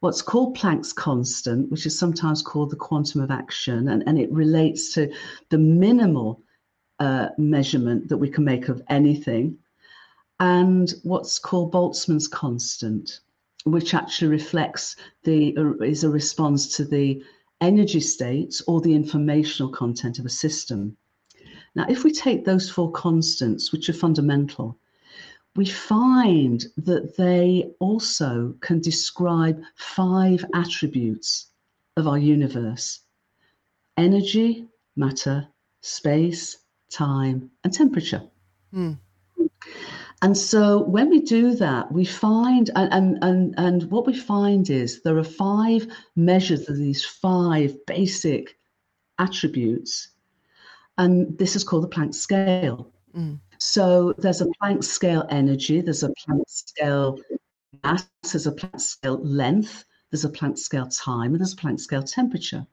what's 0.00 0.22
called 0.22 0.56
Planck's 0.56 0.92
constant, 0.92 1.70
which 1.70 1.86
is 1.86 1.98
sometimes 1.98 2.42
called 2.42 2.70
the 2.70 2.76
quantum 2.76 3.20
of 3.20 3.30
action, 3.30 3.88
and, 3.88 4.02
and 4.06 4.18
it 4.18 4.30
relates 4.32 4.92
to 4.94 5.12
the 5.50 5.58
minimal 5.58 6.42
uh, 6.98 7.28
measurement 7.38 8.08
that 8.08 8.16
we 8.16 8.28
can 8.28 8.44
make 8.44 8.68
of 8.68 8.82
anything, 8.88 9.56
and 10.40 10.94
what's 11.04 11.38
called 11.38 11.72
Boltzmann's 11.72 12.28
constant, 12.28 13.20
which 13.64 13.94
actually 13.94 14.28
reflects 14.28 14.96
the 15.24 15.54
is 15.82 16.04
a 16.04 16.10
response 16.10 16.76
to 16.76 16.84
the 16.84 17.22
energy 17.60 18.00
state 18.00 18.60
or 18.66 18.80
the 18.80 18.94
informational 18.94 19.70
content 19.70 20.18
of 20.18 20.26
a 20.26 20.30
system. 20.30 20.96
Now, 21.74 21.86
if 21.88 22.04
we 22.04 22.12
take 22.12 22.44
those 22.44 22.68
four 22.68 22.90
constants, 22.92 23.72
which 23.72 23.88
are 23.88 23.94
fundamental, 23.94 24.78
we 25.54 25.66
find 25.66 26.64
that 26.76 27.16
they 27.16 27.70
also 27.78 28.54
can 28.60 28.80
describe 28.80 29.62
five 29.76 30.44
attributes 30.54 31.46
of 31.96 32.08
our 32.08 32.18
universe 32.18 33.00
energy, 33.98 34.66
matter, 34.96 35.46
space, 35.82 36.56
time, 36.90 37.50
and 37.62 37.72
temperature. 37.72 38.22
Mm. 38.72 38.98
And 40.22 40.38
so 40.38 40.84
when 40.84 41.10
we 41.10 41.20
do 41.20 41.56
that, 41.56 41.90
we 41.90 42.04
find, 42.04 42.70
and, 42.76 42.92
and, 42.94 43.18
and, 43.24 43.54
and 43.58 43.90
what 43.90 44.06
we 44.06 44.16
find 44.16 44.70
is 44.70 45.02
there 45.02 45.18
are 45.18 45.24
five 45.24 45.84
measures 46.14 46.68
of 46.68 46.76
these 46.76 47.04
five 47.04 47.76
basic 47.86 48.56
attributes. 49.18 50.10
And 50.96 51.36
this 51.38 51.56
is 51.56 51.64
called 51.64 51.82
the 51.82 51.88
Planck 51.88 52.14
scale. 52.14 52.92
Mm. 53.16 53.40
So 53.58 54.14
there's 54.18 54.40
a 54.40 54.46
Planck 54.62 54.84
scale 54.84 55.26
energy, 55.28 55.80
there's 55.80 56.04
a 56.04 56.10
Planck 56.10 56.48
scale 56.48 57.18
mass, 57.82 58.08
there's 58.30 58.46
a 58.46 58.52
Planck 58.52 58.80
scale 58.80 59.18
length, 59.24 59.84
there's 60.12 60.24
a 60.24 60.30
Planck 60.30 60.56
scale 60.56 60.86
time, 60.86 61.32
and 61.32 61.40
there's 61.40 61.54
a 61.54 61.56
Planck 61.56 61.80
scale 61.80 62.02
temperature. 62.04 62.64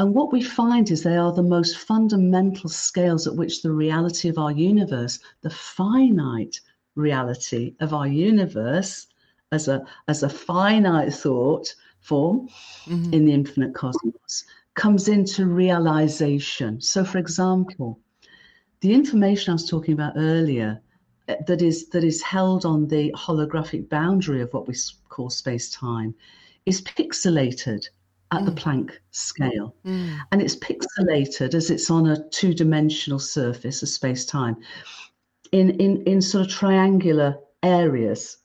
And 0.00 0.14
what 0.14 0.32
we 0.32 0.42
find 0.42 0.90
is 0.90 1.02
they 1.04 1.16
are 1.16 1.32
the 1.32 1.42
most 1.42 1.78
fundamental 1.78 2.68
scales 2.68 3.28
at 3.28 3.36
which 3.36 3.62
the 3.62 3.70
reality 3.70 4.28
of 4.28 4.38
our 4.38 4.50
universe, 4.50 5.20
the 5.42 5.50
finite 5.50 6.58
reality 6.94 7.74
of 7.80 7.94
our 7.94 8.06
universe 8.06 9.06
as 9.52 9.68
a 9.68 9.84
as 10.08 10.22
a 10.22 10.28
finite 10.28 11.12
thought 11.12 11.74
form 12.00 12.48
mm-hmm. 12.84 13.12
in 13.12 13.24
the 13.24 13.32
infinite 13.32 13.74
cosmos 13.74 14.44
comes 14.74 15.08
into 15.08 15.46
realization 15.46 16.80
so 16.80 17.04
for 17.04 17.18
example 17.18 17.98
the 18.80 18.92
information 18.92 19.52
i 19.52 19.54
was 19.54 19.68
talking 19.68 19.94
about 19.94 20.14
earlier 20.16 20.80
eh, 21.28 21.36
that 21.46 21.62
is 21.62 21.88
that 21.88 22.04
is 22.04 22.22
held 22.22 22.64
on 22.64 22.88
the 22.88 23.12
holographic 23.12 23.88
boundary 23.88 24.40
of 24.40 24.52
what 24.52 24.66
we 24.66 24.74
call 25.08 25.30
space 25.30 25.70
time 25.70 26.14
is 26.66 26.80
pixelated 26.82 27.86
at 28.32 28.42
mm. 28.42 28.46
the 28.46 28.52
Planck 28.52 28.92
scale. 29.10 29.74
Mm. 29.84 30.18
And 30.32 30.42
it's 30.42 30.56
pixelated 30.56 31.54
as 31.54 31.70
it's 31.70 31.90
on 31.90 32.08
a 32.08 32.28
two 32.30 32.54
dimensional 32.54 33.18
surface 33.18 33.82
of 33.82 33.88
space 33.88 34.24
time 34.24 34.56
in, 35.52 35.70
in, 35.80 36.02
in 36.02 36.20
sort 36.20 36.46
of 36.46 36.52
triangular 36.52 37.38
areas. 37.62 38.38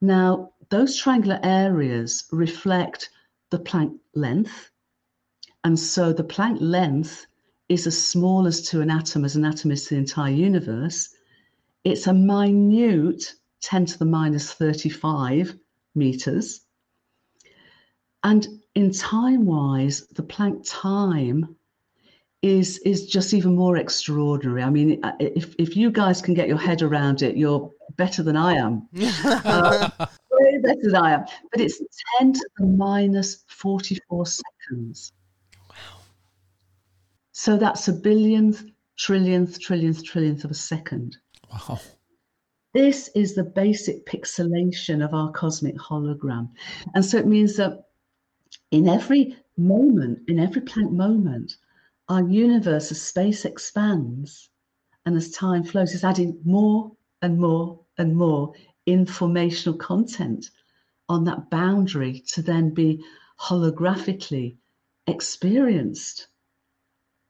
Now, 0.00 0.52
those 0.68 0.96
triangular 0.96 1.40
areas 1.42 2.24
reflect 2.32 3.10
the 3.50 3.58
Planck 3.58 3.98
length. 4.14 4.70
And 5.64 5.78
so 5.78 6.12
the 6.12 6.24
Planck 6.24 6.58
length 6.60 7.26
is 7.68 7.86
as 7.86 8.02
small 8.02 8.46
as 8.46 8.62
to 8.68 8.80
an 8.80 8.90
atom 8.90 9.24
as 9.24 9.36
an 9.36 9.44
atom 9.44 9.70
is 9.70 9.84
to 9.84 9.94
the 9.94 10.00
entire 10.00 10.32
universe. 10.32 11.14
It's 11.84 12.06
a 12.06 12.14
minute 12.14 13.34
10 13.62 13.86
to 13.86 13.98
the 13.98 14.04
minus 14.04 14.52
35 14.52 15.54
meters. 15.94 16.62
And 18.22 18.46
in 18.74 18.92
time 18.92 19.46
wise, 19.46 20.06
the 20.08 20.22
Planck 20.22 20.62
time 20.68 21.56
is 22.42 22.78
is 22.78 23.06
just 23.06 23.34
even 23.34 23.54
more 23.54 23.76
extraordinary. 23.76 24.62
I 24.62 24.70
mean, 24.70 25.00
if 25.18 25.54
if 25.58 25.76
you 25.76 25.90
guys 25.90 26.22
can 26.22 26.34
get 26.34 26.48
your 26.48 26.58
head 26.58 26.82
around 26.82 27.22
it, 27.22 27.36
you're 27.36 27.70
better 27.96 28.22
than 28.22 28.36
I 28.36 28.54
am. 28.54 28.88
uh, 29.44 29.90
way 30.30 30.58
better 30.62 30.80
than 30.82 30.96
I 30.96 31.12
am. 31.12 31.24
But 31.52 31.60
it's 31.60 31.80
ten 32.18 32.32
to 32.32 32.48
the 32.58 32.66
minus 32.66 33.44
forty-four 33.48 34.26
seconds. 34.26 35.12
Wow. 35.68 36.00
So 37.32 37.56
that's 37.58 37.88
a 37.88 37.92
billionth, 37.92 38.64
trillionth, 38.98 39.58
trillionth, 39.58 40.02
trillionth 40.02 40.44
of 40.44 40.50
a 40.50 40.54
second. 40.54 41.18
Wow. 41.52 41.78
This 42.72 43.10
is 43.16 43.34
the 43.34 43.44
basic 43.44 44.06
pixelation 44.06 45.04
of 45.04 45.12
our 45.12 45.32
cosmic 45.32 45.76
hologram. 45.76 46.48
And 46.94 47.04
so 47.04 47.18
it 47.18 47.26
means 47.26 47.56
that 47.56 47.86
in 48.70 48.88
every 48.88 49.36
moment, 49.56 50.20
in 50.28 50.38
every 50.38 50.62
Planck 50.62 50.92
moment, 50.92 51.56
our 52.10 52.28
universe 52.28 52.90
as 52.90 53.00
space 53.00 53.44
expands 53.44 54.50
and 55.06 55.16
as 55.16 55.30
time 55.30 55.62
flows, 55.62 55.94
is 55.94 56.04
adding 56.04 56.38
more 56.44 56.90
and 57.22 57.38
more 57.38 57.80
and 57.98 58.16
more 58.16 58.52
informational 58.84 59.78
content 59.78 60.50
on 61.08 61.24
that 61.24 61.48
boundary 61.50 62.20
to 62.26 62.42
then 62.42 62.74
be 62.74 63.02
holographically 63.40 64.56
experienced 65.06 66.26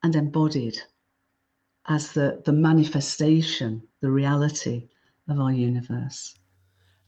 and 0.02 0.16
embodied 0.16 0.78
as 1.86 2.12
the, 2.12 2.42
the 2.46 2.52
manifestation, 2.52 3.82
the 4.00 4.10
reality 4.10 4.88
of 5.28 5.38
our 5.38 5.52
universe. 5.52 6.34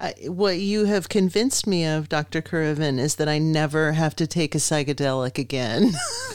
I, 0.03 0.15
what 0.27 0.59
you 0.59 0.87
have 0.87 1.09
convinced 1.09 1.65
me 1.65 1.85
of, 1.85 2.09
Dr. 2.09 2.43
Currivan, 2.43 2.99
is 2.99 3.15
that 3.17 3.29
I 3.29 3.39
never 3.39 3.93
have 3.93 4.17
to 4.17 4.27
take 4.27 4.57
a 4.57 4.59
psychedelic 4.59 5.39
again. 5.39 5.93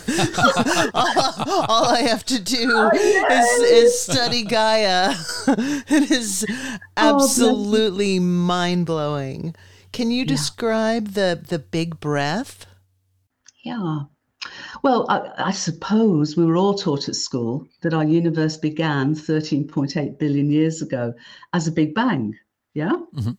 all, 0.93 1.65
all, 1.67 1.85
I 1.85 2.03
have 2.07 2.25
to 2.27 2.41
do 2.41 2.89
is, 2.93 3.59
is 3.59 3.99
study 3.99 4.43
Gaia. 4.43 5.13
it 5.47 6.09
is 6.11 6.45
oh, 6.49 6.77
absolutely 6.95 8.19
oh, 8.19 8.21
mind 8.21 8.85
blowing. 8.85 9.53
Can 9.91 10.11
you 10.11 10.23
describe 10.23 11.09
yeah. 11.09 11.35
the, 11.35 11.41
the 11.47 11.59
big 11.59 11.99
breath? 11.99 12.67
Yeah. 13.65 14.03
Well, 14.81 15.07
I, 15.09 15.49
I, 15.49 15.51
suppose 15.51 16.37
we 16.37 16.45
were 16.45 16.55
all 16.55 16.75
taught 16.75 17.09
at 17.09 17.15
school 17.15 17.67
that 17.81 17.93
our 17.93 18.05
universe 18.05 18.55
began 18.55 19.13
13.8 19.13 20.17
billion 20.17 20.49
years 20.51 20.81
ago 20.81 21.13
as 21.51 21.67
a 21.67 21.71
big 21.73 21.93
bang. 21.93 22.33
Yeah. 22.73 22.93
Mm-hmm. 23.13 23.31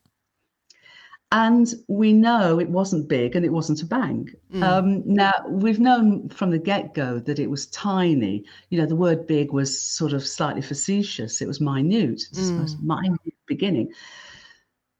And 1.30 1.74
we 1.88 2.14
know 2.14 2.58
it 2.58 2.70
wasn't 2.70 3.08
big 3.08 3.36
and 3.36 3.44
it 3.44 3.52
wasn't 3.52 3.82
a 3.82 3.86
bang. 3.86 4.30
Mm. 4.54 4.62
Um, 4.62 5.02
now, 5.04 5.32
we've 5.46 5.78
known 5.78 6.30
from 6.30 6.50
the 6.50 6.58
get 6.58 6.94
go 6.94 7.18
that 7.18 7.38
it 7.38 7.50
was 7.50 7.66
tiny. 7.66 8.44
You 8.70 8.80
know, 8.80 8.86
the 8.86 8.96
word 8.96 9.26
big 9.26 9.52
was 9.52 9.78
sort 9.78 10.14
of 10.14 10.26
slightly 10.26 10.62
facetious, 10.62 11.42
it 11.42 11.46
was 11.46 11.60
minute, 11.60 12.22
mm. 12.32 12.80
minute 12.88 13.34
beginning. 13.46 13.92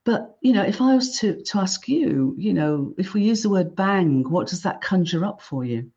But, 0.04 0.36
you 0.42 0.52
know, 0.52 0.62
if 0.62 0.82
I 0.82 0.94
was 0.94 1.18
to, 1.20 1.42
to 1.42 1.58
ask 1.60 1.88
you, 1.88 2.34
you 2.38 2.52
know, 2.52 2.94
if 2.98 3.14
we 3.14 3.22
use 3.22 3.42
the 3.42 3.50
word 3.50 3.74
bang, 3.74 4.24
what 4.28 4.48
does 4.48 4.62
that 4.62 4.82
conjure 4.82 5.24
up 5.24 5.40
for 5.40 5.64
you? 5.64 5.90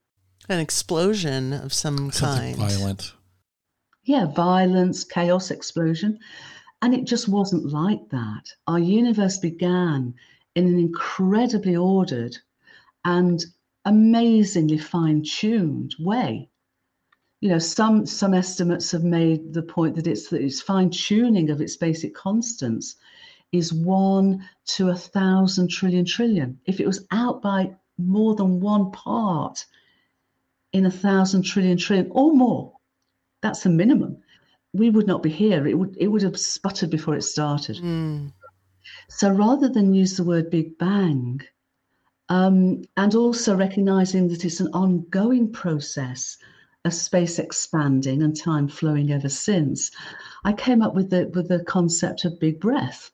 An 0.48 0.60
explosion 0.60 1.54
of 1.54 1.74
some 1.74 2.12
Something 2.12 2.56
kind. 2.56 2.58
Violent. 2.58 3.14
Yeah, 4.04 4.26
violence, 4.28 5.04
chaos, 5.04 5.52
explosion. 5.52 6.20
And 6.82 6.96
it 6.96 7.06
just 7.06 7.28
wasn't 7.28 7.72
like 7.72 8.10
that. 8.10 8.54
Our 8.68 8.80
universe 8.80 9.38
began 9.38 10.16
in 10.56 10.68
an 10.68 10.80
incredibly 10.80 11.76
ordered 11.76 12.38
and 13.06 13.44
amazingly 13.86 14.78
fine-tuned 14.78 15.96
way. 16.00 16.50
You 17.40 17.50
know, 17.50 17.60
some 17.60 18.06
some 18.06 18.34
estimates 18.34 18.92
have 18.92 19.04
made 19.04 19.54
the 19.54 19.64
point 19.64 19.96
that 19.96 20.08
it's 20.08 20.30
that 20.30 20.42
its 20.42 20.62
fine-tuning 20.62 21.50
of 21.50 21.62
its 21.62 21.78
basic 21.78 22.14
constants 22.14 22.96
is 23.52 23.74
one 23.74 24.48
to 24.66 24.90
a 24.90 24.96
thousand 24.96 25.70
trillion 25.70 26.06
trillion. 26.06 26.60
If 26.66 26.80
it 26.80 26.88
was 26.88 27.06
out 27.12 27.42
by 27.42 27.76
more 27.98 28.36
than 28.36 28.60
one 28.60 28.92
part 28.92 29.66
in 30.74 30.86
a 30.86 30.92
thousand 30.92 31.44
trillion 31.44 31.78
trillion 31.78 32.10
or 32.12 32.34
more, 32.34 32.74
that's 33.42 33.64
the 33.64 33.70
minimum 33.70 34.21
we 34.74 34.90
would 34.90 35.08
not 35.08 35.24
be 35.24 35.30
here. 35.30 35.68
It 35.68 35.78
would 35.78 35.96
it 36.00 36.08
would 36.08 36.22
have 36.22 36.40
sputtered 36.40 36.90
before 36.90 37.16
it 37.16 37.24
started. 37.24 37.78
Mm. 37.78 38.32
So 39.10 39.30
rather 39.30 39.70
than 39.70 39.94
use 39.94 40.18
the 40.18 40.24
word 40.24 40.50
Big 40.50 40.78
Bang, 40.78 41.42
um, 42.30 42.84
and 42.98 43.16
also 43.16 43.56
recognizing 43.56 44.28
that 44.30 44.46
it's 44.46 44.60
an 44.60 44.70
ongoing 44.74 45.52
process 45.52 46.38
of 46.86 46.94
space 46.94 47.38
expanding 47.38 48.24
and 48.24 48.36
time 48.36 48.68
flowing 48.68 49.12
ever 49.12 49.30
since, 49.30 49.92
I 50.46 50.54
came 50.54 50.82
up 50.82 50.96
with 50.96 51.10
the 51.10 51.30
with 51.36 51.50
the 51.50 51.64
concept 51.66 52.26
of 52.26 52.40
big 52.40 52.60
breath. 52.60 53.12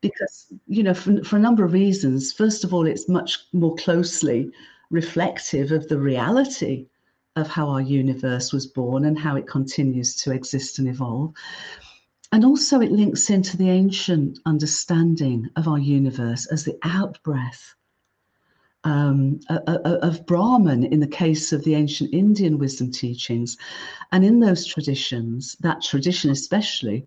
Because 0.00 0.52
you 0.66 0.82
know, 0.82 0.92
for, 0.92 1.24
for 1.24 1.36
a 1.36 1.40
number 1.40 1.64
of 1.64 1.72
reasons. 1.72 2.32
First 2.32 2.62
of 2.62 2.74
all, 2.74 2.86
it's 2.86 3.08
much 3.08 3.38
more 3.54 3.74
closely 3.76 4.50
reflective 4.90 5.72
of 5.72 5.88
the 5.88 5.98
reality 5.98 6.86
of 7.36 7.48
how 7.48 7.68
our 7.68 7.80
universe 7.80 8.52
was 8.52 8.66
born 8.66 9.04
and 9.04 9.18
how 9.18 9.36
it 9.36 9.46
continues 9.46 10.14
to 10.16 10.32
exist 10.32 10.78
and 10.78 10.88
evolve. 10.88 11.34
And 12.32 12.44
also, 12.44 12.80
it 12.80 12.92
links 12.92 13.30
into 13.30 13.56
the 13.56 13.70
ancient 13.70 14.38
understanding 14.46 15.50
of 15.56 15.68
our 15.68 15.78
universe 15.78 16.46
as 16.46 16.64
the 16.64 16.78
out 16.82 17.22
breath 17.22 17.74
um, 18.84 19.40
of 19.48 20.26
Brahman 20.26 20.84
in 20.84 21.00
the 21.00 21.06
case 21.06 21.52
of 21.52 21.64
the 21.64 21.74
ancient 21.74 22.12
Indian 22.12 22.58
wisdom 22.58 22.90
teachings. 22.90 23.56
And 24.12 24.24
in 24.24 24.40
those 24.40 24.66
traditions, 24.66 25.56
that 25.60 25.82
tradition 25.82 26.30
especially, 26.30 27.06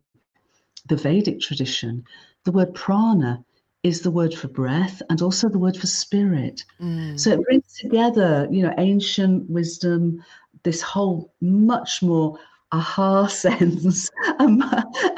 the 0.88 0.96
Vedic 0.96 1.40
tradition, 1.40 2.04
the 2.46 2.52
word 2.52 2.74
prana 2.74 3.44
is 3.84 4.02
the 4.02 4.12
word 4.12 4.34
for 4.34 4.48
breath 4.48 5.02
and 5.10 5.22
also 5.22 5.50
the 5.50 5.60
word 5.60 5.78
for 5.78 5.88
spirit. 5.88 6.66
Mm. 6.82 7.20
So 7.20 7.32
it 7.32 7.44
brings 7.44 7.74
together, 7.74 8.48
you 8.52 8.64
know, 8.64 8.74
ancient 8.78 9.50
wisdom, 9.50 10.24
this 10.64 10.82
whole 10.82 11.34
much 11.42 12.02
more 12.02 12.38
aha 12.72 13.28
sense 13.28 14.10
and, 14.40 14.64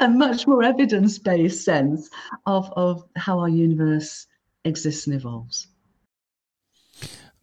and 0.00 0.18
much 0.18 0.46
more 0.46 0.62
evidence-based 0.62 1.64
sense 1.64 2.08
of, 2.46 2.72
of 2.76 3.04
how 3.16 3.38
our 3.38 3.48
universe 3.48 4.26
exists 4.64 5.06
and 5.06 5.16
evolves. 5.16 5.66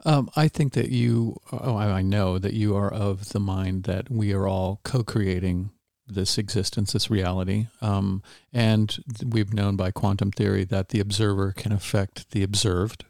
Um, 0.05 0.30
I 0.36 0.47
think 0.47 0.74
that 0.74 0.89
you, 0.89 1.38
oh, 1.51 1.76
I 1.76 2.03
know 2.03 2.38
that 2.38 2.53
you 2.53 2.76
are 2.76 2.93
of 2.93 3.30
the 3.30 3.39
mind 3.39 3.84
that 3.84 4.09
we 4.09 4.32
are 4.32 4.47
all 4.47 4.80
co 4.84 5.03
creating 5.03 5.72
this 6.07 6.37
existence, 6.37 6.93
this 6.93 7.09
reality. 7.09 7.67
Um, 7.81 8.23
and 8.53 8.97
we've 9.25 9.53
known 9.53 9.75
by 9.75 9.91
quantum 9.91 10.31
theory 10.31 10.63
that 10.65 10.89
the 10.89 10.99
observer 10.99 11.51
can 11.51 11.71
affect 11.71 12.31
the 12.31 12.43
observed. 12.43 13.05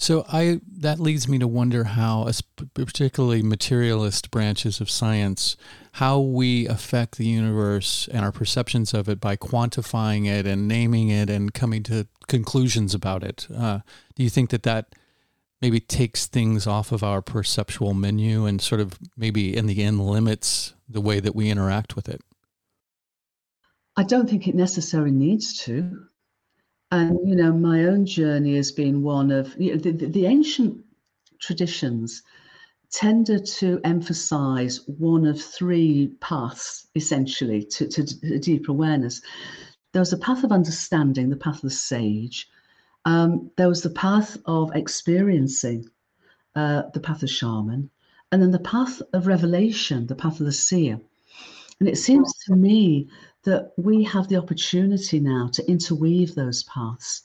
So 0.00 0.24
I 0.32 0.60
that 0.78 1.00
leads 1.00 1.26
me 1.28 1.40
to 1.40 1.48
wonder 1.48 1.82
how, 1.82 2.30
particularly 2.72 3.42
materialist 3.42 4.30
branches 4.30 4.80
of 4.80 4.88
science, 4.88 5.56
how 5.92 6.20
we 6.20 6.68
affect 6.68 7.18
the 7.18 7.26
universe 7.26 8.08
and 8.12 8.24
our 8.24 8.30
perceptions 8.30 8.94
of 8.94 9.08
it 9.08 9.20
by 9.20 9.36
quantifying 9.36 10.26
it 10.26 10.46
and 10.46 10.68
naming 10.68 11.08
it 11.08 11.28
and 11.28 11.52
coming 11.52 11.82
to 11.84 12.06
conclusions 12.28 12.94
about 12.94 13.24
it. 13.24 13.48
Uh, 13.52 13.80
do 14.14 14.22
you 14.22 14.30
think 14.30 14.50
that 14.50 14.62
that 14.62 14.94
maybe 15.60 15.80
takes 15.80 16.26
things 16.26 16.66
off 16.66 16.92
of 16.92 17.02
our 17.02 17.20
perceptual 17.20 17.94
menu 17.94 18.46
and 18.46 18.60
sort 18.60 18.80
of 18.80 18.98
maybe 19.16 19.56
in 19.56 19.66
the 19.66 19.82
end 19.82 20.00
limits 20.00 20.74
the 20.88 21.00
way 21.00 21.20
that 21.20 21.34
we 21.34 21.50
interact 21.50 21.96
with 21.96 22.08
it? 22.08 22.20
I 23.96 24.04
don't 24.04 24.30
think 24.30 24.46
it 24.46 24.54
necessarily 24.54 25.10
needs 25.10 25.58
to. 25.64 26.06
And, 26.90 27.18
you 27.28 27.34
know, 27.34 27.52
my 27.52 27.84
own 27.84 28.06
journey 28.06 28.56
has 28.56 28.72
been 28.72 29.02
one 29.02 29.30
of 29.30 29.54
you 29.60 29.72
know, 29.72 29.80
the, 29.80 29.90
the, 29.90 30.26
ancient 30.26 30.82
traditions 31.40 32.22
tended 32.90 33.44
to 33.44 33.80
emphasize 33.84 34.80
one 34.86 35.26
of 35.26 35.42
three 35.42 36.12
paths, 36.20 36.86
essentially, 36.94 37.62
to, 37.64 37.86
to, 37.88 38.38
deeper 38.38 38.70
awareness. 38.70 39.20
There 39.92 40.00
was 40.00 40.12
a 40.12 40.18
path 40.18 40.44
of 40.44 40.52
understanding, 40.52 41.28
the 41.28 41.36
path 41.36 41.56
of 41.56 41.62
the 41.62 41.70
sage. 41.70 42.48
Um, 43.08 43.50
there 43.56 43.70
was 43.70 43.80
the 43.80 43.98
path 44.06 44.36
of 44.44 44.70
experiencing, 44.76 45.88
uh, 46.54 46.82
the 46.92 47.00
path 47.00 47.22
of 47.22 47.30
shaman 47.30 47.88
and 48.30 48.42
then 48.42 48.50
the 48.50 48.58
path 48.58 49.00
of 49.14 49.26
revelation, 49.26 50.06
the 50.06 50.14
path 50.14 50.40
of 50.40 50.46
the 50.46 50.52
seer. 50.52 51.00
And 51.80 51.88
it 51.88 51.96
seems 51.96 52.30
to 52.44 52.54
me 52.54 53.08
that 53.44 53.72
we 53.78 54.04
have 54.04 54.28
the 54.28 54.36
opportunity 54.36 55.20
now 55.20 55.48
to 55.54 55.66
interweave 55.70 56.34
those 56.34 56.64
paths 56.64 57.22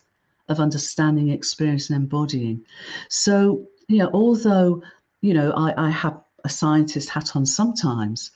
of 0.47 0.61
understanding, 0.61 1.29
experience, 1.29 1.89
and 1.89 1.97
embodying. 1.97 2.63
So, 3.09 3.67
you 3.89 3.97
know, 3.97 4.09
although, 4.13 4.81
you 5.19 5.33
know, 5.33 5.51
I, 5.51 5.87
I 5.87 5.89
have 5.89 6.17
a 6.45 6.49
scientist 6.49 7.09
hat 7.09 7.35
on 7.35 7.45
sometimes, 7.45 8.31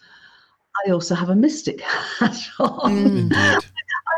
I 0.85 0.91
also 0.91 1.15
have 1.15 1.29
a 1.29 1.35
mystic 1.35 1.79
hat 2.19 2.37
on. 2.59 3.29
Mm, 3.29 3.63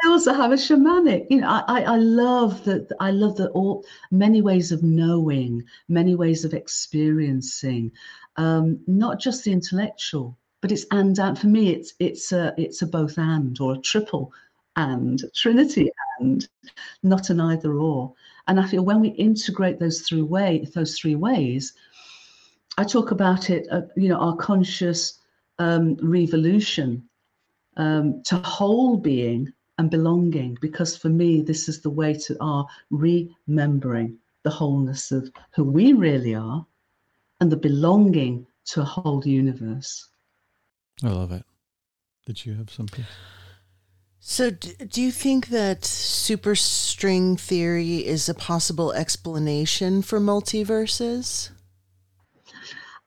I 0.04 0.10
also 0.10 0.34
have 0.34 0.52
a 0.52 0.56
shamanic. 0.56 1.28
You 1.30 1.42
know, 1.42 1.64
I, 1.68 1.84
I 1.84 1.98
love 1.98 2.64
that. 2.66 2.92
I 3.00 3.12
love 3.12 3.38
that 3.38 3.50
all 3.52 3.86
many 4.12 4.42
ways 4.42 4.72
of 4.72 4.84
knowing, 4.84 5.64
many 5.88 6.16
ways 6.16 6.46
of 6.46 6.54
experiencing, 6.54 7.92
um, 8.38 8.80
not 8.88 9.20
just 9.20 9.44
the 9.44 9.52
intellectual, 9.52 10.38
but 10.62 10.72
it's 10.72 10.86
and 10.92 11.18
and 11.20 11.38
for 11.38 11.48
me 11.48 11.72
it's 11.72 11.94
it's 12.00 12.32
a 12.32 12.54
it's 12.58 12.82
a 12.82 12.88
both 12.88 13.18
and 13.18 13.60
or 13.60 13.74
a 13.74 13.80
triple 13.80 14.32
and 14.76 15.24
trinity 15.36 15.92
and 16.20 16.48
not 17.04 17.30
an 17.30 17.40
either 17.40 17.74
or. 17.74 18.14
And 18.48 18.60
I 18.60 18.68
feel 18.68 18.84
when 18.84 19.02
we 19.02 19.10
integrate 19.10 19.80
those 19.80 20.02
three 20.02 20.22
way 20.22 20.66
those 20.74 20.98
three 20.98 21.16
ways, 21.16 21.74
I 22.78 22.84
talk 22.84 23.12
about 23.12 23.50
it. 23.50 23.68
Uh, 23.72 23.82
you 23.96 24.10
know, 24.10 24.20
our 24.20 24.36
conscious 24.36 25.20
um, 25.58 25.98
revolution 26.02 27.08
um, 27.78 28.24
to 28.24 28.38
whole 28.38 28.98
being 28.98 29.52
and 29.80 29.90
belonging 29.90 30.58
because 30.60 30.96
for 30.98 31.08
me 31.08 31.42
this 31.42 31.70
is 31.70 31.82
the 31.82 31.90
way 31.90 32.14
to 32.14 32.36
our 32.42 32.68
remembering 32.92 34.18
the 34.44 34.50
wholeness 34.50 35.12
of 35.12 35.32
who 35.56 35.64
we 35.64 35.94
really 35.94 36.36
are 36.36 36.66
and 37.40 37.50
the 37.52 37.58
belonging 37.58 38.46
to 38.66 38.82
a 38.82 38.84
whole 38.84 39.24
universe. 39.26 40.10
I 41.02 41.08
love 41.08 41.32
it. 41.32 41.44
Did 42.26 42.46
you 42.46 42.56
have 42.56 42.70
something? 42.70 43.06
So, 44.20 44.52
do 44.52 45.02
you 45.02 45.12
think 45.12 45.48
that 45.48 45.82
superstring 45.82 47.40
theory 47.40 48.06
is 48.06 48.28
a 48.28 48.34
possible 48.34 48.92
explanation 48.92 50.02
for 50.02 50.20
multiverses? 50.20 51.52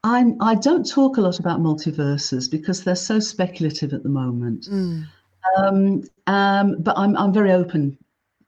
I'm, 0.03 0.41
I 0.41 0.55
don't 0.55 0.89
talk 0.89 1.19
a 1.19 1.21
lot 1.21 1.39
about 1.39 1.61
multiverses 1.61 2.51
because 2.51 2.83
they're 2.83 2.97
so 2.97 3.21
speculative 3.21 3.93
at 3.93 4.03
the 4.03 4.09
moment. 4.09 4.69
Mm. 4.71 5.07
Um, 5.57 6.03
um, 6.27 6.77
but 6.81 6.97
I'm, 6.99 7.17
I'm 7.17 7.33
very 7.33 7.53
open 7.53 7.99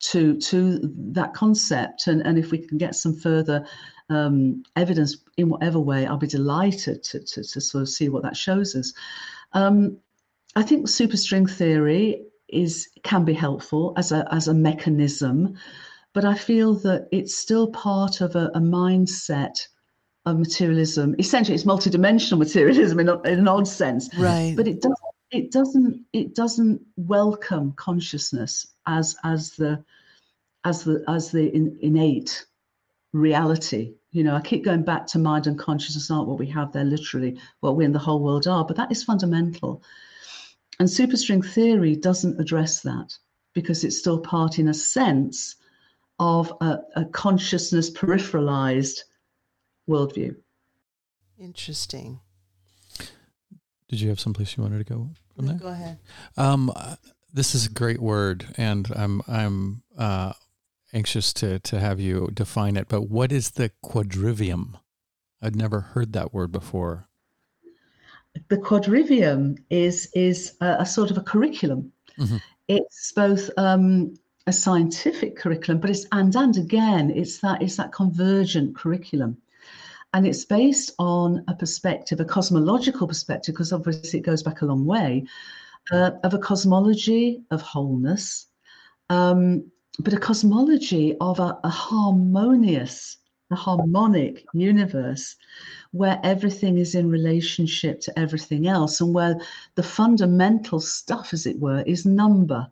to 0.00 0.38
to 0.38 0.80
that 1.12 1.34
concept, 1.34 2.06
and, 2.06 2.20
and 2.26 2.38
if 2.38 2.50
we 2.50 2.58
can 2.58 2.78
get 2.78 2.94
some 2.94 3.14
further 3.14 3.66
um, 4.10 4.62
evidence 4.76 5.16
in 5.36 5.48
whatever 5.48 5.80
way, 5.80 6.06
I'll 6.06 6.18
be 6.18 6.26
delighted 6.26 7.02
to, 7.04 7.20
to, 7.20 7.42
to 7.42 7.60
sort 7.60 7.82
of 7.82 7.88
see 7.88 8.08
what 8.08 8.22
that 8.22 8.36
shows 8.36 8.74
us. 8.74 8.92
Um, 9.52 9.98
I 10.56 10.62
think 10.62 10.86
superstring 10.86 11.50
theory 11.50 12.26
is 12.48 12.88
can 13.02 13.24
be 13.24 13.32
helpful 13.32 13.94
as 13.96 14.12
a 14.12 14.26
as 14.32 14.48
a 14.48 14.54
mechanism, 14.54 15.56
but 16.12 16.24
I 16.24 16.34
feel 16.34 16.74
that 16.74 17.08
it's 17.10 17.34
still 17.34 17.68
part 17.68 18.20
of 18.20 18.36
a, 18.36 18.50
a 18.54 18.60
mindset 18.60 19.66
of 20.26 20.38
materialism. 20.38 21.14
Essentially, 21.18 21.54
it's 21.54 21.64
multidimensional 21.64 22.38
materialism 22.38 23.00
in, 23.00 23.08
in 23.08 23.38
an 23.38 23.48
odd 23.48 23.68
sense, 23.68 24.08
right? 24.16 24.54
But 24.56 24.68
it 24.68 24.80
doesn't 24.80 25.13
it 25.34 25.50
doesn't 25.50 26.04
it 26.12 26.34
doesn't 26.34 26.80
welcome 26.96 27.72
consciousness 27.72 28.68
as 28.86 29.16
as 29.24 29.50
the 29.52 29.84
as 30.64 30.84
the 30.84 31.04
as 31.08 31.30
the 31.32 31.54
in, 31.54 31.76
innate 31.82 32.46
reality. 33.12 33.94
You 34.12 34.22
know, 34.22 34.36
I 34.36 34.40
keep 34.40 34.64
going 34.64 34.84
back 34.84 35.06
to 35.08 35.18
mind 35.18 35.48
and 35.48 35.58
consciousness 35.58 36.10
aren't 36.10 36.28
what 36.28 36.38
we 36.38 36.46
have, 36.46 36.72
they're 36.72 36.84
literally 36.84 37.38
what 37.60 37.76
we 37.76 37.84
in 37.84 37.92
the 37.92 37.98
whole 37.98 38.20
world 38.20 38.46
are, 38.46 38.64
but 38.64 38.76
that 38.76 38.92
is 38.92 39.02
fundamental. 39.02 39.82
And 40.78 40.88
superstring 40.88 41.44
theory 41.44 41.96
doesn't 41.96 42.40
address 42.40 42.80
that 42.80 43.16
because 43.54 43.84
it's 43.84 43.98
still 43.98 44.18
part, 44.18 44.58
in 44.58 44.68
a 44.68 44.74
sense, 44.74 45.56
of 46.18 46.52
a, 46.60 46.78
a 46.96 47.04
consciousness 47.06 47.90
peripheralized 47.90 49.00
worldview. 49.88 50.36
Interesting. 51.38 52.20
Did 53.94 54.00
you 54.00 54.08
have 54.08 54.18
someplace 54.18 54.56
you 54.56 54.64
wanted 54.64 54.84
to 54.84 54.92
go 54.92 55.08
from 55.36 55.46
there? 55.46 55.56
Go 55.56 55.68
ahead. 55.68 56.00
Um, 56.36 56.72
this 57.32 57.54
is 57.54 57.66
a 57.66 57.70
great 57.70 58.02
word, 58.02 58.44
and 58.56 58.90
I'm 58.92 59.22
I'm 59.28 59.84
uh, 59.96 60.32
anxious 60.92 61.32
to 61.34 61.60
to 61.60 61.78
have 61.78 62.00
you 62.00 62.28
define 62.34 62.76
it. 62.76 62.88
But 62.88 63.02
what 63.02 63.30
is 63.30 63.52
the 63.52 63.70
quadrivium? 63.84 64.80
I'd 65.40 65.54
never 65.54 65.78
heard 65.78 66.12
that 66.12 66.34
word 66.34 66.50
before. 66.50 67.06
The 68.48 68.56
quadrivium 68.56 69.58
is 69.70 70.10
is 70.12 70.56
a, 70.60 70.78
a 70.80 70.86
sort 70.86 71.12
of 71.12 71.16
a 71.16 71.22
curriculum. 71.22 71.92
Mm-hmm. 72.18 72.38
It's 72.66 73.12
both 73.12 73.48
um, 73.56 74.16
a 74.48 74.52
scientific 74.52 75.36
curriculum, 75.36 75.80
but 75.80 75.90
it's 75.90 76.04
and 76.10 76.34
and 76.34 76.56
again, 76.56 77.12
it's 77.12 77.38
that 77.42 77.62
it's 77.62 77.76
that 77.76 77.92
convergent 77.92 78.74
curriculum. 78.74 79.36
And 80.14 80.24
it's 80.28 80.44
based 80.44 80.92
on 81.00 81.44
a 81.48 81.54
perspective, 81.54 82.20
a 82.20 82.24
cosmological 82.24 83.08
perspective, 83.08 83.54
because 83.54 83.72
obviously 83.72 84.20
it 84.20 84.24
goes 84.24 84.44
back 84.44 84.62
a 84.62 84.66
long 84.66 84.86
way, 84.86 85.24
uh, 85.90 86.12
of 86.22 86.32
a 86.34 86.38
cosmology 86.38 87.42
of 87.50 87.60
wholeness, 87.60 88.46
um, 89.10 89.70
but 89.98 90.14
a 90.14 90.18
cosmology 90.18 91.16
of 91.20 91.40
a, 91.40 91.58
a 91.64 91.68
harmonious, 91.68 93.16
a 93.50 93.56
harmonic 93.56 94.46
universe 94.54 95.34
where 95.90 96.20
everything 96.22 96.78
is 96.78 96.94
in 96.94 97.08
relationship 97.08 98.00
to 98.02 98.16
everything 98.16 98.68
else 98.68 99.00
and 99.00 99.12
where 99.12 99.36
the 99.74 99.82
fundamental 99.82 100.78
stuff, 100.78 101.32
as 101.32 101.44
it 101.44 101.58
were, 101.58 101.82
is 101.82 102.06
number. 102.06 102.68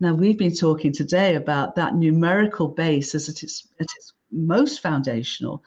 Now, 0.00 0.14
we've 0.14 0.38
been 0.38 0.54
talking 0.54 0.92
today 0.92 1.36
about 1.36 1.76
that 1.76 1.94
numerical 1.94 2.66
base 2.66 3.14
as 3.14 3.28
it 3.28 3.44
is, 3.44 3.68
at 3.78 3.86
its 3.96 4.12
most 4.32 4.80
foundational, 4.80 5.62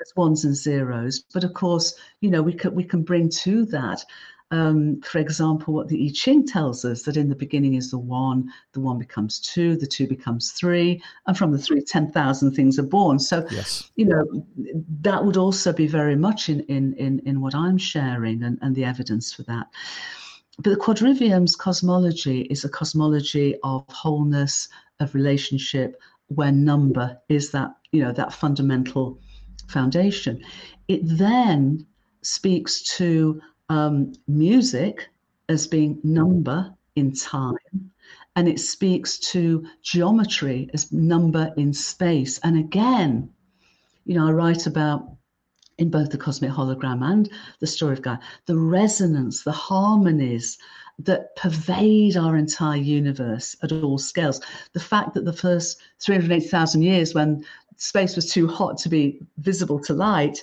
as 0.00 0.12
ones 0.16 0.44
and 0.44 0.56
zeros. 0.56 1.24
But 1.32 1.44
of 1.44 1.54
course, 1.54 1.94
you 2.20 2.30
know, 2.30 2.42
we 2.42 2.54
can, 2.54 2.74
we 2.74 2.84
can 2.84 3.02
bring 3.02 3.28
to 3.30 3.64
that 3.66 4.04
um, 4.50 5.02
for 5.02 5.18
example, 5.18 5.74
what 5.74 5.88
the 5.88 6.06
I 6.06 6.10
Ching 6.14 6.46
tells 6.46 6.84
us 6.84 7.02
that 7.02 7.18
in 7.18 7.28
the 7.28 7.34
beginning 7.34 7.74
is 7.74 7.90
the 7.90 7.98
one, 7.98 8.50
the 8.72 8.80
one 8.80 8.98
becomes 8.98 9.40
two, 9.40 9.76
the 9.76 9.86
two 9.86 10.06
becomes 10.06 10.52
three, 10.52 11.02
and 11.26 11.36
from 11.36 11.52
the 11.52 11.58
three, 11.58 11.82
10,000 11.82 12.52
things 12.52 12.78
are 12.78 12.84
born. 12.84 13.18
So, 13.18 13.46
yes. 13.50 13.90
you 13.96 14.06
know, 14.06 14.24
that 15.02 15.24
would 15.24 15.36
also 15.36 15.72
be 15.72 15.86
very 15.86 16.16
much 16.16 16.48
in, 16.48 16.60
in, 16.60 16.94
in, 16.94 17.20
in 17.26 17.40
what 17.42 17.54
I'm 17.54 17.76
sharing 17.76 18.42
and, 18.42 18.58
and 18.62 18.74
the 18.74 18.84
evidence 18.84 19.34
for 19.34 19.42
that. 19.44 19.66
But 20.60 20.70
the 20.70 20.76
quadrivium's 20.76 21.54
cosmology 21.54 22.42
is 22.42 22.64
a 22.64 22.70
cosmology 22.70 23.56
of 23.62 23.84
wholeness, 23.88 24.68
of 24.98 25.14
relationship, 25.14 26.00
where 26.28 26.52
number 26.52 27.18
is 27.28 27.50
that, 27.50 27.76
you 27.92 28.02
know, 28.02 28.12
that 28.12 28.32
fundamental 28.32 29.20
foundation. 29.68 30.42
It 30.88 31.00
then 31.04 31.86
speaks 32.22 32.82
to 32.96 33.40
um, 33.68 34.12
music 34.26 35.08
as 35.48 35.66
being 35.66 36.00
number 36.02 36.74
in 36.96 37.12
time, 37.14 37.56
and 38.36 38.48
it 38.48 38.60
speaks 38.60 39.18
to 39.18 39.66
geometry 39.82 40.68
as 40.74 40.92
number 40.92 41.52
in 41.56 41.72
space. 41.72 42.38
And 42.42 42.58
again, 42.58 43.30
you 44.04 44.14
know, 44.14 44.26
I 44.26 44.32
write 44.32 44.66
about 44.66 45.08
in 45.78 45.90
both 45.90 46.10
the 46.10 46.18
cosmic 46.18 46.50
hologram 46.50 47.04
and 47.04 47.30
the 47.60 47.66
story 47.66 47.92
of 47.92 48.02
Gaia, 48.02 48.18
the 48.46 48.58
resonance, 48.58 49.44
the 49.44 49.52
harmonies 49.52 50.58
that 50.98 51.36
pervade 51.36 52.16
our 52.16 52.36
entire 52.36 52.80
universe 52.80 53.56
at 53.62 53.70
all 53.70 53.98
scales. 53.98 54.40
The 54.72 54.80
fact 54.80 55.14
that 55.14 55.24
the 55.24 55.32
first 55.32 55.78
380,000 56.00 56.82
years, 56.82 57.14
when 57.14 57.44
space 57.78 58.16
was 58.16 58.30
too 58.30 58.46
hot 58.46 58.76
to 58.78 58.88
be 58.88 59.20
visible 59.38 59.80
to 59.80 59.94
light, 59.94 60.38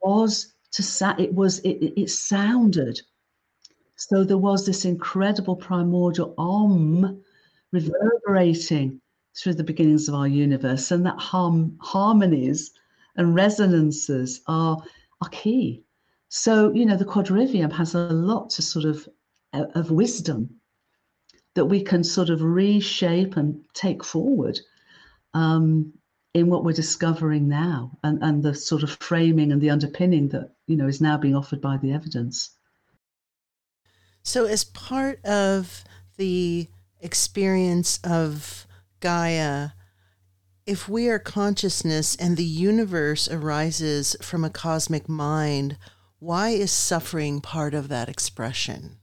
was 0.00 0.54
to 0.72 0.82
sa- 0.82 1.16
it 1.18 1.34
was 1.34 1.58
it, 1.60 1.92
it 1.96 2.10
sounded. 2.10 3.00
So 3.96 4.24
there 4.24 4.38
was 4.38 4.64
this 4.64 4.84
incredible 4.84 5.56
primordial 5.56 6.34
om 6.38 7.22
reverberating 7.72 9.00
through 9.36 9.54
the 9.54 9.64
beginnings 9.64 10.08
of 10.08 10.14
our 10.14 10.28
universe 10.28 10.90
and 10.90 11.04
that 11.04 11.18
harm, 11.18 11.76
harmonies 11.80 12.70
and 13.16 13.34
resonances 13.34 14.40
are 14.46 14.82
are 15.20 15.28
key. 15.30 15.82
So 16.28 16.72
you 16.72 16.86
know 16.86 16.96
the 16.96 17.04
quadrivium 17.04 17.72
has 17.72 17.94
a 17.94 18.08
lot 18.08 18.50
to 18.50 18.62
sort 18.62 18.84
of 18.84 19.08
of 19.52 19.90
wisdom 19.90 20.60
that 21.54 21.64
we 21.64 21.82
can 21.82 22.04
sort 22.04 22.28
of 22.28 22.42
reshape 22.42 23.36
and 23.36 23.64
take 23.72 24.04
forward. 24.04 24.60
Um, 25.32 25.94
in 26.36 26.48
what 26.48 26.64
we're 26.64 26.72
discovering 26.72 27.48
now 27.48 27.90
and, 28.04 28.22
and 28.22 28.42
the 28.42 28.54
sort 28.54 28.82
of 28.82 28.90
framing 28.90 29.52
and 29.52 29.60
the 29.62 29.70
underpinning 29.70 30.28
that 30.28 30.50
you 30.66 30.76
know 30.76 30.86
is 30.86 31.00
now 31.00 31.16
being 31.16 31.34
offered 31.34 31.62
by 31.62 31.78
the 31.78 31.92
evidence. 31.92 32.50
So 34.22 34.44
as 34.44 34.62
part 34.62 35.24
of 35.24 35.82
the 36.18 36.68
experience 37.00 37.98
of 38.04 38.66
gaia 39.00 39.70
if 40.66 40.88
we 40.88 41.08
are 41.08 41.18
consciousness 41.18 42.16
and 42.16 42.36
the 42.36 42.44
universe 42.44 43.28
arises 43.28 44.16
from 44.20 44.44
a 44.44 44.50
cosmic 44.50 45.08
mind 45.08 45.78
why 46.18 46.50
is 46.50 46.72
suffering 46.72 47.40
part 47.40 47.72
of 47.72 47.88
that 47.88 48.08
expression? 48.08 48.98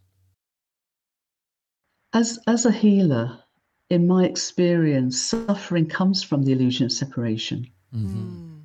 As 2.14 2.38
as 2.46 2.66
a 2.66 2.72
healer 2.72 3.43
in 3.90 4.08
my 4.08 4.26
experience, 4.26 5.22
suffering 5.22 5.88
comes 5.88 6.24
from 6.24 6.44
the 6.44 6.52
illusion 6.52 6.86
of 6.86 6.92
separation. 6.92 7.68
Mm-hmm. 7.96 8.60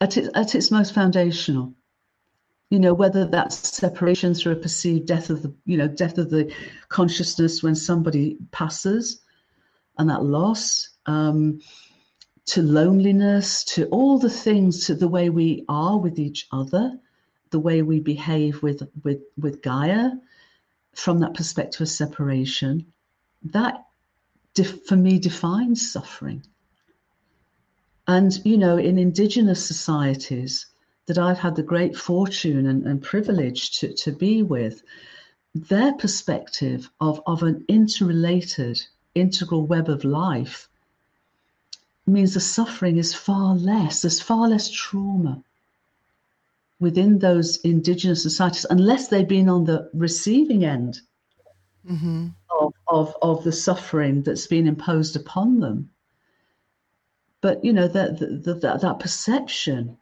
At, 0.00 0.16
its, 0.16 0.28
at 0.34 0.54
its 0.54 0.70
most 0.70 0.94
foundational. 0.94 1.74
You 2.70 2.78
know, 2.78 2.92
whether 2.92 3.24
that's 3.24 3.56
separation 3.76 4.34
through 4.34 4.52
a 4.52 4.56
perceived 4.56 5.06
death 5.06 5.30
of 5.30 5.42
the, 5.42 5.54
you 5.64 5.78
know, 5.78 5.88
death 5.88 6.18
of 6.18 6.28
the 6.28 6.52
consciousness 6.90 7.62
when 7.62 7.74
somebody 7.74 8.36
passes 8.50 9.22
and 9.96 10.10
that 10.10 10.22
loss, 10.22 10.90
um, 11.06 11.60
to 12.46 12.62
loneliness, 12.62 13.62
to 13.64 13.86
all 13.86 14.18
the 14.18 14.30
things, 14.30 14.86
to 14.86 14.94
the 14.94 15.08
way 15.08 15.28
we 15.28 15.64
are 15.68 15.98
with 15.98 16.18
each 16.18 16.46
other, 16.52 16.98
the 17.50 17.58
way 17.58 17.82
we 17.82 18.00
behave 18.00 18.62
with 18.62 18.82
with 19.04 19.20
with 19.36 19.62
Gaia, 19.62 20.10
from 20.94 21.20
that 21.20 21.34
perspective 21.34 21.82
of 21.82 21.88
separation, 21.88 22.86
that 23.42 23.84
for 24.64 24.96
me 24.96 25.18
defines 25.18 25.90
suffering. 25.92 26.42
And, 28.06 28.32
you 28.44 28.56
know, 28.56 28.76
in 28.78 28.98
indigenous 28.98 29.64
societies 29.64 30.66
that 31.06 31.18
I've 31.18 31.38
had 31.38 31.56
the 31.56 31.62
great 31.62 31.96
fortune 31.96 32.66
and, 32.66 32.86
and 32.86 33.02
privilege 33.02 33.78
to, 33.80 33.92
to 33.94 34.12
be 34.12 34.42
with, 34.42 34.82
their 35.54 35.92
perspective 35.94 36.90
of, 37.00 37.20
of 37.26 37.42
an 37.42 37.64
interrelated, 37.68 38.80
integral 39.14 39.66
web 39.66 39.88
of 39.88 40.04
life 40.04 40.68
means 42.06 42.34
the 42.34 42.40
suffering 42.40 42.96
is 42.96 43.14
far 43.14 43.54
less. 43.54 44.02
There's 44.02 44.20
far 44.20 44.48
less 44.48 44.70
trauma 44.70 45.42
within 46.80 47.18
those 47.18 47.58
indigenous 47.58 48.22
societies, 48.22 48.66
unless 48.70 49.08
they've 49.08 49.28
been 49.28 49.48
on 49.48 49.64
the 49.64 49.90
receiving 49.92 50.64
end 50.64 51.00
mm-hmm. 51.88 52.28
Of, 52.58 52.74
of, 52.88 53.14
of 53.22 53.44
the 53.44 53.52
suffering 53.52 54.22
that's 54.22 54.46
been 54.46 54.66
imposed 54.66 55.16
upon 55.16 55.60
them. 55.60 55.90
But 57.40 57.64
you 57.64 57.72
know 57.72 57.86
that 57.86 58.18
that 58.18 58.80
that 58.82 58.98
perception 58.98 59.96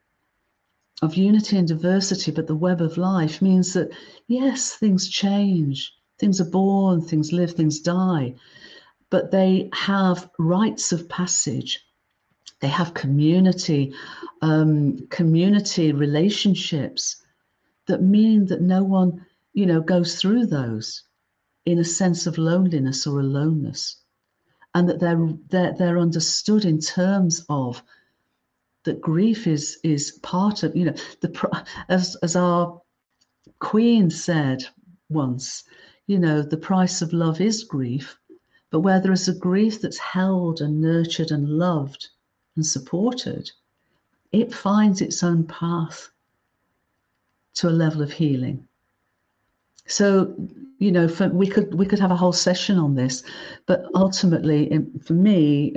of 1.02 1.16
unity 1.16 1.58
and 1.58 1.68
diversity, 1.68 2.30
but 2.30 2.46
the 2.46 2.56
web 2.56 2.80
of 2.80 2.96
life 2.96 3.42
means 3.42 3.74
that 3.74 3.92
yes, 4.26 4.72
things 4.74 5.08
change, 5.08 5.92
things 6.18 6.40
are 6.40 6.50
born, 6.50 7.02
things 7.02 7.32
live, 7.34 7.52
things 7.52 7.80
die, 7.80 8.34
but 9.10 9.30
they 9.30 9.68
have 9.74 10.30
rites 10.38 10.92
of 10.92 11.08
passage. 11.08 11.84
They 12.60 12.68
have 12.68 12.94
community, 12.94 13.92
um, 14.40 15.06
community 15.08 15.92
relationships 15.92 17.22
that 17.86 18.02
mean 18.02 18.46
that 18.46 18.62
no 18.62 18.82
one, 18.82 19.26
you 19.52 19.66
know, 19.66 19.82
goes 19.82 20.16
through 20.16 20.46
those 20.46 21.05
in 21.66 21.78
a 21.80 21.84
sense 21.84 22.26
of 22.26 22.38
loneliness 22.38 23.06
or 23.06 23.20
aloneness, 23.20 23.96
and 24.74 24.88
that 24.88 25.00
they're 25.00 25.28
they're, 25.48 25.74
they're 25.74 25.98
understood 25.98 26.64
in 26.64 26.78
terms 26.78 27.44
of 27.48 27.82
that 28.84 29.00
grief 29.00 29.46
is 29.48 29.78
is 29.82 30.12
part 30.22 30.62
of 30.62 30.74
you 30.76 30.84
know 30.84 30.94
the 31.20 31.66
as 31.88 32.16
as 32.22 32.36
our 32.36 32.80
queen 33.58 34.08
said 34.08 34.64
once 35.08 35.64
you 36.06 36.18
know 36.18 36.40
the 36.40 36.56
price 36.56 37.02
of 37.02 37.12
love 37.12 37.40
is 37.40 37.64
grief 37.64 38.18
but 38.70 38.80
where 38.80 39.00
there 39.00 39.12
is 39.12 39.28
a 39.28 39.34
grief 39.34 39.80
that's 39.80 39.98
held 39.98 40.60
and 40.60 40.80
nurtured 40.80 41.30
and 41.32 41.48
loved 41.48 42.08
and 42.54 42.64
supported 42.64 43.50
it 44.30 44.54
finds 44.54 45.00
its 45.00 45.22
own 45.22 45.44
path 45.44 46.10
to 47.54 47.68
a 47.68 47.70
level 47.70 48.02
of 48.02 48.12
healing 48.12 48.66
so 49.86 50.34
you 50.78 50.92
know 50.92 51.08
for, 51.08 51.28
we 51.28 51.46
could 51.46 51.74
we 51.74 51.86
could 51.86 51.98
have 51.98 52.10
a 52.10 52.16
whole 52.16 52.32
session 52.32 52.78
on 52.78 52.94
this 52.94 53.22
but 53.66 53.84
ultimately 53.94 54.70
for 55.04 55.14
me 55.14 55.74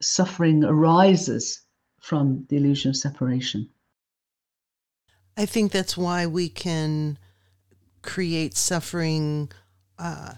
suffering 0.00 0.64
arises 0.64 1.62
from 2.00 2.44
the 2.48 2.56
illusion 2.56 2.90
of 2.90 2.96
separation 2.96 3.68
i 5.36 5.44
think 5.46 5.72
that's 5.72 5.96
why 5.96 6.26
we 6.26 6.48
can 6.48 7.18
create 8.02 8.56
suffering 8.56 9.50
uh, 9.98 10.34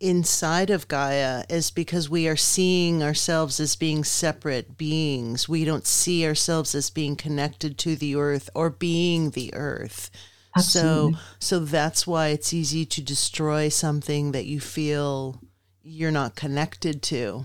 inside 0.00 0.70
of 0.70 0.86
Gaia 0.88 1.44
is 1.48 1.70
because 1.70 2.08
we 2.08 2.28
are 2.28 2.36
seeing 2.36 3.02
ourselves 3.02 3.58
as 3.58 3.76
being 3.76 4.04
separate 4.04 4.76
beings. 4.76 5.48
We 5.48 5.64
don't 5.64 5.86
see 5.86 6.24
ourselves 6.26 6.74
as 6.74 6.90
being 6.90 7.16
connected 7.16 7.78
to 7.78 7.96
the 7.96 8.14
earth 8.16 8.48
or 8.54 8.70
being 8.70 9.30
the 9.30 9.52
earth. 9.54 10.10
Absolutely. 10.56 11.12
So 11.12 11.18
so 11.38 11.58
that's 11.60 12.06
why 12.06 12.28
it's 12.28 12.52
easy 12.52 12.84
to 12.86 13.02
destroy 13.02 13.68
something 13.68 14.32
that 14.32 14.46
you 14.46 14.60
feel 14.60 15.40
you're 15.82 16.10
not 16.10 16.36
connected 16.36 17.02
to. 17.02 17.44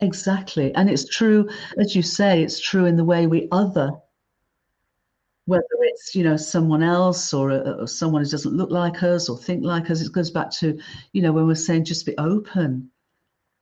Exactly. 0.00 0.74
And 0.74 0.88
it's 0.88 1.06
true, 1.08 1.48
as 1.76 1.94
you 1.94 2.02
say, 2.02 2.42
it's 2.42 2.58
true 2.58 2.86
in 2.86 2.96
the 2.96 3.04
way 3.04 3.26
we 3.26 3.48
other, 3.52 3.90
whether 5.44 5.64
it's, 5.80 6.14
you 6.14 6.24
know, 6.24 6.38
someone 6.38 6.82
else 6.82 7.34
or, 7.34 7.52
or 7.52 7.86
someone 7.86 8.24
who 8.24 8.30
doesn't 8.30 8.56
look 8.56 8.70
like 8.70 9.02
us 9.02 9.28
or 9.28 9.36
think 9.36 9.62
like 9.62 9.90
us. 9.90 10.00
It 10.00 10.12
goes 10.12 10.30
back 10.30 10.50
to, 10.52 10.80
you 11.12 11.20
know, 11.20 11.32
when 11.32 11.46
we're 11.46 11.54
saying 11.54 11.84
just 11.84 12.06
be 12.06 12.16
open. 12.16 12.90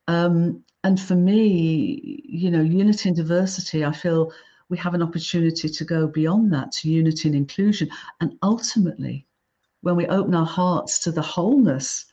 Um, 0.06 0.62
and 0.84 1.00
for 1.00 1.16
me, 1.16 2.22
you 2.24 2.52
know, 2.52 2.62
unity 2.62 3.08
and 3.08 3.16
diversity, 3.16 3.84
I 3.84 3.92
feel 3.92 4.32
we 4.68 4.76
have 4.78 4.94
an 4.94 5.02
opportunity 5.02 5.68
to 5.68 5.84
go 5.84 6.06
beyond 6.06 6.52
that 6.52 6.72
to 6.72 6.90
unity 6.90 7.28
and 7.28 7.36
inclusion. 7.36 7.88
And 8.20 8.36
ultimately, 8.42 9.26
when 9.80 9.96
we 9.96 10.06
open 10.06 10.34
our 10.34 10.46
hearts 10.46 10.98
to 11.00 11.12
the 11.12 11.22
wholeness 11.22 12.04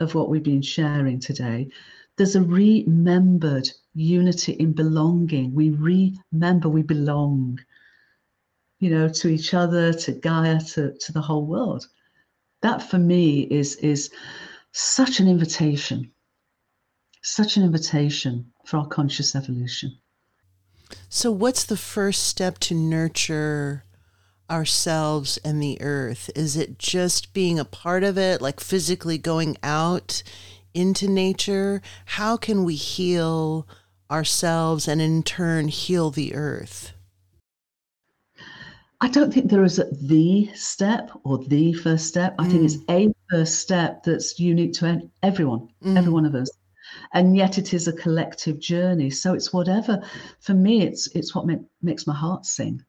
of 0.00 0.14
what 0.14 0.28
we've 0.28 0.42
been 0.42 0.62
sharing 0.62 1.20
today, 1.20 1.68
there's 2.16 2.36
a 2.36 2.42
remembered 2.42 3.70
unity 3.94 4.52
in 4.52 4.72
belonging. 4.72 5.54
We 5.54 5.70
remember 5.70 6.68
we 6.68 6.82
belong, 6.82 7.58
you 8.80 8.90
know, 8.90 9.08
to 9.08 9.28
each 9.28 9.54
other, 9.54 9.92
to 9.92 10.12
Gaia, 10.12 10.60
to, 10.60 10.92
to 10.92 11.12
the 11.12 11.20
whole 11.20 11.46
world. 11.46 11.88
That 12.60 12.82
for 12.82 12.98
me 12.98 13.42
is 13.42 13.76
is 13.76 14.10
such 14.72 15.20
an 15.20 15.28
invitation, 15.28 16.10
such 17.22 17.56
an 17.56 17.62
invitation 17.62 18.52
for 18.64 18.78
our 18.78 18.86
conscious 18.86 19.34
evolution. 19.34 19.98
So, 21.08 21.30
what's 21.30 21.64
the 21.64 21.76
first 21.76 22.24
step 22.24 22.58
to 22.60 22.74
nurture 22.74 23.84
ourselves 24.50 25.38
and 25.44 25.62
the 25.62 25.80
earth? 25.80 26.30
Is 26.34 26.56
it 26.56 26.78
just 26.78 27.32
being 27.32 27.58
a 27.58 27.64
part 27.64 28.04
of 28.04 28.18
it, 28.18 28.40
like 28.40 28.60
physically 28.60 29.18
going 29.18 29.56
out 29.62 30.22
into 30.74 31.08
nature? 31.08 31.82
How 32.04 32.36
can 32.36 32.64
we 32.64 32.74
heal 32.74 33.66
ourselves 34.10 34.88
and 34.88 35.00
in 35.00 35.22
turn 35.22 35.68
heal 35.68 36.10
the 36.10 36.34
earth? 36.34 36.92
I 39.00 39.08
don't 39.08 39.34
think 39.34 39.50
there 39.50 39.64
is 39.64 39.78
a 39.80 39.86
the 39.90 40.48
step 40.54 41.10
or 41.24 41.38
the 41.38 41.72
first 41.72 42.06
step. 42.06 42.36
I 42.38 42.46
mm. 42.46 42.50
think 42.50 42.64
it's 42.64 42.76
a 42.88 43.12
first 43.30 43.58
step 43.58 44.04
that's 44.04 44.38
unique 44.38 44.74
to 44.74 45.10
everyone, 45.22 45.68
mm. 45.84 45.98
every 45.98 46.12
one 46.12 46.24
of 46.24 46.34
us 46.34 46.50
and 47.12 47.36
yet 47.36 47.58
it 47.58 47.74
is 47.74 47.88
a 47.88 47.92
collective 47.92 48.58
journey. 48.58 49.10
So 49.10 49.34
it's 49.34 49.52
whatever 49.52 50.02
for 50.40 50.54
me 50.54 50.82
it's 50.82 51.08
it's 51.08 51.34
what 51.34 51.46
make, 51.46 51.60
makes 51.82 52.06
my 52.06 52.14
heart 52.14 52.46
sing. 52.46 52.84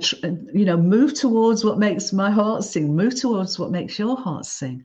Tr- 0.00 0.16
you 0.54 0.64
know 0.64 0.76
move 0.76 1.12
towards 1.12 1.64
what 1.64 1.78
makes 1.78 2.12
my 2.12 2.30
heart 2.30 2.64
sing 2.64 2.96
move 2.96 3.20
towards 3.20 3.58
what 3.58 3.70
makes 3.70 3.98
your 3.98 4.16
heart 4.16 4.46
sing. 4.46 4.84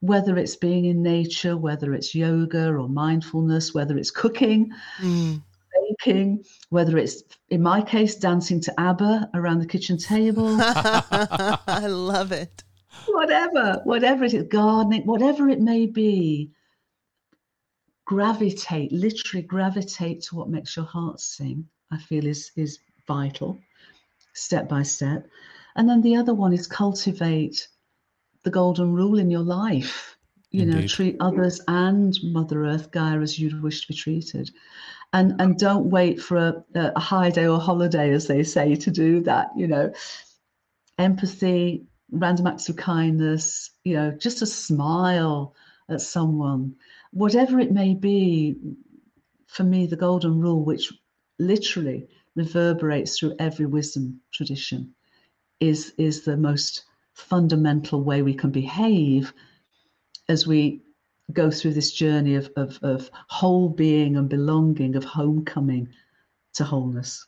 Whether 0.00 0.36
it's 0.36 0.56
being 0.56 0.86
in 0.86 1.02
nature 1.02 1.56
whether 1.56 1.94
it's 1.94 2.14
yoga 2.14 2.68
or 2.68 2.88
mindfulness 2.88 3.72
whether 3.72 3.96
it's 3.96 4.10
cooking 4.10 4.70
mm. 4.98 5.42
baking 5.72 6.44
whether 6.68 6.98
it's 6.98 7.22
in 7.48 7.62
my 7.62 7.80
case 7.80 8.16
dancing 8.16 8.60
to 8.60 8.80
abba 8.80 9.30
around 9.34 9.60
the 9.60 9.66
kitchen 9.66 9.96
table. 9.96 10.58
I 10.60 11.86
love 11.86 12.32
it. 12.32 12.62
Whatever 13.06 13.80
whatever 13.84 14.24
it 14.24 14.34
is 14.34 14.42
gardening 14.48 15.06
whatever 15.06 15.48
it 15.48 15.60
may 15.60 15.86
be 15.86 16.50
gravitate, 18.04 18.92
literally 18.92 19.42
gravitate 19.42 20.22
to 20.22 20.36
what 20.36 20.50
makes 20.50 20.76
your 20.76 20.84
heart 20.86 21.20
sing, 21.20 21.68
I 21.90 21.98
feel 21.98 22.26
is 22.26 22.50
is 22.56 22.78
vital, 23.06 23.58
step 24.34 24.68
by 24.68 24.82
step. 24.82 25.26
And 25.76 25.88
then 25.88 26.02
the 26.02 26.16
other 26.16 26.34
one 26.34 26.52
is 26.52 26.66
cultivate 26.66 27.68
the 28.42 28.50
golden 28.50 28.92
rule 28.92 29.18
in 29.18 29.30
your 29.30 29.42
life. 29.42 30.16
You 30.50 30.64
Indeed. 30.64 30.82
know, 30.82 30.86
treat 30.86 31.16
others 31.20 31.60
and 31.68 32.14
Mother 32.24 32.66
Earth, 32.66 32.90
Gaia, 32.90 33.20
as 33.20 33.38
you'd 33.38 33.62
wish 33.62 33.82
to 33.82 33.88
be 33.88 33.94
treated. 33.94 34.50
And 35.14 35.40
and 35.40 35.58
don't 35.58 35.90
wait 35.90 36.20
for 36.20 36.36
a, 36.36 36.64
a 36.74 37.00
high 37.00 37.30
day 37.30 37.46
or 37.46 37.58
holiday, 37.58 38.12
as 38.12 38.26
they 38.26 38.42
say, 38.42 38.74
to 38.74 38.90
do 38.90 39.20
that. 39.22 39.50
You 39.56 39.66
know, 39.68 39.92
empathy, 40.98 41.86
random 42.10 42.46
acts 42.46 42.68
of 42.68 42.76
kindness, 42.76 43.70
you 43.84 43.94
know, 43.94 44.10
just 44.12 44.42
a 44.42 44.46
smile 44.46 45.54
at 45.88 46.00
someone 46.00 46.74
whatever 47.12 47.60
it 47.60 47.72
may 47.72 47.94
be, 47.94 48.56
for 49.46 49.64
me, 49.64 49.86
the 49.86 49.96
golden 49.96 50.40
rule, 50.40 50.64
which 50.64 50.92
literally 51.38 52.08
reverberates 52.34 53.18
through 53.18 53.36
every 53.38 53.66
wisdom 53.66 54.20
tradition, 54.32 54.94
is, 55.60 55.92
is 55.98 56.24
the 56.24 56.36
most 56.36 56.84
fundamental 57.12 58.02
way 58.02 58.22
we 58.22 58.34
can 58.34 58.50
behave 58.50 59.32
as 60.28 60.46
we 60.46 60.82
go 61.32 61.50
through 61.50 61.74
this 61.74 61.92
journey 61.92 62.34
of, 62.34 62.50
of, 62.56 62.78
of 62.82 63.10
whole 63.28 63.68
being 63.68 64.16
and 64.16 64.28
belonging, 64.28 64.96
of 64.96 65.04
homecoming 65.04 65.88
to 66.54 66.64
wholeness. 66.64 67.26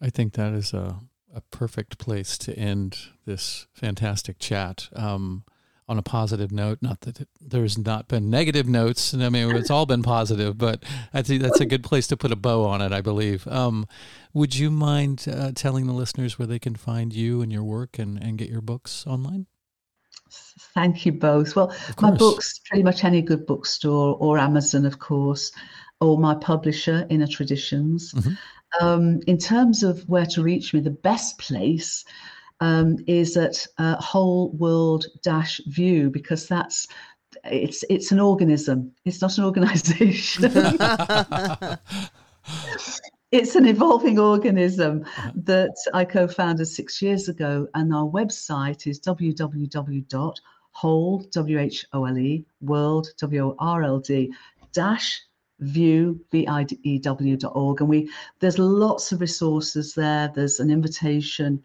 I 0.00 0.10
think 0.10 0.34
that 0.34 0.52
is 0.52 0.72
a, 0.72 1.00
a 1.34 1.40
perfect 1.50 1.98
place 1.98 2.36
to 2.38 2.54
end 2.54 2.98
this 3.24 3.66
fantastic 3.72 4.38
chat. 4.38 4.88
Um, 4.94 5.44
on 5.92 5.98
a 5.98 6.02
positive 6.02 6.50
note. 6.50 6.78
Not 6.80 7.02
that 7.02 7.28
there's 7.38 7.76
not 7.76 8.08
been 8.08 8.30
negative 8.30 8.66
notes. 8.66 9.12
I 9.12 9.28
mean, 9.28 9.54
it's 9.54 9.70
all 9.70 9.84
been 9.84 10.02
positive, 10.02 10.56
but 10.56 10.82
I 11.12 11.20
think 11.20 11.42
that's 11.42 11.60
a 11.60 11.66
good 11.66 11.84
place 11.84 12.06
to 12.08 12.16
put 12.16 12.32
a 12.32 12.36
bow 12.36 12.64
on 12.64 12.80
it, 12.80 12.92
I 12.92 13.02
believe. 13.02 13.46
Um, 13.46 13.86
would 14.32 14.56
you 14.56 14.70
mind 14.70 15.26
uh, 15.30 15.52
telling 15.54 15.86
the 15.86 15.92
listeners 15.92 16.38
where 16.38 16.48
they 16.48 16.58
can 16.58 16.74
find 16.74 17.12
you 17.12 17.42
and 17.42 17.52
your 17.52 17.62
work 17.62 17.98
and, 17.98 18.16
and 18.20 18.38
get 18.38 18.48
your 18.48 18.62
books 18.62 19.06
online? 19.06 19.46
Thank 20.74 21.04
you 21.04 21.12
both. 21.12 21.54
Well, 21.54 21.74
my 22.00 22.10
books, 22.10 22.60
pretty 22.66 22.82
much 22.82 23.04
any 23.04 23.20
good 23.20 23.44
bookstore 23.44 24.16
or 24.18 24.38
Amazon, 24.38 24.86
of 24.86 24.98
course, 24.98 25.52
or 26.00 26.18
my 26.18 26.34
publisher, 26.34 27.06
Inner 27.10 27.26
Traditions. 27.26 28.14
Mm-hmm. 28.14 28.32
Um, 28.80 29.20
in 29.26 29.36
terms 29.36 29.82
of 29.82 30.08
where 30.08 30.24
to 30.24 30.42
reach 30.42 30.72
me, 30.72 30.80
the 30.80 30.90
best 30.90 31.38
place 31.38 32.06
um, 32.62 32.96
is 33.08 33.36
at 33.36 33.66
uh, 33.78 33.96
whole 33.96 34.52
world 34.52 35.06
dash 35.22 35.60
view 35.66 36.08
because 36.10 36.46
that's 36.46 36.86
it's 37.44 37.82
it's 37.90 38.12
an 38.12 38.20
organism. 38.20 38.92
It's 39.04 39.20
not 39.20 39.36
an 39.36 39.44
organization. 39.44 40.44
it's 43.32 43.56
an 43.56 43.66
evolving 43.66 44.20
organism 44.20 45.04
that 45.34 45.74
I 45.92 46.04
co-founded 46.04 46.68
six 46.68 47.02
years 47.02 47.28
ago, 47.28 47.66
and 47.74 47.92
our 47.92 48.06
website 48.06 48.86
is 48.86 49.00
www.whole 49.00 50.38
w 51.32 51.58
h 51.58 51.84
o 51.92 52.04
l 52.04 52.18
e 52.18 52.44
world 52.60 53.08
w 53.18 53.42
o 53.44 53.56
r 53.58 53.82
l 53.82 53.98
d 53.98 54.32
dash 54.72 55.20
view 55.62 56.20
v-i-e-w.org 56.32 57.80
and 57.80 57.88
we 57.88 58.10
there's 58.40 58.58
lots 58.58 59.12
of 59.12 59.20
resources 59.20 59.94
there 59.94 60.26
there's 60.34 60.58
an 60.58 60.70
invitation 60.70 61.62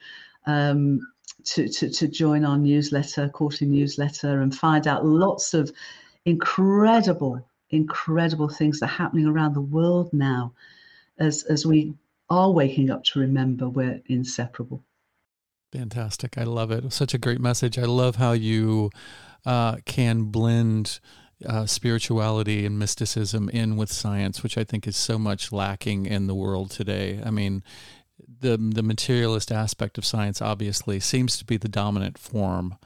um, 0.47 0.99
to, 1.43 1.67
to, 1.67 1.89
to 1.89 2.07
join 2.07 2.43
our 2.43 2.57
newsletter 2.57 3.29
quarterly 3.29 3.69
newsletter 3.69 4.41
and 4.41 4.55
find 4.55 4.87
out 4.87 5.05
lots 5.05 5.53
of 5.53 5.71
incredible 6.25 7.45
incredible 7.69 8.47
things 8.47 8.79
that 8.79 8.85
are 8.85 8.89
happening 8.89 9.25
around 9.25 9.53
the 9.53 9.61
world 9.61 10.11
now 10.13 10.53
as 11.19 11.43
as 11.43 11.65
we 11.65 11.93
are 12.29 12.51
waking 12.51 12.89
up 12.89 13.03
to 13.03 13.19
remember 13.19 13.69
we're 13.69 14.01
inseparable. 14.07 14.83
Fantastic. 15.73 16.37
I 16.37 16.43
love 16.43 16.71
it. 16.71 16.91
Such 16.93 17.13
a 17.13 17.17
great 17.17 17.39
message. 17.39 17.77
I 17.77 17.83
love 17.83 18.15
how 18.15 18.31
you 18.31 18.89
uh, 19.45 19.77
can 19.85 20.23
blend 20.23 20.99
uh, 21.45 21.65
spirituality 21.65 22.65
and 22.65 22.79
mysticism 22.79 23.49
in 23.49 23.77
with 23.77 23.91
science, 23.91 24.43
which 24.43 24.57
I 24.57 24.63
think 24.63 24.87
is 24.87 24.97
so 24.97 25.19
much 25.19 25.51
lacking 25.51 26.05
in 26.05 26.27
the 26.27 26.35
world 26.35 26.71
today. 26.71 27.21
I 27.23 27.31
mean, 27.31 27.63
the 28.39 28.57
the 28.57 28.83
materialist 28.83 29.51
aspect 29.51 29.97
of 29.97 30.05
science 30.05 30.41
obviously 30.41 30.99
seems 30.99 31.37
to 31.37 31.45
be 31.45 31.57
the 31.57 31.67
dominant 31.67 32.17
form 32.17 32.77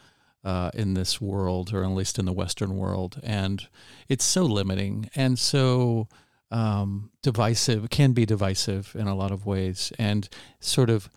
uh, 0.44 0.72
in 0.74 0.94
this 0.94 1.22
world, 1.22 1.74
or 1.74 1.84
at 1.84 1.90
least 1.92 2.18
in 2.18 2.26
the 2.26 2.34
Western 2.34 2.78
world, 2.78 3.20
and 3.24 3.68
it's 4.10 4.26
so 4.26 4.44
limiting 4.44 5.10
and 5.16 5.38
so 5.38 6.08
um, 6.50 7.12
divisive. 7.22 7.90
Can 7.90 8.14
be 8.14 8.26
divisive 8.26 8.96
in 8.98 9.08
a 9.08 9.16
lot 9.16 9.32
of 9.32 9.46
ways, 9.46 9.92
and 10.00 10.28
sort 10.60 10.90
of, 10.90 11.10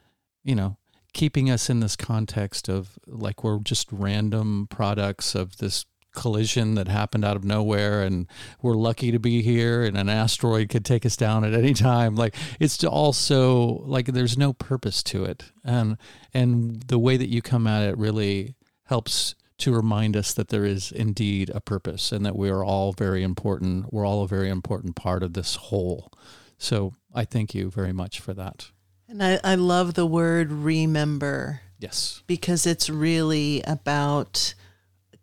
you 0.43 0.55
know, 0.55 0.77
keeping 1.13 1.51
us 1.51 1.71
in 1.71 1.81
this 1.81 1.97
context 1.97 2.69
of 2.69 2.99
like 3.07 3.43
we're 3.43 3.59
just 3.61 3.89
random 3.91 4.67
products 4.69 5.35
of 5.35 5.57
this 5.59 5.87
collision 6.15 6.75
that 6.77 6.89
happened 6.89 7.25
out 7.25 7.37
of 7.37 7.45
nowhere 7.45 8.03
and 8.03 8.27
we're 8.63 8.75
lucky 8.75 9.11
to 9.11 9.19
be 9.19 9.43
here 9.43 9.83
and 9.83 9.97
an 9.97 10.09
asteroid 10.09 10.69
could 10.69 10.85
take 10.85 11.05
us 11.05 11.17
down 11.17 11.45
at 11.45 11.53
any 11.53 11.75
time. 11.75 12.15
Like 12.15 12.35
it's 12.59 12.83
also 12.83 13.83
like 13.85 14.07
there's 14.07 14.39
no 14.39 14.53
purpose 14.53 15.03
to 15.05 15.25
it. 15.25 15.51
And 15.65 15.99
and 16.33 16.83
the 16.85 16.99
way 16.99 17.17
that 17.17 17.29
you 17.29 17.43
come 17.43 17.67
at 17.67 17.83
it 17.83 17.99
really 17.99 18.55
helps 18.85 19.35
to 19.59 19.75
remind 19.75 20.17
us 20.17 20.33
that 20.35 20.49
there 20.49 20.65
is 20.65 20.91
indeed 20.91 21.51
a 21.51 21.61
purpose 21.61 22.13
and 22.13 22.25
that 22.27 22.37
we 22.37 22.51
are 22.51 22.65
all 22.65 22.93
very 22.93 23.23
important. 23.23 23.93
We're 23.93 24.07
all 24.07 24.23
a 24.23 24.29
very 24.29 24.51
important 24.51 24.97
part 24.97 25.23
of 25.23 25.35
this 25.35 25.57
whole. 25.57 26.13
So 26.59 26.95
i 27.15 27.25
thank 27.25 27.55
you 27.55 27.71
very 27.71 27.93
much 27.93 28.21
for 28.21 28.35
that. 28.35 28.71
And 29.09 29.23
i, 29.23 29.39
I 29.45 29.55
love 29.55 29.95
the 29.95 30.07
word 30.07 30.51
remember. 30.51 31.61
Yes. 31.79 32.23
Because 32.27 32.67
it's 32.67 32.89
really 32.89 33.63
about 33.67 34.55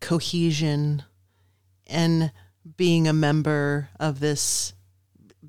cohesion 0.01 1.03
and 1.87 2.31
being 2.77 3.07
a 3.07 3.13
member 3.13 3.89
of 3.99 4.19
this 4.19 4.73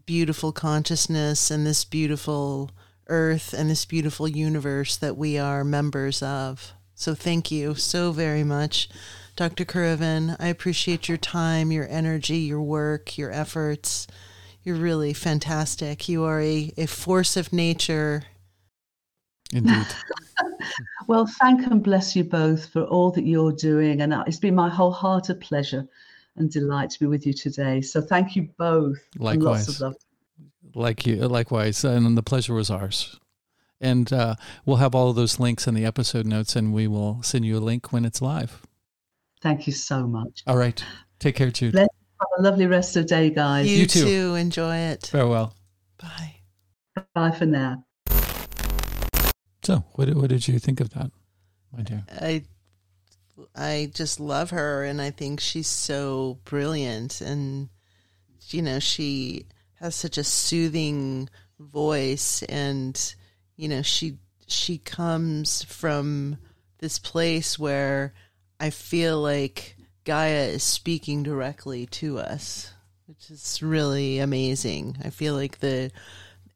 beautiful 0.06 0.52
consciousness 0.52 1.50
and 1.50 1.66
this 1.66 1.84
beautiful 1.84 2.70
earth 3.08 3.52
and 3.52 3.68
this 3.70 3.84
beautiful 3.84 4.28
universe 4.28 4.96
that 4.96 5.16
we 5.16 5.38
are 5.38 5.64
members 5.64 6.22
of. 6.22 6.72
So 6.94 7.14
thank 7.14 7.50
you 7.50 7.74
so 7.74 8.12
very 8.12 8.44
much, 8.44 8.88
Dr. 9.36 9.64
Currivan. 9.64 10.36
I 10.38 10.48
appreciate 10.48 11.08
your 11.08 11.18
time, 11.18 11.72
your 11.72 11.88
energy, 11.88 12.38
your 12.38 12.62
work, 12.62 13.18
your 13.18 13.32
efforts. 13.32 14.06
You're 14.62 14.76
really 14.76 15.12
fantastic. 15.12 16.08
You 16.08 16.24
are 16.24 16.40
a, 16.40 16.72
a 16.76 16.86
force 16.86 17.36
of 17.36 17.52
nature 17.52 18.24
Indeed. 19.52 19.86
well, 21.06 21.26
thank 21.26 21.66
and 21.66 21.82
bless 21.82 22.16
you 22.16 22.24
both 22.24 22.68
for 22.68 22.84
all 22.84 23.10
that 23.12 23.24
you're 23.24 23.52
doing. 23.52 24.00
And 24.00 24.14
it's 24.26 24.38
been 24.38 24.54
my 24.54 24.68
whole 24.68 24.90
wholehearted 24.90 25.40
pleasure 25.40 25.86
and 26.36 26.50
delight 26.50 26.90
to 26.90 27.00
be 27.00 27.06
with 27.06 27.26
you 27.26 27.32
today. 27.32 27.80
So 27.80 28.00
thank 28.00 28.34
you 28.34 28.48
both. 28.56 28.98
Likewise. 29.16 29.68
Lots 29.68 29.68
of 29.68 29.80
love. 29.80 29.96
Like 30.74 31.06
you, 31.06 31.16
likewise. 31.28 31.84
And 31.84 32.16
the 32.16 32.22
pleasure 32.22 32.54
was 32.54 32.70
ours. 32.70 33.18
And 33.80 34.12
uh, 34.12 34.36
we'll 34.64 34.76
have 34.76 34.94
all 34.94 35.10
of 35.10 35.16
those 35.16 35.40
links 35.40 35.66
in 35.66 35.74
the 35.74 35.84
episode 35.84 36.24
notes, 36.24 36.54
and 36.54 36.72
we 36.72 36.86
will 36.86 37.20
send 37.22 37.44
you 37.44 37.58
a 37.58 37.60
link 37.60 37.92
when 37.92 38.04
it's 38.04 38.22
live. 38.22 38.62
Thank 39.42 39.66
you 39.66 39.72
so 39.72 40.06
much. 40.06 40.44
All 40.46 40.56
right. 40.56 40.82
Take 41.18 41.34
care, 41.34 41.50
Jude. 41.50 41.74
Let's 41.74 41.92
have 42.20 42.28
a 42.38 42.42
lovely 42.42 42.68
rest 42.68 42.96
of 42.96 43.02
the 43.02 43.08
day, 43.08 43.30
guys. 43.30 43.68
You, 43.68 43.78
you 43.78 43.86
too. 43.86 44.04
too. 44.04 44.34
Enjoy 44.36 44.76
it. 44.76 45.08
Farewell. 45.08 45.56
Bye. 46.00 46.36
Bye 47.14 47.32
for 47.32 47.46
now. 47.46 47.84
So, 49.62 49.84
what 49.92 50.12
what 50.14 50.28
did 50.28 50.46
you 50.48 50.58
think 50.58 50.80
of 50.80 50.90
that, 50.90 51.10
my 51.76 51.82
dear? 51.82 52.04
I 52.10 52.42
I 53.54 53.90
just 53.94 54.18
love 54.20 54.50
her, 54.50 54.84
and 54.84 55.00
I 55.00 55.10
think 55.10 55.40
she's 55.40 55.68
so 55.68 56.38
brilliant, 56.44 57.20
and 57.20 57.68
you 58.48 58.62
know 58.62 58.80
she 58.80 59.46
has 59.74 59.94
such 59.94 60.18
a 60.18 60.24
soothing 60.24 61.28
voice, 61.58 62.42
and 62.44 63.14
you 63.56 63.68
know 63.68 63.82
she 63.82 64.18
she 64.46 64.78
comes 64.78 65.62
from 65.62 66.38
this 66.78 66.98
place 66.98 67.58
where 67.58 68.12
I 68.58 68.70
feel 68.70 69.20
like 69.20 69.76
Gaia 70.04 70.46
is 70.46 70.64
speaking 70.64 71.22
directly 71.22 71.86
to 71.86 72.18
us, 72.18 72.72
which 73.06 73.30
is 73.30 73.62
really 73.62 74.18
amazing. 74.18 74.98
I 75.04 75.10
feel 75.10 75.34
like 75.34 75.60
the 75.60 75.92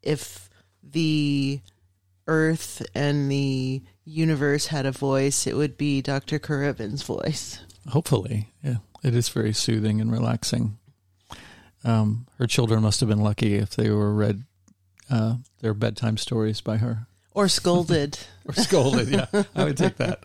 if 0.02 0.50
the 0.82 1.60
Earth 2.26 2.84
and 2.94 3.30
the 3.30 3.82
universe 4.04 4.66
had 4.66 4.86
a 4.86 4.92
voice, 4.92 5.46
it 5.46 5.56
would 5.56 5.76
be 5.76 6.02
Dr. 6.02 6.38
Currivan's 6.38 7.02
voice. 7.02 7.60
Hopefully, 7.88 8.48
yeah, 8.62 8.76
it 9.02 9.14
is 9.14 9.28
very 9.28 9.52
soothing 9.52 10.00
and 10.00 10.10
relaxing. 10.10 10.78
Um, 11.84 12.26
her 12.38 12.46
children 12.46 12.82
must 12.82 13.00
have 13.00 13.08
been 13.08 13.22
lucky 13.22 13.54
if 13.54 13.76
they 13.76 13.90
were 13.90 14.12
read 14.12 14.42
uh, 15.08 15.36
their 15.60 15.74
bedtime 15.74 16.16
stories 16.16 16.60
by 16.60 16.78
her, 16.78 17.06
or 17.32 17.48
scolded, 17.48 18.18
or 18.44 18.54
scolded. 18.54 19.08
Yeah, 19.08 19.26
I 19.54 19.64
would 19.64 19.76
take 19.76 19.96
that. 19.96 20.24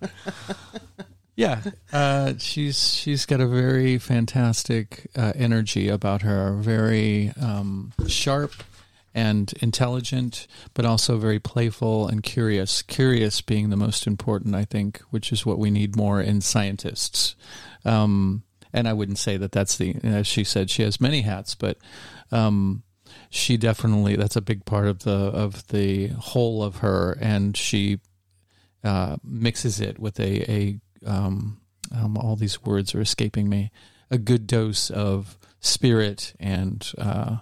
Yeah, 1.36 1.62
uh, 1.94 2.34
she's 2.40 2.94
she's 2.94 3.26
got 3.26 3.42
a 3.42 3.48
very 3.48 3.98
fantastic 3.98 5.08
uh, 5.16 5.34
energy 5.36 5.88
about 5.88 6.24
her, 6.24 6.56
very 6.56 7.32
um, 7.40 7.94
sharp 8.08 8.52
and 9.14 9.54
intelligent, 9.62 10.48
but 10.74 10.86
also 10.86 11.18
very 11.18 11.40
playful 11.40 12.08
and 12.08 12.24
curious. 12.24 12.82
Curious 12.82 13.42
being 13.42 13.70
the 13.70 13.78
most 13.78 14.08
important, 14.08 14.56
I 14.56 14.66
think, 14.66 15.00
which 15.10 15.32
is 15.32 15.46
what 15.46 15.60
we 15.60 15.70
need 15.70 15.96
more 15.96 16.22
in 16.22 16.42
scientists. 16.42 17.36
Um, 17.84 18.44
and 18.74 18.88
I 18.88 18.94
wouldn't 18.94 19.18
say 19.18 19.38
that 19.38 19.52
that's 19.52 19.78
the, 19.78 19.96
as 20.04 20.28
she 20.28 20.44
said, 20.44 20.70
she 20.70 20.84
has 20.84 21.02
many 21.02 21.22
hats, 21.22 21.56
but 21.56 21.78
um, 22.32 22.84
she 23.30 23.58
definitely 23.58 24.16
that's 24.16 24.36
a 24.36 24.42
big 24.42 24.66
part 24.66 24.88
of 24.88 25.00
the 25.00 25.12
of 25.12 25.68
the 25.68 26.08
whole 26.08 26.64
of 26.64 26.78
her, 26.78 27.18
and 27.20 27.56
she 27.58 28.00
uh, 28.84 29.18
mixes 29.24 29.82
it 29.82 30.00
with 30.00 30.20
a 30.20 30.52
a 30.52 30.80
um, 31.06 31.60
um 31.94 32.18
all 32.18 32.36
these 32.36 32.64
words 32.64 32.96
are 32.96 33.02
escaping 33.02 33.50
me 33.50 33.72
a 34.12 34.18
good 34.18 34.46
dose 34.46 34.90
of 34.90 35.38
spirit 35.62 36.34
and 36.40 36.92
uh, 36.98 37.38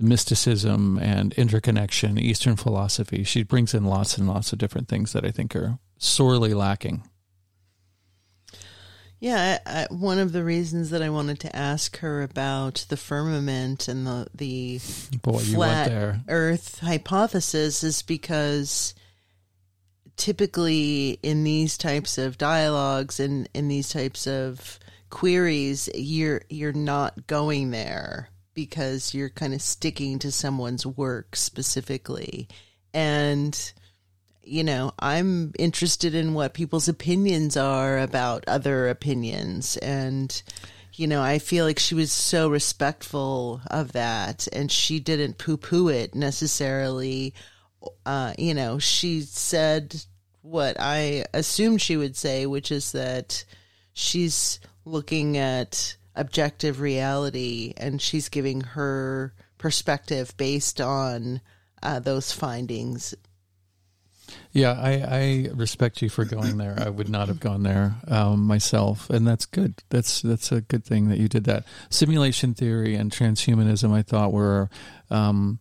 mysticism 0.00 0.98
and 0.98 1.32
interconnection, 1.34 2.18
Eastern 2.18 2.56
philosophy. 2.56 3.24
She 3.24 3.42
brings 3.42 3.74
in 3.74 3.84
lots 3.84 4.18
and 4.18 4.28
lots 4.28 4.52
of 4.52 4.58
different 4.58 4.88
things 4.88 5.12
that 5.12 5.24
I 5.24 5.30
think 5.30 5.54
are 5.56 5.78
sorely 5.98 6.54
lacking. 6.54 7.02
Yeah, 9.20 9.58
I, 9.66 9.80
I, 9.80 9.86
one 9.90 10.20
of 10.20 10.32
the 10.32 10.44
reasons 10.44 10.90
that 10.90 11.02
I 11.02 11.10
wanted 11.10 11.40
to 11.40 11.56
ask 11.56 11.98
her 11.98 12.22
about 12.22 12.86
the 12.88 12.96
firmament 12.96 13.88
and 13.88 14.06
the 14.06 14.28
the 14.32 14.80
Boy, 15.22 15.38
flat 15.38 16.20
Earth 16.28 16.78
hypothesis 16.78 17.82
is 17.82 18.02
because 18.02 18.94
typically 20.16 21.18
in 21.22 21.42
these 21.42 21.76
types 21.76 22.16
of 22.16 22.38
dialogues 22.38 23.18
and 23.18 23.48
in 23.54 23.66
these 23.66 23.88
types 23.88 24.28
of 24.28 24.78
queries, 25.10 25.88
you're 25.94 26.42
you're 26.48 26.72
not 26.72 27.26
going 27.26 27.72
there 27.72 28.28
because 28.58 29.14
you're 29.14 29.28
kind 29.28 29.54
of 29.54 29.62
sticking 29.62 30.18
to 30.18 30.32
someone's 30.32 30.84
work 30.84 31.36
specifically. 31.36 32.48
And, 32.92 33.72
you 34.42 34.64
know, 34.64 34.94
I'm 34.98 35.52
interested 35.60 36.12
in 36.12 36.34
what 36.34 36.54
people's 36.54 36.88
opinions 36.88 37.56
are 37.56 38.00
about 38.00 38.42
other 38.48 38.88
opinions. 38.88 39.76
And, 39.76 40.42
you 40.92 41.06
know, 41.06 41.22
I 41.22 41.38
feel 41.38 41.66
like 41.66 41.78
she 41.78 41.94
was 41.94 42.10
so 42.10 42.48
respectful 42.48 43.60
of 43.70 43.92
that 43.92 44.48
and 44.52 44.72
she 44.72 44.98
didn't 44.98 45.38
poo 45.38 45.56
poo 45.56 45.86
it 45.86 46.16
necessarily. 46.16 47.34
Uh, 48.04 48.34
you 48.36 48.54
know, 48.54 48.80
she 48.80 49.20
said 49.20 50.02
what 50.42 50.76
I 50.80 51.26
assumed 51.32 51.80
she 51.80 51.96
would 51.96 52.16
say, 52.16 52.44
which 52.44 52.72
is 52.72 52.90
that 52.90 53.44
she's 53.92 54.58
looking 54.84 55.36
at 55.36 55.96
objective 56.18 56.80
reality 56.80 57.72
and 57.76 58.02
she's 58.02 58.28
giving 58.28 58.60
her 58.60 59.32
perspective 59.56 60.36
based 60.36 60.80
on 60.80 61.40
uh, 61.82 62.00
those 62.00 62.32
findings. 62.32 63.14
Yeah, 64.52 64.72
I, 64.72 64.92
I 64.92 65.48
respect 65.54 66.02
you 66.02 66.10
for 66.10 66.24
going 66.24 66.58
there. 66.58 66.76
I 66.78 66.90
would 66.90 67.08
not 67.08 67.28
have 67.28 67.40
gone 67.40 67.62
there 67.62 67.94
um, 68.08 68.46
myself, 68.46 69.08
and 69.08 69.26
that's 69.26 69.46
good. 69.46 69.82
That's 69.88 70.20
that's 70.20 70.52
a 70.52 70.60
good 70.60 70.84
thing 70.84 71.08
that 71.08 71.18
you 71.18 71.28
did 71.28 71.44
that. 71.44 71.64
Simulation 71.88 72.52
theory 72.52 72.94
and 72.94 73.10
transhumanism, 73.10 73.90
I 73.92 74.02
thought, 74.02 74.32
were 74.32 74.68
um, 75.10 75.60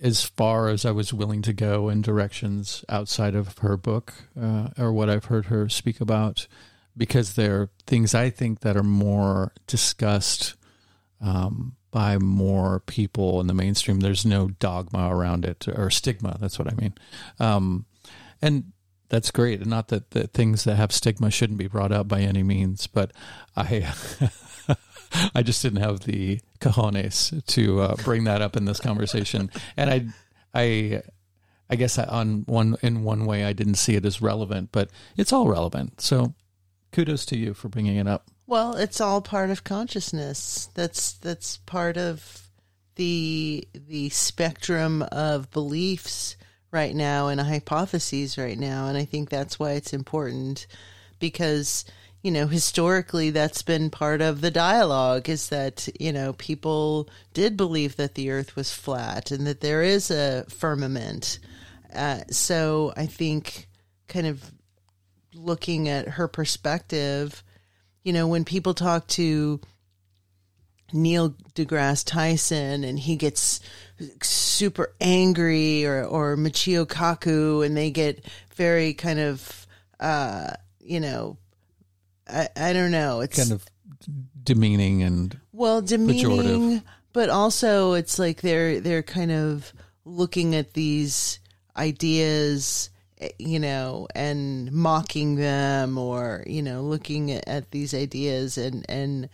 as 0.00 0.24
far 0.24 0.68
as 0.68 0.84
I 0.84 0.90
was 0.90 1.12
willing 1.12 1.42
to 1.42 1.52
go 1.52 1.88
in 1.88 2.02
directions 2.02 2.84
outside 2.88 3.34
of 3.34 3.58
her 3.58 3.76
book 3.76 4.14
uh, 4.40 4.68
or 4.78 4.92
what 4.92 5.08
I've 5.08 5.26
heard 5.26 5.46
her 5.46 5.68
speak 5.68 6.00
about, 6.00 6.46
because 6.96 7.34
they're 7.34 7.70
things 7.86 8.14
I 8.14 8.30
think 8.30 8.60
that 8.60 8.76
are 8.76 8.82
more 8.82 9.52
discussed 9.66 10.54
um, 11.20 11.76
by 11.90 12.18
more 12.18 12.80
people 12.80 13.40
in 13.40 13.46
the 13.46 13.54
mainstream. 13.54 14.00
There's 14.00 14.26
no 14.26 14.48
dogma 14.48 15.08
around 15.14 15.44
it 15.44 15.66
or 15.68 15.90
stigma. 15.90 16.36
That's 16.40 16.58
what 16.58 16.70
I 16.70 16.74
mean. 16.74 16.94
Um, 17.38 17.86
and 18.42 18.72
that's 19.08 19.30
great. 19.30 19.64
Not 19.66 19.88
that 19.88 20.10
the 20.10 20.26
things 20.26 20.64
that 20.64 20.76
have 20.76 20.92
stigma 20.92 21.30
shouldn't 21.30 21.58
be 21.58 21.68
brought 21.68 21.92
up 21.92 22.08
by 22.08 22.20
any 22.20 22.42
means, 22.42 22.86
but 22.86 23.12
I. 23.56 23.92
I 25.34 25.42
just 25.42 25.62
didn't 25.62 25.80
have 25.80 26.00
the 26.00 26.40
cojones 26.60 27.44
to 27.46 27.80
uh, 27.80 27.96
bring 28.04 28.24
that 28.24 28.42
up 28.42 28.56
in 28.56 28.64
this 28.64 28.80
conversation, 28.80 29.50
and 29.76 29.88
I, 29.88 30.06
I, 30.52 31.02
I 31.70 31.76
guess 31.76 31.98
I, 31.98 32.04
on 32.04 32.42
one 32.46 32.76
in 32.82 33.02
one 33.02 33.24
way 33.24 33.44
I 33.44 33.52
didn't 33.52 33.76
see 33.76 33.94
it 33.94 34.04
as 34.04 34.20
relevant, 34.20 34.70
but 34.72 34.90
it's 35.16 35.32
all 35.32 35.48
relevant. 35.48 36.00
So, 36.00 36.34
kudos 36.96 37.26
to 37.26 37.36
you 37.36 37.52
for 37.52 37.68
bringing 37.68 37.96
it 37.96 38.08
up. 38.08 38.30
Well, 38.46 38.74
it's 38.76 39.02
all 39.02 39.20
part 39.20 39.50
of 39.50 39.64
consciousness. 39.64 40.70
That's 40.74 41.12
that's 41.12 41.58
part 41.58 41.98
of 41.98 42.48
the 42.94 43.68
the 43.74 44.08
spectrum 44.08 45.02
of 45.12 45.50
beliefs 45.50 46.36
right 46.70 46.94
now 46.94 47.28
and 47.28 47.38
hypotheses 47.38 48.38
right 48.38 48.58
now, 48.58 48.88
and 48.88 48.96
I 48.96 49.04
think 49.04 49.28
that's 49.28 49.58
why 49.58 49.72
it's 49.72 49.92
important 49.92 50.66
because 51.18 51.84
you 52.22 52.30
know 52.30 52.46
historically 52.46 53.28
that's 53.28 53.60
been 53.60 53.90
part 53.90 54.22
of 54.22 54.40
the 54.40 54.50
dialogue 54.50 55.28
is 55.28 55.50
that 55.50 55.88
you 56.00 56.12
know 56.14 56.32
people 56.32 57.10
did 57.34 57.58
believe 57.58 57.96
that 57.96 58.14
the 58.14 58.30
earth 58.30 58.56
was 58.56 58.72
flat 58.72 59.30
and 59.30 59.46
that 59.46 59.60
there 59.60 59.82
is 59.82 60.10
a 60.10 60.44
firmament 60.48 61.38
uh, 61.94 62.20
so 62.30 62.92
i 62.96 63.06
think 63.06 63.68
kind 64.08 64.26
of 64.26 64.52
looking 65.36 65.88
at 65.88 66.08
her 66.08 66.28
perspective 66.28 67.44
you 68.06 68.12
know, 68.12 68.28
when 68.28 68.44
people 68.44 68.72
talk 68.72 69.08
to 69.08 69.60
Neil 70.92 71.30
deGrasse 71.56 72.04
Tyson 72.06 72.84
and 72.84 72.96
he 72.96 73.16
gets 73.16 73.58
super 74.22 74.94
angry 75.00 75.84
or, 75.84 76.04
or 76.04 76.36
Michio 76.36 76.86
Kaku 76.86 77.66
and 77.66 77.76
they 77.76 77.90
get 77.90 78.24
very 78.54 78.94
kind 78.94 79.18
of, 79.18 79.66
uh, 79.98 80.52
you 80.78 81.00
know, 81.00 81.36
I, 82.28 82.48
I 82.54 82.72
don't 82.72 82.92
know. 82.92 83.22
It's 83.22 83.36
kind 83.36 83.50
of 83.50 83.66
demeaning 84.40 85.02
and 85.02 85.40
well, 85.50 85.82
demeaning, 85.82 86.84
but 87.12 87.28
also 87.28 87.94
it's 87.94 88.20
like 88.20 88.40
they're, 88.40 88.78
they're 88.78 89.02
kind 89.02 89.32
of 89.32 89.72
looking 90.04 90.54
at 90.54 90.74
these 90.74 91.40
ideas 91.76 92.90
you 93.38 93.58
know, 93.58 94.08
and 94.14 94.70
mocking 94.72 95.36
them 95.36 95.98
or, 95.98 96.44
you 96.46 96.62
know, 96.62 96.82
looking 96.82 97.32
at 97.32 97.70
these 97.70 97.94
ideas 97.94 98.58
and, 98.58 98.84
and, 98.88 99.28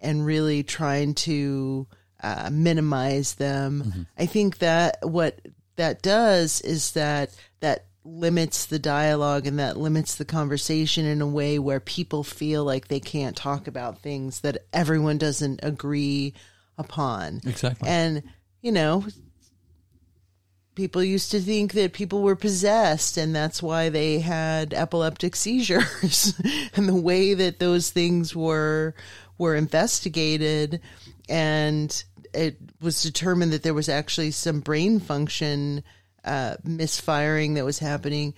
and 0.00 0.26
really 0.26 0.62
trying 0.62 1.14
to 1.14 1.86
uh, 2.22 2.50
minimize 2.52 3.34
them. 3.34 3.82
Mm-hmm. 3.84 4.02
I 4.18 4.26
think 4.26 4.58
that 4.58 4.98
what 5.02 5.40
that 5.76 6.02
does 6.02 6.60
is 6.62 6.92
that 6.92 7.34
that 7.60 7.84
limits 8.04 8.66
the 8.66 8.78
dialogue 8.78 9.46
and 9.46 9.58
that 9.58 9.76
limits 9.76 10.16
the 10.16 10.24
conversation 10.24 11.04
in 11.04 11.20
a 11.20 11.26
way 11.26 11.58
where 11.58 11.80
people 11.80 12.24
feel 12.24 12.64
like 12.64 12.88
they 12.88 13.00
can't 13.00 13.36
talk 13.36 13.68
about 13.68 14.00
things 14.00 14.40
that 14.40 14.58
everyone 14.72 15.18
doesn't 15.18 15.60
agree 15.62 16.32
upon. 16.76 17.40
Exactly. 17.46 17.88
And 17.88 18.22
you 18.62 18.72
know, 18.72 19.04
people 20.78 21.02
used 21.02 21.32
to 21.32 21.40
think 21.40 21.72
that 21.72 21.92
people 21.92 22.22
were 22.22 22.36
possessed 22.36 23.16
and 23.16 23.34
that's 23.34 23.60
why 23.60 23.88
they 23.88 24.20
had 24.20 24.72
epileptic 24.72 25.34
seizures. 25.34 26.40
And 26.74 26.88
the 26.88 26.94
way 26.94 27.34
that 27.34 27.58
those 27.58 27.90
things 27.90 28.36
were 28.36 28.94
were 29.38 29.56
investigated 29.56 30.80
and 31.28 32.04
it 32.32 32.58
was 32.80 33.02
determined 33.02 33.52
that 33.52 33.64
there 33.64 33.74
was 33.74 33.88
actually 33.88 34.30
some 34.30 34.60
brain 34.60 35.00
function 35.00 35.82
uh, 36.24 36.54
misfiring 36.62 37.54
that 37.54 37.64
was 37.64 37.80
happening. 37.80 38.34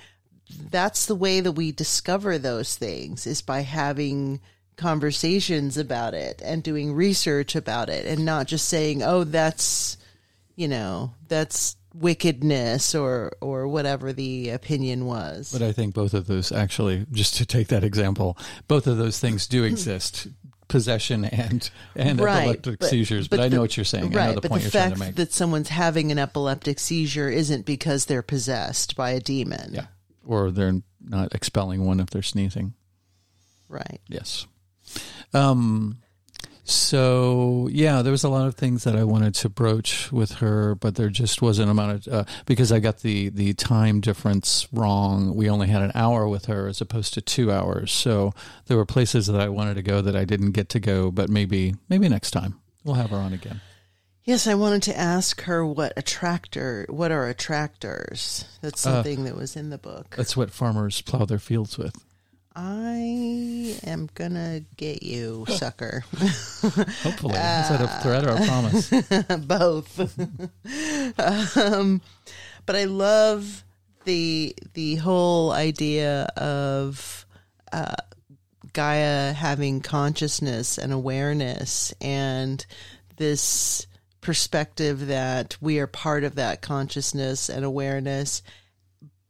That's 0.70 1.04
the 1.04 1.14
way 1.14 1.40
that 1.40 1.52
we 1.52 1.72
discover 1.72 2.38
those 2.38 2.74
things 2.74 3.26
is 3.26 3.42
by 3.42 3.60
having 3.60 4.40
conversations 4.78 5.76
about 5.76 6.14
it 6.14 6.40
and 6.42 6.62
doing 6.62 6.94
research 6.94 7.54
about 7.54 7.90
it 7.90 8.06
and 8.06 8.24
not 8.24 8.46
just 8.46 8.66
saying 8.66 9.02
oh 9.02 9.24
that's 9.24 9.98
you 10.56 10.66
know 10.66 11.12
that's 11.28 11.76
wickedness 11.94 12.94
or 12.94 13.32
or 13.40 13.68
whatever 13.68 14.12
the 14.12 14.50
opinion 14.50 15.06
was. 15.06 15.52
But 15.52 15.62
I 15.62 15.72
think 15.72 15.94
both 15.94 16.14
of 16.14 16.26
those 16.26 16.52
actually 16.52 17.06
just 17.12 17.36
to 17.36 17.46
take 17.46 17.68
that 17.68 17.84
example, 17.84 18.38
both 18.68 18.86
of 18.86 18.96
those 18.96 19.18
things 19.18 19.46
do 19.46 19.64
exist. 19.64 20.28
Possession 20.68 21.24
and 21.24 21.68
and 21.96 22.20
right, 22.20 22.42
epileptic 22.42 22.78
but, 22.78 22.88
seizures, 22.88 23.26
but, 23.26 23.38
but 23.38 23.42
I 23.42 23.48
know 23.48 23.60
what 23.60 23.76
you're 23.76 23.82
saying. 23.82 24.12
Right, 24.12 24.22
I 24.22 24.26
know 24.28 24.34
the 24.36 24.40
but 24.42 24.50
point 24.52 24.62
the 24.62 24.66
you're 24.66 24.70
fact 24.70 24.96
trying 24.96 25.00
to 25.00 25.06
make. 25.06 25.16
that 25.16 25.32
someone's 25.32 25.68
having 25.68 26.12
an 26.12 26.18
epileptic 26.20 26.78
seizure 26.78 27.28
isn't 27.28 27.66
because 27.66 28.04
they're 28.04 28.22
possessed 28.22 28.94
by 28.94 29.10
a 29.10 29.18
demon. 29.18 29.70
Yeah, 29.72 29.86
or 30.24 30.52
they're 30.52 30.80
not 31.04 31.34
expelling 31.34 31.84
one 31.86 31.98
if 31.98 32.10
they're 32.10 32.22
sneezing. 32.22 32.74
Right. 33.68 34.00
Yes. 34.06 34.46
Um, 35.34 35.98
so 36.70 37.68
yeah, 37.72 38.02
there 38.02 38.12
was 38.12 38.24
a 38.24 38.28
lot 38.28 38.46
of 38.46 38.54
things 38.54 38.84
that 38.84 38.96
I 38.96 39.04
wanted 39.04 39.34
to 39.36 39.48
broach 39.48 40.10
with 40.12 40.32
her, 40.34 40.74
but 40.74 40.94
there 40.94 41.08
just 41.08 41.42
wasn't 41.42 41.70
amount 41.70 42.06
of 42.06 42.12
uh, 42.12 42.24
because 42.46 42.72
I 42.72 42.80
got 42.80 43.00
the 43.00 43.28
the 43.28 43.54
time 43.54 44.00
difference 44.00 44.68
wrong. 44.72 45.34
We 45.34 45.50
only 45.50 45.68
had 45.68 45.82
an 45.82 45.92
hour 45.94 46.28
with 46.28 46.46
her 46.46 46.68
as 46.68 46.80
opposed 46.80 47.14
to 47.14 47.20
two 47.20 47.52
hours, 47.52 47.92
so 47.92 48.32
there 48.66 48.76
were 48.76 48.86
places 48.86 49.26
that 49.26 49.40
I 49.40 49.48
wanted 49.48 49.74
to 49.74 49.82
go 49.82 50.00
that 50.00 50.16
I 50.16 50.24
didn't 50.24 50.52
get 50.52 50.68
to 50.70 50.80
go. 50.80 51.10
But 51.10 51.28
maybe 51.28 51.74
maybe 51.88 52.08
next 52.08 52.30
time 52.30 52.60
we'll 52.84 52.94
have 52.94 53.10
her 53.10 53.16
on 53.18 53.32
again. 53.32 53.60
Yes, 54.24 54.46
I 54.46 54.54
wanted 54.54 54.82
to 54.84 54.96
ask 54.96 55.40
her 55.42 55.66
what 55.66 55.92
attractor, 55.96 56.86
what 56.88 57.10
are 57.10 57.26
attractors? 57.26 58.44
That's 58.60 58.86
uh, 58.86 59.02
something 59.02 59.20
uh, 59.20 59.24
that 59.24 59.36
was 59.36 59.56
in 59.56 59.70
the 59.70 59.78
book. 59.78 60.14
That's 60.16 60.36
what 60.36 60.50
farmers 60.50 61.00
plow 61.00 61.24
their 61.24 61.38
fields 61.38 61.78
with. 61.78 61.96
I 62.62 63.78
am 63.84 64.10
gonna 64.14 64.60
get 64.76 65.02
you, 65.02 65.46
sucker. 65.48 66.04
Hopefully, 66.12 67.32
is 67.32 67.68
that 67.70 67.80
a 67.80 67.88
threat 68.02 68.26
or 68.26 68.32
a 68.32 68.46
promise? 68.46 68.90
Both. 69.46 69.98
um, 71.56 72.02
but 72.66 72.76
I 72.76 72.84
love 72.84 73.64
the 74.04 74.54
the 74.74 74.96
whole 74.96 75.52
idea 75.52 76.24
of 76.36 77.24
uh, 77.72 77.96
Gaia 78.74 79.32
having 79.32 79.80
consciousness 79.80 80.76
and 80.76 80.92
awareness, 80.92 81.94
and 81.98 82.66
this 83.16 83.86
perspective 84.20 85.06
that 85.06 85.56
we 85.62 85.78
are 85.78 85.86
part 85.86 86.24
of 86.24 86.34
that 86.34 86.60
consciousness 86.60 87.48
and 87.48 87.64
awareness 87.64 88.42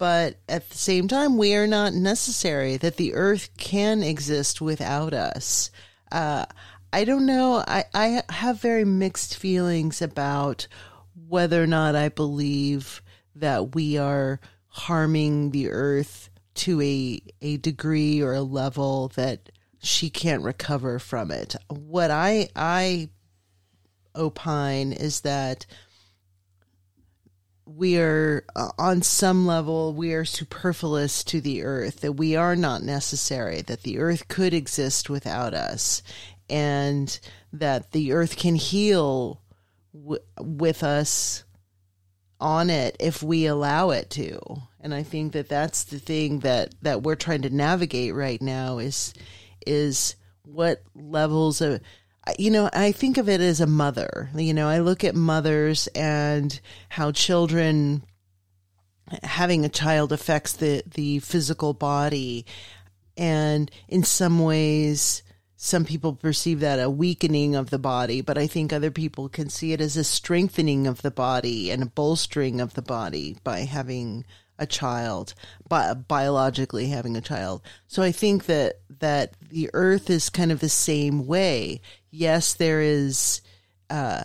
but 0.00 0.36
at 0.48 0.66
the 0.70 0.78
same 0.78 1.08
time, 1.08 1.36
we 1.36 1.54
are 1.54 1.66
not 1.66 1.92
necessary, 1.92 2.78
that 2.78 2.96
the 2.96 3.12
earth 3.12 3.50
can 3.58 4.02
exist 4.02 4.58
without 4.58 5.12
us. 5.12 5.70
Uh, 6.10 6.46
I 6.90 7.04
don't 7.04 7.26
know. 7.26 7.62
I, 7.68 7.84
I 7.92 8.22
have 8.30 8.62
very 8.62 8.86
mixed 8.86 9.36
feelings 9.36 10.00
about 10.00 10.68
whether 11.28 11.62
or 11.62 11.66
not 11.66 11.96
I 11.96 12.08
believe 12.08 13.02
that 13.34 13.74
we 13.74 13.98
are 13.98 14.40
harming 14.68 15.50
the 15.50 15.68
earth 15.68 16.30
to 16.54 16.80
a, 16.80 17.20
a 17.42 17.58
degree 17.58 18.22
or 18.22 18.32
a 18.32 18.40
level 18.40 19.08
that 19.16 19.50
she 19.82 20.08
can't 20.08 20.42
recover 20.42 20.98
from 20.98 21.30
it. 21.30 21.56
What 21.68 22.10
I, 22.10 22.48
I 22.56 23.10
opine 24.16 24.94
is 24.94 25.20
that 25.20 25.66
we 27.76 27.98
are 27.98 28.44
uh, 28.56 28.70
on 28.78 29.02
some 29.02 29.46
level 29.46 29.94
we 29.94 30.12
are 30.12 30.24
superfluous 30.24 31.22
to 31.22 31.40
the 31.40 31.62
earth 31.62 32.00
that 32.00 32.12
we 32.12 32.34
are 32.34 32.56
not 32.56 32.82
necessary 32.82 33.62
that 33.62 33.82
the 33.82 33.98
earth 33.98 34.28
could 34.28 34.52
exist 34.52 35.08
without 35.08 35.54
us 35.54 36.02
and 36.48 37.20
that 37.52 37.92
the 37.92 38.12
earth 38.12 38.36
can 38.36 38.56
heal 38.56 39.40
w- 39.94 40.22
with 40.38 40.82
us 40.82 41.44
on 42.40 42.70
it 42.70 42.96
if 42.98 43.22
we 43.22 43.46
allow 43.46 43.90
it 43.90 44.10
to. 44.10 44.40
And 44.80 44.94
i 44.94 45.02
think 45.02 45.32
that 45.34 45.48
that's 45.48 45.84
the 45.84 45.98
thing 45.98 46.40
that 46.40 46.74
that 46.82 47.02
we're 47.02 47.14
trying 47.14 47.42
to 47.42 47.50
navigate 47.50 48.14
right 48.14 48.40
now 48.40 48.78
is 48.78 49.14
is 49.66 50.16
what 50.42 50.82
levels 50.94 51.60
of 51.60 51.80
you 52.38 52.50
know, 52.50 52.68
I 52.72 52.92
think 52.92 53.18
of 53.18 53.28
it 53.28 53.40
as 53.40 53.60
a 53.60 53.66
mother. 53.66 54.30
You 54.34 54.54
know, 54.54 54.68
I 54.68 54.80
look 54.80 55.04
at 55.04 55.14
mothers 55.14 55.86
and 55.88 56.58
how 56.88 57.12
children 57.12 58.04
having 59.22 59.64
a 59.64 59.68
child 59.68 60.12
affects 60.12 60.52
the 60.52 60.82
the 60.86 61.18
physical 61.20 61.74
body. 61.74 62.46
And 63.16 63.70
in 63.88 64.04
some 64.04 64.38
ways 64.38 65.22
some 65.62 65.84
people 65.84 66.14
perceive 66.14 66.60
that 66.60 66.80
a 66.80 66.88
weakening 66.88 67.54
of 67.54 67.68
the 67.68 67.78
body 67.78 68.22
but 68.22 68.38
i 68.38 68.46
think 68.46 68.72
other 68.72 68.90
people 68.90 69.28
can 69.28 69.50
see 69.50 69.74
it 69.74 69.80
as 69.82 69.94
a 69.94 70.02
strengthening 70.02 70.86
of 70.86 71.02
the 71.02 71.10
body 71.10 71.70
and 71.70 71.82
a 71.82 71.86
bolstering 71.86 72.62
of 72.62 72.72
the 72.72 72.80
body 72.80 73.36
by 73.44 73.58
having 73.58 74.24
a 74.60 74.66
child 74.66 75.34
bi- 75.68 75.94
biologically 75.94 76.88
having 76.88 77.16
a 77.16 77.20
child. 77.20 77.62
So 77.88 78.02
i 78.02 78.12
think 78.12 78.44
that 78.46 78.80
that 79.00 79.34
the 79.48 79.70
earth 79.72 80.10
is 80.10 80.30
kind 80.30 80.52
of 80.52 80.60
the 80.60 80.68
same 80.68 81.26
way 81.26 81.80
yes 82.10 82.54
there 82.54 82.80
is 82.80 83.40
uh, 83.88 84.22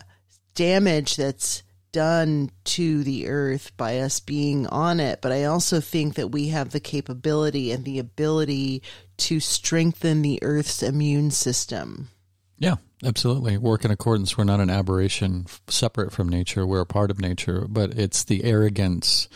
damage 0.54 1.16
that's 1.16 1.64
done 1.96 2.52
to 2.66 3.06
the 3.06 3.30
earth 3.30 3.72
by 3.78 4.00
us 4.00 4.20
being 4.20 4.68
on 4.68 5.00
it, 5.00 5.22
but 5.22 5.32
I 5.32 5.46
also 5.46 5.80
think 5.80 6.16
that 6.16 6.28
we 6.28 6.50
have 6.50 6.72
the 6.72 6.82
capability 6.82 7.72
and 7.72 7.86
the 7.86 8.00
ability 8.00 8.84
to 9.18 9.40
strengthen 9.40 10.22
the 10.22 10.38
earth's 10.42 10.84
immune 10.84 11.32
system. 11.32 12.10
Yeah, 12.58 12.76
absolutely. 13.02 13.58
Work 13.58 13.86
in 13.86 13.92
accordance. 13.92 14.38
We're 14.38 14.44
not 14.44 14.60
an 14.60 14.70
aberration 14.70 15.46
separate 15.70 16.12
from 16.12 16.28
nature. 16.28 16.68
We're 16.68 16.82
a 16.82 16.86
part 16.86 17.12
of 17.12 17.22
nature, 17.22 17.66
but 17.70 17.98
it's 17.98 18.26
the 18.26 18.44
arrogance 18.44 19.30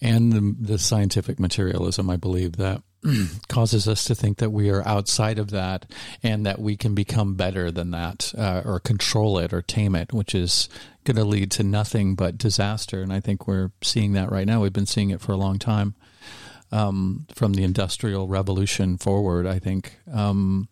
and 0.00 0.32
the, 0.32 0.56
the 0.58 0.78
scientific 0.78 1.38
materialism, 1.38 2.08
I 2.08 2.16
believe, 2.16 2.56
that 2.56 2.82
causes 3.48 3.88
us 3.88 4.04
to 4.04 4.14
think 4.14 4.38
that 4.38 4.50
we 4.50 4.70
are 4.70 4.86
outside 4.86 5.38
of 5.38 5.50
that 5.50 5.86
and 6.22 6.44
that 6.44 6.58
we 6.58 6.76
can 6.76 6.94
become 6.94 7.34
better 7.34 7.70
than 7.70 7.90
that 7.92 8.32
uh, 8.36 8.62
or 8.64 8.78
control 8.78 9.38
it 9.38 9.52
or 9.52 9.62
tame 9.62 9.94
it, 9.94 10.12
which 10.12 10.34
is 10.34 10.68
going 11.04 11.16
to 11.16 11.24
lead 11.24 11.50
to 11.50 11.62
nothing 11.62 12.14
but 12.14 12.38
disaster. 12.38 13.02
And 13.02 13.12
I 13.12 13.20
think 13.20 13.46
we're 13.46 13.70
seeing 13.82 14.12
that 14.12 14.30
right 14.30 14.46
now. 14.46 14.60
We've 14.60 14.72
been 14.72 14.86
seeing 14.86 15.10
it 15.10 15.20
for 15.20 15.32
a 15.32 15.36
long 15.36 15.58
time 15.58 15.94
um, 16.72 17.26
from 17.34 17.54
the 17.54 17.64
Industrial 17.64 18.28
Revolution 18.28 18.98
forward, 18.98 19.46
I 19.46 19.58
think. 19.58 19.98
Um, 20.12 20.68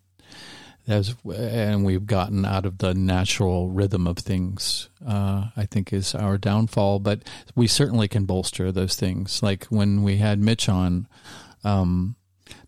as 0.86 1.14
and 1.36 1.84
we've 1.84 2.06
gotten 2.06 2.46
out 2.46 2.64
of 2.64 2.78
the 2.78 2.94
natural 2.94 3.68
rhythm 3.68 4.06
of 4.06 4.18
things. 4.18 4.88
Uh, 5.06 5.48
I 5.56 5.66
think 5.66 5.92
is 5.92 6.14
our 6.14 6.38
downfall, 6.38 7.00
but 7.00 7.22
we 7.54 7.66
certainly 7.66 8.08
can 8.08 8.24
bolster 8.24 8.72
those 8.72 8.96
things. 8.96 9.42
Like 9.42 9.66
when 9.66 10.02
we 10.02 10.16
had 10.16 10.40
Mitch 10.40 10.68
on, 10.68 11.06
um, 11.68 12.16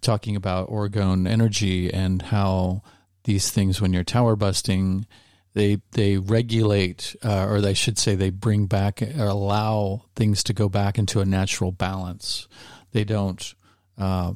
talking 0.01 0.37
about 0.37 0.69
orgone 0.69 1.29
energy 1.29 1.93
and 1.93 2.23
how 2.23 2.83
these 3.25 3.51
things, 3.51 3.81
when 3.81 3.93
you're 3.93 4.05
tower 4.05 4.37
busting, 4.37 5.07
they 5.55 5.81
they 5.93 6.17
regulate, 6.17 7.17
uh, 7.25 7.47
or 7.47 7.61
they 7.61 7.75
should 7.75 7.99
say, 7.99 8.15
they 8.15 8.31
bring 8.31 8.67
back 8.67 9.03
or 9.03 9.25
allow 9.25 10.03
things 10.15 10.45
to 10.45 10.53
go 10.53 10.69
back 10.69 10.99
into 10.99 11.21
a 11.21 11.25
natural 11.25 11.73
balance. 11.73 12.47
They 12.93 13.05
don't 13.05 13.55
uh, 13.99 14.35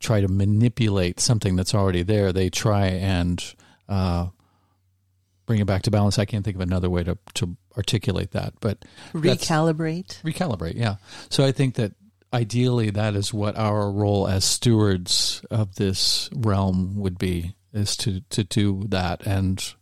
try 0.00 0.20
to 0.20 0.28
manipulate 0.28 1.20
something 1.20 1.56
that's 1.56 1.74
already 1.74 2.02
there. 2.02 2.32
They 2.32 2.50
try 2.50 2.86
and 2.86 3.42
uh, 3.88 4.28
bring 5.46 5.60
it 5.60 5.66
back 5.66 5.82
to 5.82 5.90
balance. 5.90 6.18
I 6.18 6.24
can't 6.24 6.44
think 6.44 6.56
of 6.56 6.62
another 6.62 6.90
way 6.90 7.04
to 7.04 7.16
to 7.34 7.56
articulate 7.76 8.32
that, 8.32 8.54
but 8.60 8.84
recalibrate. 9.12 10.20
Recalibrate, 10.22 10.74
yeah. 10.74 10.96
So 11.28 11.44
I 11.44 11.52
think 11.52 11.76
that 11.76 11.92
ideally 12.32 12.90
that 12.90 13.14
is 13.14 13.34
what 13.34 13.56
our 13.56 13.90
role 13.90 14.28
as 14.28 14.44
stewards 14.44 15.42
of 15.50 15.74
this 15.76 16.30
realm 16.34 16.94
would 16.96 17.18
be 17.18 17.54
is 17.72 17.96
to 17.96 18.20
to 18.30 18.44
do 18.44 18.84
that 18.88 19.26
and 19.26 19.74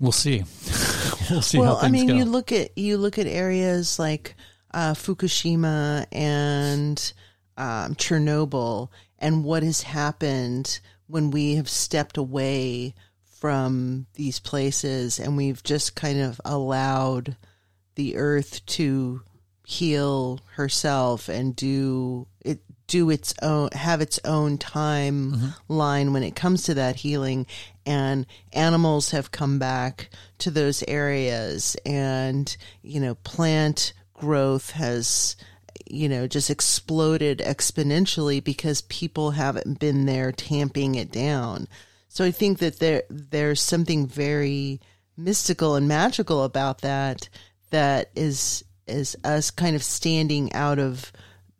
we'll 0.00 0.12
see 0.12 0.38
we'll 1.30 1.42
see 1.42 1.58
well 1.58 1.78
i 1.80 1.88
mean 1.88 2.08
go. 2.08 2.14
you 2.14 2.24
look 2.24 2.50
at 2.50 2.76
you 2.76 2.96
look 2.98 3.18
at 3.18 3.26
areas 3.26 3.98
like 3.98 4.34
uh, 4.72 4.94
fukushima 4.94 6.06
and 6.12 7.12
um, 7.56 7.94
chernobyl 7.96 8.88
and 9.18 9.44
what 9.44 9.62
has 9.62 9.82
happened 9.82 10.80
when 11.08 11.30
we 11.32 11.56
have 11.56 11.68
stepped 11.68 12.16
away 12.16 12.94
from 13.40 14.06
these 14.14 14.38
places 14.38 15.18
and 15.18 15.36
we've 15.36 15.62
just 15.62 15.96
kind 15.96 16.20
of 16.20 16.40
allowed 16.44 17.36
the 17.96 18.16
earth 18.16 18.64
to 18.66 19.22
heal 19.70 20.40
herself 20.56 21.28
and 21.28 21.54
do 21.54 22.26
it 22.40 22.60
do 22.88 23.08
its 23.08 23.32
own 23.40 23.68
have 23.70 24.00
its 24.00 24.18
own 24.24 24.58
timeline 24.58 25.54
mm-hmm. 25.68 26.12
when 26.12 26.24
it 26.24 26.34
comes 26.34 26.64
to 26.64 26.74
that 26.74 26.96
healing 26.96 27.46
and 27.86 28.26
animals 28.52 29.12
have 29.12 29.30
come 29.30 29.60
back 29.60 30.10
to 30.38 30.50
those 30.50 30.82
areas 30.88 31.76
and 31.86 32.56
you 32.82 32.98
know 32.98 33.14
plant 33.14 33.92
growth 34.12 34.70
has 34.72 35.36
you 35.88 36.08
know 36.08 36.26
just 36.26 36.50
exploded 36.50 37.38
exponentially 37.38 38.42
because 38.42 38.82
people 38.82 39.30
haven't 39.30 39.78
been 39.78 40.04
there 40.04 40.32
tamping 40.32 40.96
it 40.96 41.12
down 41.12 41.68
so 42.08 42.24
i 42.24 42.32
think 42.32 42.58
that 42.58 42.80
there 42.80 43.04
there's 43.08 43.60
something 43.60 44.04
very 44.04 44.80
mystical 45.16 45.76
and 45.76 45.86
magical 45.86 46.42
about 46.42 46.80
that 46.80 47.28
that 47.70 48.10
is 48.16 48.64
is 48.90 49.16
us 49.24 49.50
kind 49.50 49.76
of 49.76 49.82
standing 49.82 50.52
out 50.52 50.78
of 50.78 51.12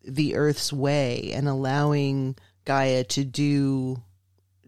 the 0.04 0.36
earth's 0.36 0.72
way 0.72 1.30
and 1.32 1.48
allowing 1.48 2.36
Gaia 2.64 3.04
to 3.04 3.24
do 3.24 4.02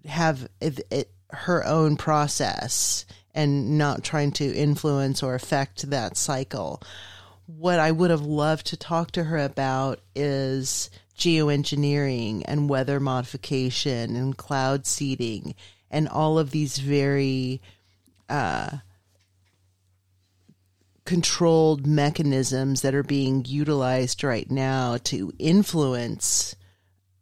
have 0.05 0.49
it, 0.61 0.81
it, 0.91 1.11
her 1.31 1.65
own 1.67 1.97
process 1.97 3.07
and 3.35 3.79
not 3.79 4.05
trying 4.05 4.33
to 4.33 4.55
influence 4.55 5.23
or 5.23 5.35
affect 5.35 5.89
that 5.91 6.17
cycle. 6.17 6.83
What 7.47 7.79
I 7.79 7.91
would 7.91 8.11
have 8.11 8.23
loved 8.23 8.67
to 8.69 8.77
talk 8.77 9.11
to 9.13 9.25
her 9.25 9.39
about 9.39 10.01
is 10.15 10.91
geoengineering 11.17 12.43
and 12.47 12.69
weather 12.69 13.01
modification 13.01 14.17
and 14.17 14.37
cloud 14.37 14.87
seeding 14.87 15.55
and 15.91 16.09
all 16.09 16.39
of 16.39 16.51
these 16.51 16.79
very 16.79 17.61
uh, 18.29 18.79
controlled 21.05 21.87
mechanisms 21.87 22.83
that 22.83 22.95
are 22.95 23.03
being 23.03 23.45
utilized 23.45 24.23
right 24.23 24.51
now 24.51 24.97
to 25.05 25.33
influence 25.39 26.55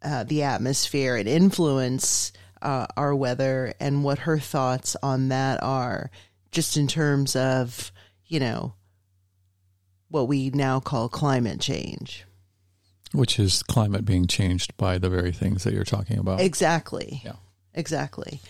uh, 0.03 0.25
the 0.25 0.43
atmosphere 0.43 1.17
and 1.17 1.29
influence 1.29 2.33
uh, 2.63 2.87
our 2.97 3.15
weather 3.15 3.73
and 3.81 4.05
what 4.05 4.21
her 4.21 4.39
thoughts 4.39 4.97
on 5.03 5.29
that 5.29 5.63
are, 5.63 6.11
just 6.51 6.77
in 6.77 6.87
terms 6.87 7.35
of, 7.37 7.91
you 8.27 8.39
know, 8.41 8.75
what 10.09 10.29
we 10.29 10.51
now 10.51 10.81
call 10.81 11.09
climate 11.09 11.61
change. 11.61 12.27
Which 13.13 13.39
is 13.39 13.63
climate 13.63 14.05
being 14.05 14.27
changed 14.27 14.77
by 14.77 14.99
the 14.99 15.09
very 15.09 15.33
things 15.33 15.65
that 15.65 15.73
you're 15.75 15.85
talking 15.85 16.19
about. 16.19 16.41
Exactly. 16.41 17.23
Yeah. 17.25 17.37
Exactly. 17.75 18.41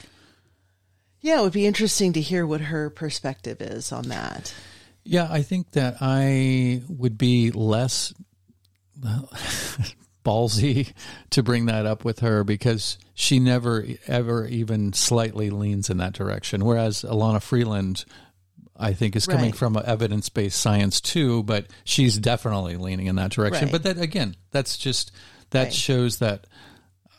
Yeah, 1.20 1.40
it 1.40 1.42
would 1.42 1.52
be 1.52 1.66
interesting 1.66 2.12
to 2.14 2.20
hear 2.20 2.46
what 2.46 2.62
her 2.62 2.90
perspective 2.90 3.60
is 3.60 3.92
on 3.92 4.08
that. 4.08 4.54
Yeah, 5.04 5.26
I 5.30 5.42
think 5.42 5.72
that 5.72 5.96
I 6.00 6.82
would 6.88 7.16
be 7.18 7.50
less 7.50 8.12
ballsy 10.24 10.92
to 11.30 11.42
bring 11.42 11.66
that 11.66 11.86
up 11.86 12.04
with 12.04 12.20
her 12.20 12.44
because 12.44 12.98
she 13.14 13.38
never 13.38 13.86
ever 14.06 14.46
even 14.46 14.92
slightly 14.92 15.50
leans 15.50 15.90
in 15.90 15.96
that 15.98 16.12
direction. 16.12 16.64
Whereas 16.64 17.02
Elana 17.02 17.40
Freeland, 17.42 18.04
I 18.76 18.92
think, 18.92 19.16
is 19.16 19.26
coming 19.26 19.46
Right. 19.50 19.56
from 19.56 19.80
evidence 19.82 20.28
based 20.28 20.60
science 20.60 21.00
too, 21.00 21.42
but 21.44 21.66
she's 21.84 22.18
definitely 22.18 22.76
leaning 22.76 23.06
in 23.06 23.16
that 23.16 23.30
direction. 23.30 23.64
Right. 23.66 23.72
But 23.72 23.82
that 23.84 23.98
again, 23.98 24.36
that's 24.50 24.76
just 24.76 25.12
that 25.50 25.64
Right. 25.64 25.74
shows 25.74 26.18
that. 26.18 26.46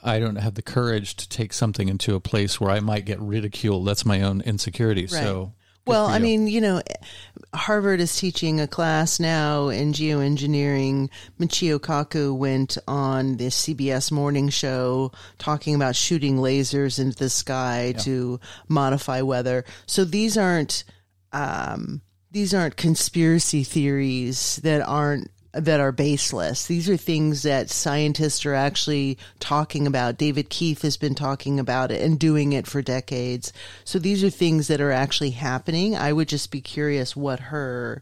I 0.03 0.17
don't 0.17 0.37
have 0.37 0.55
the 0.55 0.63
courage 0.63 1.15
to 1.17 1.29
take 1.29 1.53
something 1.53 1.87
into 1.87 2.15
a 2.15 2.19
place 2.19 2.59
where 2.59 2.71
I 2.71 2.79
might 2.79 3.05
get 3.05 3.21
ridiculed. 3.21 3.85
That's 3.87 4.03
my 4.03 4.23
own 4.23 4.41
insecurity. 4.41 5.05
So, 5.05 5.53
Well, 5.85 6.05
I 6.05 6.19
mean, 6.19 6.47
you 6.47 6.61
know, 6.61 6.81
Harvard 7.53 7.99
is 7.99 8.15
teaching 8.15 8.61
a 8.61 8.67
class 8.67 9.19
now 9.19 9.69
in 9.69 9.93
geoengineering. 9.93 11.09
Michio 11.39 11.79
Kaku 11.79 12.35
went 12.37 12.77
on 12.87 13.37
the 13.37 13.47
CBS 13.47 14.11
morning 14.11 14.49
show 14.49 15.11
talking 15.39 15.73
about 15.73 15.95
shooting 15.95 16.37
lasers 16.37 16.99
into 16.99 17.17
the 17.17 17.29
sky 17.29 17.93
to 17.99 18.39
modify 18.67 19.21
weather. 19.21 19.65
So 19.87 20.05
these 20.05 20.37
aren't 20.37 20.83
um, 21.33 22.01
these 22.31 22.53
aren't 22.53 22.77
conspiracy 22.77 23.63
theories 23.63 24.57
that 24.57 24.81
aren't 24.81 25.31
that 25.53 25.79
are 25.79 25.91
baseless. 25.91 26.65
These 26.65 26.89
are 26.89 26.97
things 26.97 27.43
that 27.43 27.69
scientists 27.69 28.45
are 28.45 28.53
actually 28.53 29.17
talking 29.39 29.85
about. 29.85 30.17
David 30.17 30.49
Keith 30.49 30.81
has 30.83 30.97
been 30.97 31.15
talking 31.15 31.59
about 31.59 31.91
it 31.91 32.01
and 32.01 32.19
doing 32.19 32.53
it 32.53 32.67
for 32.67 32.81
decades. 32.81 33.51
So 33.83 33.99
these 33.99 34.23
are 34.23 34.29
things 34.29 34.67
that 34.67 34.81
are 34.81 34.91
actually 34.91 35.31
happening. 35.31 35.95
I 35.95 36.13
would 36.13 36.29
just 36.29 36.51
be 36.51 36.61
curious 36.61 37.15
what 37.15 37.39
her 37.39 38.01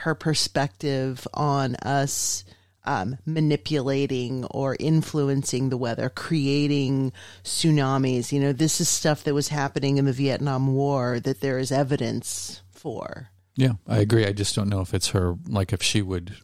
her 0.00 0.14
perspective 0.14 1.26
on 1.32 1.74
us 1.76 2.44
um, 2.84 3.18
manipulating 3.26 4.44
or 4.46 4.76
influencing 4.78 5.70
the 5.70 5.76
weather, 5.76 6.08
creating 6.08 7.12
tsunamis. 7.44 8.30
You 8.30 8.40
know, 8.40 8.52
this 8.52 8.80
is 8.80 8.88
stuff 8.88 9.24
that 9.24 9.34
was 9.34 9.48
happening 9.48 9.96
in 9.98 10.04
the 10.04 10.12
Vietnam 10.12 10.74
War 10.74 11.18
that 11.20 11.40
there 11.40 11.58
is 11.58 11.72
evidence 11.72 12.62
for. 12.70 13.30
Yeah, 13.56 13.72
I 13.88 13.98
agree. 13.98 14.26
I 14.26 14.32
just 14.32 14.54
don't 14.54 14.68
know 14.68 14.82
if 14.82 14.94
it's 14.94 15.08
her, 15.08 15.36
like 15.48 15.72
if 15.72 15.82
she 15.82 16.02
would 16.02 16.36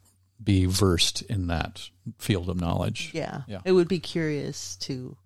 be 0.43 0.66
versed 0.66 1.23
in 1.23 1.47
that 1.48 1.89
field 2.19 2.48
of 2.48 2.60
knowledge. 2.60 3.10
Yeah. 3.12 3.43
Yeah. 3.47 3.60
It 3.64 3.73
would 3.73 3.89
be 3.89 4.01
curious 4.01 4.77
to 4.77 5.16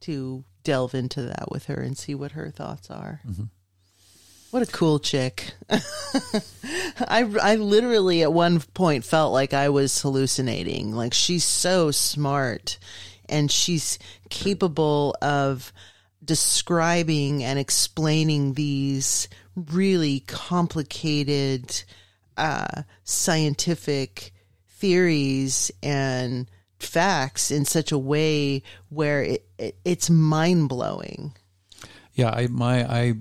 to 0.00 0.44
delve 0.62 0.94
into 0.94 1.22
that 1.22 1.50
with 1.50 1.66
her 1.66 1.80
and 1.80 1.96
see 1.96 2.14
what 2.14 2.32
her 2.32 2.50
thoughts 2.50 2.90
are. 2.90 3.22
What 4.50 4.68
a 4.68 4.72
cool 4.72 4.98
chick. 4.98 5.52
I 5.70 7.28
I 7.42 7.56
literally 7.56 8.22
at 8.22 8.32
one 8.32 8.60
point 8.60 9.04
felt 9.04 9.32
like 9.32 9.54
I 9.54 9.68
was 9.68 10.00
hallucinating. 10.00 10.92
Like 10.92 11.14
she's 11.14 11.44
so 11.44 11.90
smart 11.90 12.78
and 13.28 13.50
she's 13.50 13.98
capable 14.30 15.16
of 15.20 15.72
describing 16.24 17.42
and 17.44 17.58
explaining 17.58 18.54
these 18.54 19.28
really 19.54 20.20
complicated 20.20 21.82
uh, 22.36 22.82
scientific 23.04 24.32
theories 24.76 25.70
and 25.82 26.50
facts 26.78 27.50
in 27.50 27.64
such 27.64 27.92
a 27.92 27.98
way 27.98 28.62
where 28.90 29.22
it, 29.22 29.48
it 29.58 29.78
it's 29.84 30.10
mind 30.10 30.68
blowing. 30.68 31.34
Yeah, 32.14 32.30
I 32.30 32.46
my 32.48 32.84
I 32.84 33.14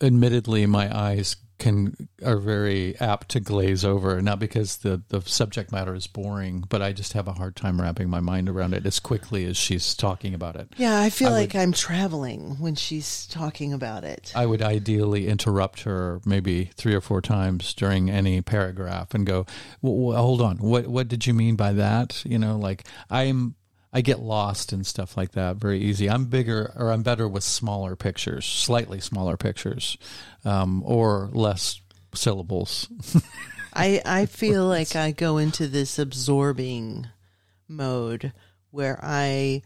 admittedly 0.00 0.66
my 0.66 0.94
eyes 0.96 1.36
can 1.62 2.08
are 2.24 2.38
very 2.38 2.98
apt 2.98 3.28
to 3.30 3.40
glaze 3.40 3.84
over, 3.84 4.20
not 4.20 4.40
because 4.40 4.78
the 4.78 5.00
the 5.08 5.22
subject 5.22 5.70
matter 5.70 5.94
is 5.94 6.08
boring, 6.08 6.64
but 6.68 6.82
I 6.82 6.92
just 6.92 7.12
have 7.12 7.28
a 7.28 7.32
hard 7.32 7.54
time 7.54 7.80
wrapping 7.80 8.10
my 8.10 8.18
mind 8.18 8.48
around 8.48 8.74
it 8.74 8.84
as 8.84 8.98
quickly 8.98 9.44
as 9.46 9.56
she's 9.56 9.94
talking 9.94 10.34
about 10.34 10.56
it. 10.56 10.72
Yeah, 10.76 11.00
I 11.00 11.08
feel 11.08 11.28
I 11.28 11.32
like 11.32 11.54
I'm 11.54 11.72
traveling 11.72 12.56
when 12.58 12.74
she's 12.74 13.26
talking 13.28 13.72
about 13.72 14.02
it. 14.02 14.32
I 14.34 14.44
would 14.44 14.60
ideally 14.60 15.28
interrupt 15.28 15.82
her 15.82 16.20
maybe 16.26 16.70
three 16.74 16.94
or 16.94 17.00
four 17.00 17.20
times 17.20 17.72
during 17.74 18.10
any 18.10 18.42
paragraph 18.42 19.14
and 19.14 19.24
go, 19.24 19.46
well, 19.80 20.20
"Hold 20.20 20.42
on, 20.42 20.58
what 20.58 20.88
what 20.88 21.06
did 21.06 21.28
you 21.28 21.32
mean 21.32 21.54
by 21.54 21.72
that?" 21.74 22.24
You 22.26 22.40
know, 22.40 22.56
like 22.56 22.84
I'm 23.08 23.54
I 23.92 24.00
get 24.00 24.20
lost 24.20 24.72
and 24.72 24.86
stuff 24.86 25.16
like 25.16 25.32
that 25.32 25.56
very 25.56 25.80
easy. 25.80 26.08
I'm 26.08 26.24
bigger 26.24 26.72
or 26.76 26.90
I'm 26.90 27.02
better 27.02 27.28
with 27.28 27.44
smaller 27.44 27.94
pictures, 27.94 28.46
slightly 28.46 29.00
smaller 29.00 29.36
pictures, 29.36 29.98
um, 30.44 30.82
or 30.86 31.28
less 31.32 31.80
syllables. 32.14 32.88
I 33.74 34.00
I 34.04 34.26
feel 34.26 34.66
like 34.66 34.96
I 34.96 35.10
go 35.12 35.38
into 35.38 35.66
this 35.66 35.98
absorbing 35.98 37.06
mode 37.68 38.32
where 38.70 38.98
I 39.02 39.62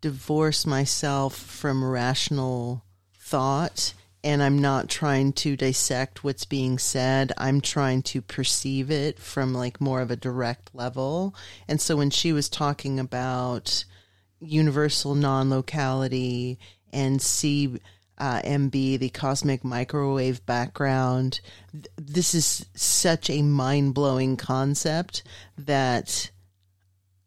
divorce 0.00 0.66
myself 0.66 1.34
from 1.36 1.82
rational 1.82 2.84
thought 3.18 3.94
and 4.26 4.42
I'm 4.42 4.58
not 4.58 4.88
trying 4.88 5.32
to 5.34 5.56
dissect 5.56 6.24
what's 6.24 6.44
being 6.44 6.78
said. 6.78 7.32
I'm 7.38 7.60
trying 7.60 8.02
to 8.02 8.20
perceive 8.20 8.90
it 8.90 9.20
from 9.20 9.54
like 9.54 9.80
more 9.80 10.00
of 10.00 10.10
a 10.10 10.16
direct 10.16 10.74
level. 10.74 11.32
And 11.68 11.80
so 11.80 11.96
when 11.96 12.10
she 12.10 12.32
was 12.32 12.48
talking 12.48 12.98
about 12.98 13.84
universal 14.40 15.14
non-locality 15.14 16.58
and 16.92 17.22
C 17.22 17.78
uh, 18.18 18.40
the 18.42 19.10
cosmic 19.14 19.62
microwave 19.62 20.44
background. 20.44 21.40
Th- 21.72 21.86
This 21.96 22.34
is 22.34 22.66
such 22.74 23.30
a 23.30 23.42
mind 23.42 23.94
blowing 23.94 24.36
concept 24.36 25.22
that 25.56 26.32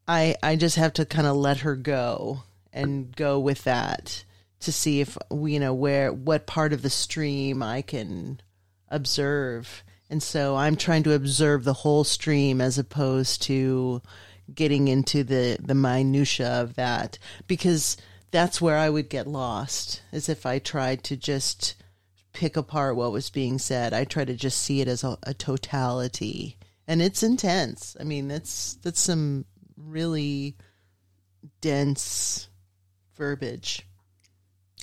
I 0.06 0.36
I 0.44 0.58
just 0.58 0.76
have 0.76 0.92
to 0.94 1.06
kind 1.06 1.28
of 1.28 1.38
let 1.38 1.60
her 1.60 1.78
go 1.78 2.44
and 2.74 3.16
go 3.16 3.40
with 3.40 3.64
that 3.64 4.26
to 4.62 4.72
see 4.72 5.02
if 5.02 5.18
you 5.32 5.60
know 5.60 5.74
where 5.74 6.12
what 6.12 6.48
part 6.48 6.74
of 6.74 6.82
the 6.82 6.90
stream 6.90 7.64
I 7.64 7.82
can 7.82 8.42
observe. 8.90 9.84
And 10.10 10.22
so 10.22 10.56
I'm 10.56 10.76
trying 10.76 11.04
to 11.04 11.14
observe 11.14 11.64
the 11.64 11.74
whole 11.74 12.04
stream 12.04 12.60
as 12.62 12.78
opposed 12.78 13.44
to 13.44 14.02
getting 14.54 14.88
into 14.88 15.24
the 15.24 15.58
the 15.60 15.76
minutia 15.76 16.48
of 16.48 16.76
that 16.76 17.20
because 17.48 17.98
that's 18.32 18.62
where 18.62 18.78
I 18.78 18.90
would 18.90 19.10
get 19.10 19.28
lost 19.28 20.02
as 20.12 20.30
if 20.30 20.46
I 20.46 20.60
tried 20.60 21.04
to 21.06 21.18
just 21.18 21.76
pick 22.34 22.58
apart 22.58 22.96
what 22.96 23.12
was 23.12 23.30
being 23.30 23.58
said. 23.58 23.94
I 23.94 24.04
try 24.04 24.26
to 24.26 24.36
just 24.36 24.62
see 24.62 24.82
it 24.82 24.88
as 24.88 25.04
a, 25.04 25.18
a 25.24 25.34
totality, 25.34 26.58
and 26.88 27.02
it's 27.02 27.24
intense. 27.24 27.96
I 28.00 28.04
mean, 28.04 28.28
that's 28.28 28.76
that's 28.84 29.00
some 29.00 29.46
really 29.78 30.56
dense 31.62 32.50
verbiage. 33.16 33.86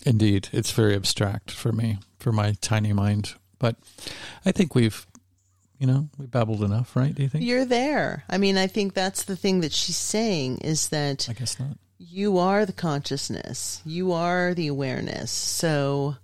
Indeed, 0.05 0.49
it's 0.53 0.71
very 0.71 0.95
abstract 0.95 1.51
for 1.51 1.73
me, 1.73 1.99
for 2.19 2.33
my 2.33 2.53
tiny 2.61 2.93
mind. 2.93 3.35
But 3.59 3.77
I 4.45 4.53
think 4.53 4.75
we've, 4.75 5.07
you 5.79 5.87
know, 5.87 6.09
we 6.19 6.27
babbled 6.27 6.63
enough, 6.63 6.95
right? 6.95 7.15
Do 7.15 7.23
you 7.23 7.29
think? 7.29 7.45
You're 7.45 7.65
there. 7.65 8.25
I 8.29 8.39
mean, 8.39 8.57
I 8.57 8.67
think 8.67 8.95
that's 8.95 9.25
the 9.25 9.37
thing 9.37 9.61
that 9.61 9.73
she's 9.73 9.97
saying 9.97 10.59
is 10.59 10.89
that 10.89 11.29
I 11.29 11.33
guess 11.33 11.59
not. 11.59 11.79
you 11.99 12.39
are 12.39 12.67
the 12.67 12.73
consciousness, 12.73 13.83
you 13.85 14.13
are 14.13 14.55
the 14.55 14.69
awareness. 14.69 15.31
So 15.31 16.17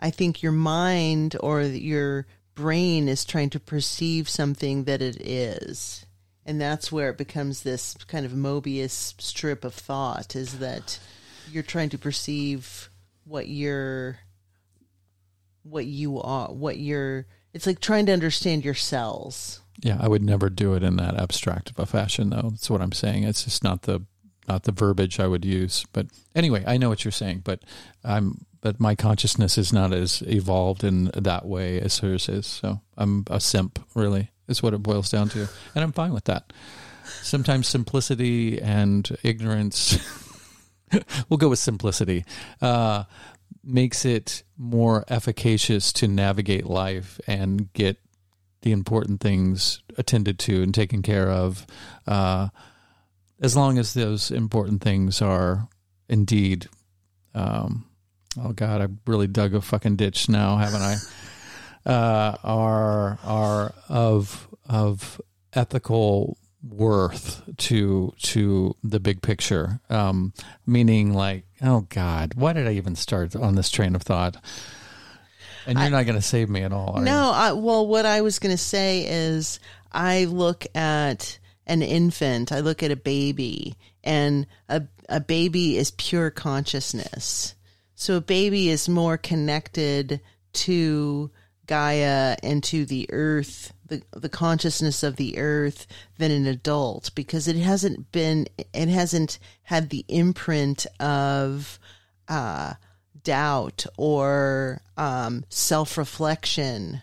I 0.00 0.10
think 0.10 0.42
your 0.42 0.52
mind 0.52 1.36
or 1.40 1.62
your 1.62 2.26
brain 2.54 3.08
is 3.08 3.24
trying 3.24 3.50
to 3.50 3.60
perceive 3.60 4.28
something 4.28 4.84
that 4.84 5.00
it 5.02 5.20
is. 5.20 6.04
And 6.44 6.60
that's 6.60 6.90
where 6.90 7.10
it 7.10 7.18
becomes 7.18 7.62
this 7.62 7.94
kind 8.08 8.26
of 8.26 8.32
Mobius 8.32 9.14
strip 9.20 9.64
of 9.64 9.74
thought 9.74 10.34
is 10.34 10.58
that 10.58 10.98
you're 11.50 11.62
trying 11.62 11.90
to 11.90 11.98
perceive 11.98 12.89
what 13.30 13.48
you're 13.48 14.18
what 15.62 15.86
you 15.86 16.20
are, 16.20 16.48
what 16.48 16.78
you're 16.78 17.26
it's 17.52 17.66
like 17.66 17.80
trying 17.80 18.06
to 18.06 18.12
understand 18.12 18.64
your 18.64 18.74
cells. 18.74 19.60
Yeah, 19.80 19.96
I 19.98 20.08
would 20.08 20.22
never 20.22 20.50
do 20.50 20.74
it 20.74 20.82
in 20.82 20.96
that 20.96 21.16
abstract 21.16 21.70
of 21.70 21.78
a 21.78 21.86
fashion, 21.86 22.30
though. 22.30 22.50
That's 22.50 22.68
what 22.70 22.82
I'm 22.82 22.92
saying. 22.92 23.24
It's 23.24 23.44
just 23.44 23.64
not 23.64 23.82
the 23.82 24.02
not 24.48 24.64
the 24.64 24.72
verbiage 24.72 25.20
I 25.20 25.26
would 25.26 25.44
use. 25.44 25.84
But 25.92 26.06
anyway, 26.34 26.64
I 26.66 26.76
know 26.76 26.88
what 26.88 27.04
you're 27.04 27.12
saying. 27.12 27.42
But 27.44 27.62
I'm 28.04 28.46
but 28.60 28.78
my 28.78 28.94
consciousness 28.94 29.56
is 29.56 29.72
not 29.72 29.92
as 29.92 30.22
evolved 30.26 30.84
in 30.84 31.04
that 31.14 31.46
way 31.46 31.80
as 31.80 32.00
hers 32.00 32.28
is. 32.28 32.46
So 32.46 32.80
I'm 32.96 33.24
a 33.30 33.40
simp, 33.40 33.78
really, 33.94 34.30
is 34.48 34.62
what 34.62 34.74
it 34.74 34.82
boils 34.82 35.08
down 35.08 35.28
to, 35.30 35.48
and 35.74 35.84
I'm 35.84 35.92
fine 35.92 36.12
with 36.12 36.24
that. 36.24 36.52
Sometimes 37.22 37.68
simplicity 37.68 38.60
and 38.60 39.08
ignorance. 39.22 39.98
we'll 41.28 41.38
go 41.38 41.48
with 41.48 41.58
simplicity. 41.58 42.24
Uh, 42.60 43.04
makes 43.62 44.04
it 44.04 44.42
more 44.56 45.04
efficacious 45.08 45.92
to 45.92 46.08
navigate 46.08 46.66
life 46.66 47.20
and 47.26 47.72
get 47.72 47.98
the 48.62 48.72
important 48.72 49.20
things 49.20 49.82
attended 49.96 50.38
to 50.38 50.62
and 50.62 50.74
taken 50.74 51.02
care 51.02 51.30
of, 51.30 51.66
uh, 52.06 52.48
as 53.40 53.56
long 53.56 53.78
as 53.78 53.94
those 53.94 54.30
important 54.30 54.82
things 54.82 55.22
are 55.22 55.68
indeed. 56.08 56.68
Um, 57.34 57.86
oh 58.42 58.52
God, 58.52 58.82
I 58.82 58.88
really 59.06 59.26
dug 59.26 59.54
a 59.54 59.60
fucking 59.60 59.96
ditch 59.96 60.28
now, 60.28 60.56
haven't 60.56 60.82
I? 60.82 60.96
Uh, 61.86 62.36
are 62.44 63.18
are 63.24 63.74
of 63.88 64.46
of 64.68 65.18
ethical 65.54 66.36
worth 66.62 67.42
to 67.56 68.12
to 68.22 68.76
the 68.82 69.00
big 69.00 69.22
picture. 69.22 69.80
Um, 69.88 70.32
meaning, 70.66 71.14
like, 71.14 71.44
oh 71.62 71.86
God, 71.88 72.34
why 72.34 72.52
did 72.52 72.66
I 72.66 72.72
even 72.72 72.96
start 72.96 73.34
on 73.34 73.54
this 73.54 73.70
train 73.70 73.94
of 73.94 74.02
thought? 74.02 74.36
And 75.66 75.78
you're 75.78 75.90
not 75.90 76.06
going 76.06 76.16
to 76.16 76.22
save 76.22 76.48
me 76.48 76.62
at 76.62 76.72
all. 76.72 76.94
Are 76.96 76.98
you? 77.00 77.04
No, 77.04 77.30
I, 77.30 77.52
well, 77.52 77.86
what 77.86 78.06
I 78.06 78.22
was 78.22 78.38
going 78.38 78.54
to 78.54 78.62
say 78.62 79.06
is 79.06 79.60
I 79.92 80.24
look 80.24 80.66
at 80.74 81.38
an 81.66 81.82
infant, 81.82 82.50
I 82.50 82.60
look 82.60 82.82
at 82.82 82.90
a 82.90 82.96
baby, 82.96 83.76
and 84.02 84.46
a, 84.68 84.82
a 85.08 85.20
baby 85.20 85.76
is 85.76 85.92
pure 85.92 86.30
consciousness. 86.30 87.54
So 87.94 88.16
a 88.16 88.22
baby 88.22 88.70
is 88.70 88.88
more 88.88 89.18
connected 89.18 90.20
to 90.52 91.30
Gaia 91.70 92.36
and 92.42 92.64
to 92.64 92.84
the 92.84 93.06
earth, 93.12 93.72
the, 93.86 94.02
the 94.10 94.28
consciousness 94.28 95.04
of 95.04 95.14
the 95.14 95.38
earth 95.38 95.86
than 96.18 96.32
an 96.32 96.46
adult 96.46 97.14
because 97.14 97.46
it 97.46 97.54
hasn't 97.54 98.10
been, 98.10 98.48
it 98.74 98.88
hasn't 98.88 99.38
had 99.62 99.90
the 99.90 100.04
imprint 100.08 100.84
of, 100.98 101.78
uh, 102.26 102.74
doubt 103.22 103.86
or 103.96 104.80
um, 104.96 105.44
self 105.48 105.96
reflection 105.96 107.02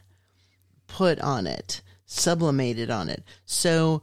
put 0.88 1.18
on 1.22 1.48
it, 1.48 1.82
sublimated 2.06 2.90
on 2.90 3.08
it. 3.08 3.24
So 3.46 4.02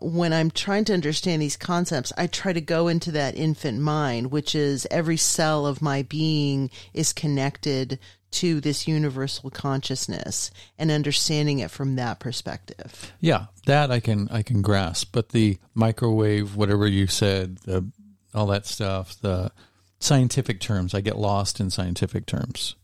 when 0.00 0.32
I'm 0.32 0.50
trying 0.50 0.84
to 0.86 0.94
understand 0.94 1.42
these 1.42 1.58
concepts, 1.58 2.10
I 2.16 2.26
try 2.26 2.54
to 2.54 2.60
go 2.62 2.88
into 2.88 3.10
that 3.12 3.36
infant 3.36 3.80
mind, 3.80 4.30
which 4.30 4.54
is 4.54 4.86
every 4.90 5.18
cell 5.18 5.66
of 5.66 5.82
my 5.82 6.02
being 6.02 6.70
is 6.94 7.12
connected 7.12 7.98
to 8.34 8.60
this 8.60 8.88
universal 8.88 9.50
consciousness 9.50 10.50
and 10.78 10.90
understanding 10.90 11.60
it 11.60 11.70
from 11.70 11.96
that 11.96 12.20
perspective. 12.20 13.12
Yeah, 13.20 13.46
that 13.66 13.90
I 13.90 14.00
can 14.00 14.28
I 14.30 14.42
can 14.42 14.62
grasp, 14.62 15.10
but 15.12 15.30
the 15.30 15.58
microwave, 15.74 16.56
whatever 16.56 16.86
you 16.86 17.06
said, 17.06 17.58
the 17.58 17.90
all 18.34 18.46
that 18.46 18.66
stuff, 18.66 19.20
the 19.20 19.52
scientific 20.00 20.60
terms, 20.60 20.94
I 20.94 21.00
get 21.00 21.16
lost 21.16 21.60
in 21.60 21.70
scientific 21.70 22.26
terms. 22.26 22.76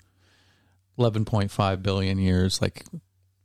11.5 0.99 1.83
billion 1.83 2.19
years 2.19 2.61
like 2.61 2.85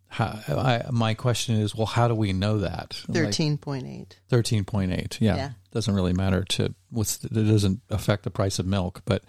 how, 0.08 0.40
I, 0.50 0.84
my 0.92 1.14
question 1.14 1.56
is 1.56 1.74
well 1.74 1.86
how 1.86 2.10
do 2.10 2.14
we 2.14 2.34
know 2.34 2.60
that 2.60 2.90
13.8 3.10 4.08
13.8 4.30 5.18
yeah, 5.22 5.36
yeah, 5.36 5.50
doesn't 5.72 5.94
really 5.94 6.12
matter 6.12 6.44
to 6.44 6.76
what's 6.90 7.24
it 7.24 7.34
doesn't 7.34 7.82
affect 7.90 8.24
the 8.24 8.30
price 8.30 8.60
of 8.60 8.66
milk 8.66 9.04
but 9.06 9.24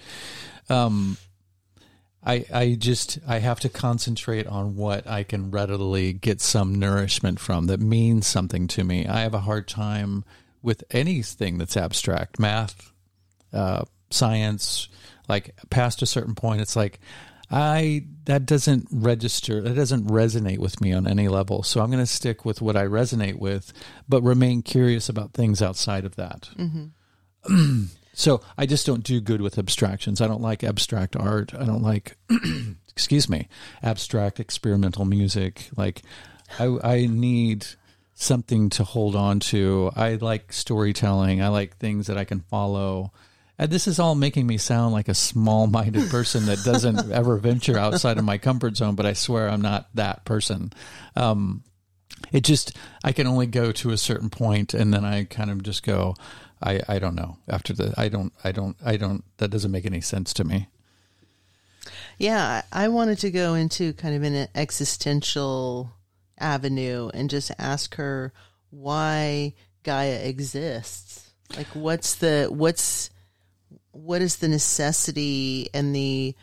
um 0.69 1.17
I, 2.27 2.45
I 2.53 2.77
just 2.79 3.21
I 3.27 3.39
have 3.39 3.61
to 3.61 3.69
concentrate 3.69 4.49
on 4.49 4.75
what 4.75 5.07
I 5.07 5.23
can 5.23 5.53
readily 5.53 6.13
get 6.13 6.41
some 6.41 6.75
nourishment 6.75 7.39
from 7.39 7.69
that 7.69 7.81
means 7.81 8.27
something 8.27 8.67
to 8.69 8.83
me. 8.83 9.07
I 9.07 9.21
have 9.21 9.35
a 9.35 9.41
hard 9.41 9.69
time 9.69 10.25
with 10.61 10.83
anything 10.91 11.59
that's 11.59 11.77
abstract, 11.77 12.41
math, 12.41 12.93
uh, 13.53 13.85
science. 14.11 14.89
Like 15.29 15.55
past 15.71 16.03
a 16.03 16.07
certain 16.07 16.35
point, 16.35 16.61
it's 16.61 16.77
like 16.77 17.01
I 17.51 18.07
that 18.25 18.45
doesn't 18.45 18.89
register. 18.91 19.61
That 19.63 19.75
doesn't 19.75 20.09
resonate 20.09 20.59
with 20.59 20.81
me 20.81 20.93
on 20.93 21.07
any 21.07 21.29
level. 21.29 21.63
So 21.63 21.81
I'm 21.81 21.91
going 21.91 22.03
to 22.03 22.07
stick 22.07 22.45
with 22.45 22.61
what 22.61 22.77
I 22.77 22.87
resonate 22.87 23.39
with, 23.39 23.73
but 24.09 24.23
remain 24.23 24.63
curious 24.63 25.09
about 25.09 25.33
things 25.33 25.63
outside 25.63 26.05
of 26.05 26.17
that. 26.17 26.51
Mm-hmm. 26.57 27.85
So 28.19 28.41
I 28.57 28.65
just 28.65 28.87
don't 28.87 29.05
do 29.05 29.21
good 29.21 29.43
with 29.43 29.59
abstractions. 29.59 30.23
I 30.23 30.27
don't 30.27 30.41
like 30.41 30.65
abstract 30.65 31.17
art. 31.17 31.55
I 31.55 31.67
don't 31.67 31.83
like, 31.83 32.17
excuse 32.89 33.29
me, 33.29 33.47
abstract 33.83 34.41
experimental 34.41 35.05
music. 35.05 35.69
Like, 35.77 36.01
I, 36.59 36.79
I 36.83 37.07
need 37.07 37.67
something 38.15 38.71
to 38.71 38.85
hold 38.85 39.17
on 39.17 39.41
to. 39.41 39.93
I 39.95 40.15
like 40.15 40.55
storytelling. 40.55 41.43
I 41.43 41.49
like 41.49 41.77
things 41.77 42.07
that 42.07 42.17
I 42.17 42.25
can 42.25 42.41
follow. 42.41 43.13
And 43.59 43.71
this 43.71 43.87
is 43.87 43.99
all 43.99 44.15
making 44.15 44.47
me 44.47 44.57
sound 44.57 44.95
like 44.95 45.09
a 45.09 45.15
small 45.15 45.67
minded 45.67 46.09
person 46.11 46.47
that 46.47 46.65
doesn't 46.65 47.13
ever 47.13 47.37
venture 47.37 47.79
outside 47.79 48.17
of 48.17 48.25
my 48.25 48.39
comfort 48.39 48.79
zone, 48.79 48.95
but 48.95 49.05
I 49.05 49.13
swear 49.13 49.47
I'm 49.47 49.61
not 49.61 49.91
that 49.95 50.25
person. 50.25 50.73
Um, 51.17 51.65
it 52.33 52.45
just, 52.45 52.75
I 53.05 53.13
can 53.13 53.27
only 53.27 53.47
go 53.47 53.73
to 53.73 53.91
a 53.91 53.99
certain 53.99 54.31
point 54.31 54.73
and 54.73 54.93
then 54.93 55.05
I 55.05 55.25
kind 55.25 55.51
of 55.51 55.63
just 55.63 55.83
go, 55.83 56.15
I, 56.63 56.81
I 56.89 56.99
don't 56.99 57.15
know 57.15 57.37
after 57.49 57.73
the 57.73 57.95
I 57.97 58.09
don't 58.09 58.33
I 58.43 58.53
don't 58.53 58.77
I 58.85 58.97
don't 58.97 59.25
that 59.39 59.49
doesn't 59.49 59.71
make 59.71 59.87
any 59.87 60.01
sense 60.01 60.33
to 60.35 60.45
me. 60.45 60.69
Yeah, 62.19 62.63
I 62.73 62.89
wanted 62.89 63.19
to 63.19 63.31
go 63.31 63.55
into 63.55 63.93
kind 63.93 64.15
of 64.15 64.23
an 64.23 64.49
existential 64.55 65.93
avenue 66.39 67.11
and 67.13 67.31
just 67.31 67.53
ask 67.59 67.95
her 67.97 68.33
why 68.71 69.55
Gaia 69.83 70.21
exists. 70.25 71.31
Like 71.57 71.69
what's 71.69 72.17
the 72.17 72.47
what's 72.51 73.11
what 73.93 74.23
is 74.23 74.37
the 74.37 74.49
necessity 74.49 75.69
and 75.73 75.95
the 75.95 76.35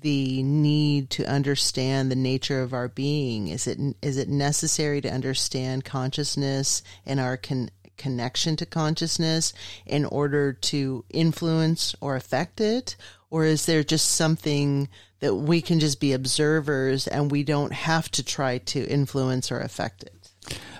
the 0.00 0.42
need 0.42 1.10
to 1.10 1.24
understand 1.26 2.10
the 2.10 2.16
nature 2.16 2.62
of 2.62 2.72
our 2.72 2.88
being? 2.88 3.48
Is 3.48 3.66
it 3.66 3.78
is 4.00 4.16
it 4.16 4.28
necessary 4.28 5.00
to 5.00 5.12
understand 5.12 5.84
consciousness 5.84 6.82
and 7.04 7.20
our 7.20 7.36
con, 7.36 7.70
connection 8.00 8.56
to 8.56 8.66
consciousness 8.66 9.52
in 9.86 10.04
order 10.06 10.52
to 10.52 11.04
influence 11.10 11.94
or 12.00 12.16
affect 12.16 12.60
it? 12.60 12.96
Or 13.30 13.44
is 13.44 13.66
there 13.66 13.84
just 13.84 14.08
something 14.12 14.88
that 15.20 15.34
we 15.34 15.60
can 15.60 15.78
just 15.78 16.00
be 16.00 16.12
observers 16.12 17.06
and 17.06 17.30
we 17.30 17.44
don't 17.44 17.72
have 17.72 18.10
to 18.12 18.24
try 18.24 18.58
to 18.58 18.84
influence 18.86 19.52
or 19.52 19.60
affect 19.60 20.02
it? 20.02 20.30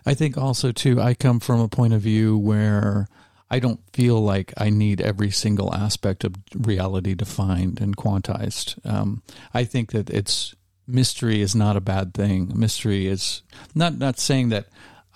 I 0.06 0.14
think 0.14 0.38
also, 0.38 0.72
too, 0.72 1.00
I 1.00 1.14
come 1.14 1.40
from 1.40 1.60
a 1.60 1.68
point 1.68 1.92
of 1.92 2.00
view 2.00 2.38
where 2.38 3.06
I 3.50 3.58
don't 3.58 3.80
feel 3.92 4.20
like 4.20 4.54
I 4.56 4.70
need 4.70 5.00
every 5.00 5.30
single 5.30 5.74
aspect 5.74 6.24
of 6.24 6.34
reality 6.54 7.14
defined 7.14 7.80
and 7.80 7.96
quantized. 7.96 8.78
Um, 8.86 9.22
I 9.52 9.64
think 9.64 9.92
that 9.92 10.08
it's 10.08 10.54
mystery 10.86 11.40
is 11.40 11.54
not 11.54 11.76
a 11.76 11.80
bad 11.80 12.14
thing. 12.14 12.52
Mystery 12.54 13.06
is 13.06 13.42
not 13.74 13.98
not 13.98 14.18
saying 14.18 14.48
that 14.48 14.66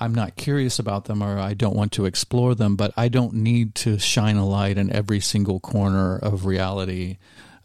I'm 0.04 0.14
not 0.14 0.36
curious 0.36 0.78
about 0.78 1.06
them 1.06 1.22
or 1.22 1.38
I 1.38 1.54
don't 1.54 1.74
want 1.74 1.92
to 1.92 2.04
explore 2.04 2.54
them, 2.54 2.76
but 2.76 2.92
I 2.94 3.08
don't 3.08 3.32
need 3.32 3.74
to 3.76 3.98
shine 3.98 4.36
a 4.36 4.46
light 4.46 4.76
in 4.76 4.92
every 4.92 5.18
single 5.18 5.60
corner 5.60 6.18
of 6.18 6.44
reality 6.44 7.16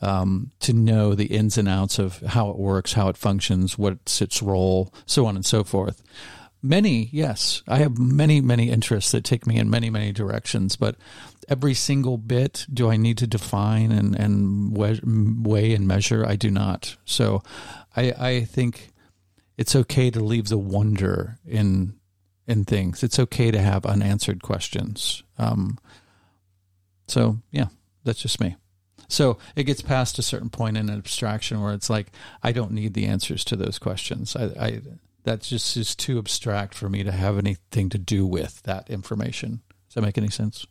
um, 0.01 0.51
to 0.61 0.71
know 0.71 1.15
the 1.15 1.25
ins 1.25 1.57
and 1.57 1.67
outs 1.67 1.99
of 1.99 2.19
how 2.21 2.49
it 2.49 2.57
works, 2.57 2.93
how 2.93 3.09
it 3.09 3.17
functions, 3.17 3.77
what's 3.77 4.21
its 4.21 4.41
role, 4.41 4.93
so 5.05 5.25
on 5.25 5.35
and 5.35 5.45
so 5.45 5.65
forth. 5.65 6.01
Many, 6.61 7.09
yes, 7.11 7.61
I 7.67 7.79
have 7.79 7.99
many, 7.99 8.39
many 8.39 8.69
interests 8.69 9.11
that 9.11 9.25
take 9.25 9.45
me 9.45 9.57
in 9.57 9.69
many, 9.69 9.89
many 9.89 10.13
directions, 10.13 10.77
but 10.77 10.95
every 11.49 11.73
single 11.73 12.17
bit 12.17 12.65
do 12.73 12.89
I 12.89 12.95
need 12.95 13.17
to 13.17 13.27
define 13.27 13.91
and, 13.91 14.15
and 14.15 14.77
weigh 14.77 15.73
and 15.73 15.85
measure? 15.85 16.25
I 16.25 16.37
do 16.37 16.51
not. 16.51 16.95
So 17.03 17.43
I, 17.97 18.13
I 18.17 18.43
think 18.45 18.91
it's 19.57 19.75
okay 19.75 20.09
to 20.09 20.21
leave 20.21 20.47
the 20.47 20.57
wonder 20.57 21.37
in 21.45 21.98
in 22.49 22.65
things. 22.65 23.03
It's 23.03 23.19
okay 23.19 23.51
to 23.51 23.61
have 23.61 23.85
unanswered 23.85 24.41
questions. 24.41 25.23
Um, 25.38 25.77
so 27.07 27.38
yeah, 27.51 27.67
that's 28.03 28.21
just 28.21 28.41
me. 28.41 28.57
So 29.07 29.38
it 29.55 29.63
gets 29.63 29.81
past 29.81 30.19
a 30.19 30.23
certain 30.23 30.49
point 30.49 30.76
in 30.76 30.89
an 30.89 30.97
abstraction 30.97 31.61
where 31.61 31.73
it's 31.73 31.89
like 31.89 32.07
I 32.43 32.51
don't 32.51 32.71
need 32.71 32.95
the 32.95 33.05
answers 33.05 33.45
to 33.45 33.55
those 33.55 33.80
questions. 33.80 34.35
I, 34.35 34.45
I 34.59 34.81
that's 35.23 35.49
just 35.49 35.77
is 35.77 35.95
too 35.95 36.17
abstract 36.17 36.73
for 36.73 36.89
me 36.89 37.03
to 37.03 37.11
have 37.11 37.38
anything 37.38 37.89
to 37.89 37.97
do 37.97 38.26
with 38.26 38.61
that 38.63 38.89
information. 38.89 39.61
Does 39.88 39.95
that 39.95 40.01
make 40.01 40.17
any 40.17 40.30
sense? 40.30 40.65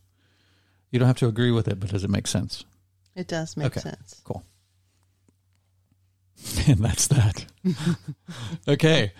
You 0.90 0.98
don't 0.98 1.08
have 1.08 1.18
to 1.18 1.28
agree 1.28 1.50
with 1.50 1.68
it, 1.68 1.78
but 1.78 1.90
does 1.90 2.04
it 2.04 2.10
make 2.10 2.26
sense? 2.26 2.64
It 3.14 3.28
does 3.28 3.56
make 3.56 3.68
okay, 3.68 3.80
sense. 3.80 4.20
Cool. 4.24 4.44
And 6.68 6.78
that's 6.78 7.08
that. 7.08 7.46
okay. 8.68 9.12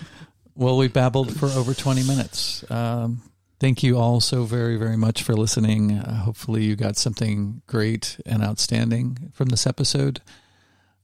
Well, 0.58 0.76
we 0.76 0.88
babbled 0.88 1.38
for 1.38 1.46
over 1.46 1.72
20 1.72 2.02
minutes. 2.02 2.68
Um, 2.68 3.22
thank 3.60 3.84
you 3.84 3.96
all 3.96 4.18
so 4.18 4.42
very, 4.42 4.76
very 4.76 4.96
much 4.96 5.22
for 5.22 5.34
listening. 5.34 5.92
Uh, 5.92 6.16
hopefully, 6.24 6.64
you 6.64 6.74
got 6.74 6.96
something 6.96 7.62
great 7.68 8.18
and 8.26 8.42
outstanding 8.42 9.30
from 9.32 9.50
this 9.50 9.68
episode. 9.68 10.20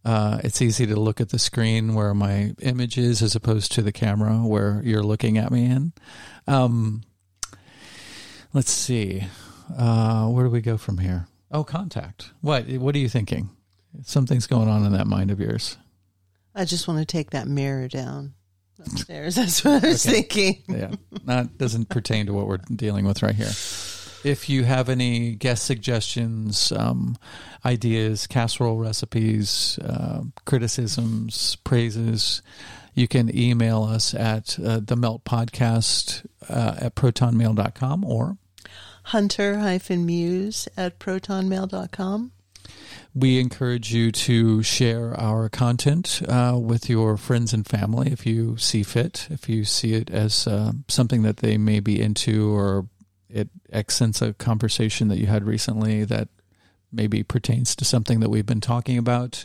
Uh, 0.05 0.41
it's 0.43 0.61
easy 0.61 0.87
to 0.87 0.97
look 0.97 1.21
at 1.21 1.29
the 1.29 1.39
screen 1.39 1.95
where 1.95 2.15
my 2.15 2.53
image 2.63 2.99
is 2.99 3.23
as 3.23 3.37
opposed 3.37 3.71
to 3.71 3.83
the 3.83 3.93
camera 3.93 4.39
where 4.39 4.81
you're 4.83 5.05
looking 5.05 5.39
at 5.39 5.53
me 5.53 5.67
in. 5.67 5.93
Um, 6.49 7.05
let's 8.53 8.73
see. 8.73 9.23
Uh, 9.79 10.27
where 10.31 10.47
do 10.47 10.51
we 10.51 10.63
go 10.63 10.77
from 10.77 10.99
here? 10.99 11.29
Oh, 11.53 11.63
contact. 11.63 12.33
What? 12.41 12.67
What 12.69 12.97
are 12.97 12.99
you 12.99 13.09
thinking? 13.09 13.51
Something's 14.03 14.49
going 14.49 14.69
on 14.69 14.85
in 14.85 14.91
that 14.95 15.07
mind 15.07 15.31
of 15.31 15.39
yours. 15.39 15.77
I 16.57 16.65
just 16.65 16.89
want 16.89 16.99
to 16.99 17.07
take 17.07 17.31
that 17.31 17.47
mirror 17.47 17.87
down 17.87 18.35
upstairs. 18.79 19.35
That's 19.37 19.65
what 19.65 19.85
I 19.85 19.89
was 19.89 20.07
okay. 20.07 20.23
thinking. 20.23 20.63
yeah, 20.69 20.95
that 21.25 21.59
doesn't 21.59 21.89
pertain 21.89 22.27
to 22.27 22.33
what 22.33 22.47
we're 22.47 22.59
dealing 22.75 23.07
with 23.07 23.23
right 23.23 23.35
here. 23.35 23.53
If 24.25 24.49
you 24.49 24.65
have 24.65 24.89
any 24.89 25.35
guest 25.35 25.65
suggestions, 25.65 26.73
um, 26.73 27.19
ideas, 27.65 28.27
casserole 28.27 28.79
recipes, 28.79 29.79
uh, 29.81 30.23
criticisms, 30.47 31.57
praises, 31.57 32.41
you 32.95 33.07
can 33.07 33.37
email 33.37 33.83
us 33.83 34.15
at 34.15 34.59
uh, 34.59 34.81
the 34.83 34.97
melt 34.97 35.25
podcast 35.25 36.25
uh, 36.49 36.77
at 36.81 36.95
protonmail.com 36.95 38.05
or 38.05 38.39
hunter-muse 39.05 40.69
at 40.77 40.99
protonmail.com. 40.99 42.33
We 43.15 43.39
encourage 43.39 43.95
you 43.95 44.11
to 44.11 44.63
share 44.65 45.15
our 45.19 45.49
content 45.49 46.21
uh, 46.29 46.59
with 46.61 46.91
your 46.91 47.17
friends 47.17 47.53
and 47.53 47.65
family 47.65 48.11
if 48.11 48.27
you 48.27 48.57
see 48.57 48.83
fit, 48.83 49.29
if 49.31 49.49
you 49.49 49.65
see 49.65 49.95
it 49.95 50.11
as 50.11 50.49
uh, 50.49 50.73
something 50.89 51.23
that 51.23 51.37
they 51.37 51.57
may 51.57 51.79
be 51.79 52.01
into 52.01 52.53
or 52.53 52.89
it 53.31 53.49
accents 53.73 54.21
a 54.21 54.33
conversation 54.35 55.09
that 55.09 55.19
you 55.19 55.27
had 55.27 55.45
recently 55.45 56.05
that 56.05 56.29
maybe 56.93 57.23
pertains 57.23 57.77
to 57.77 57.85
something 57.85 58.21
that 58.21 58.31
we've 58.31 58.47
been 58.47 58.61
talking 58.61 58.99
about. 58.99 59.45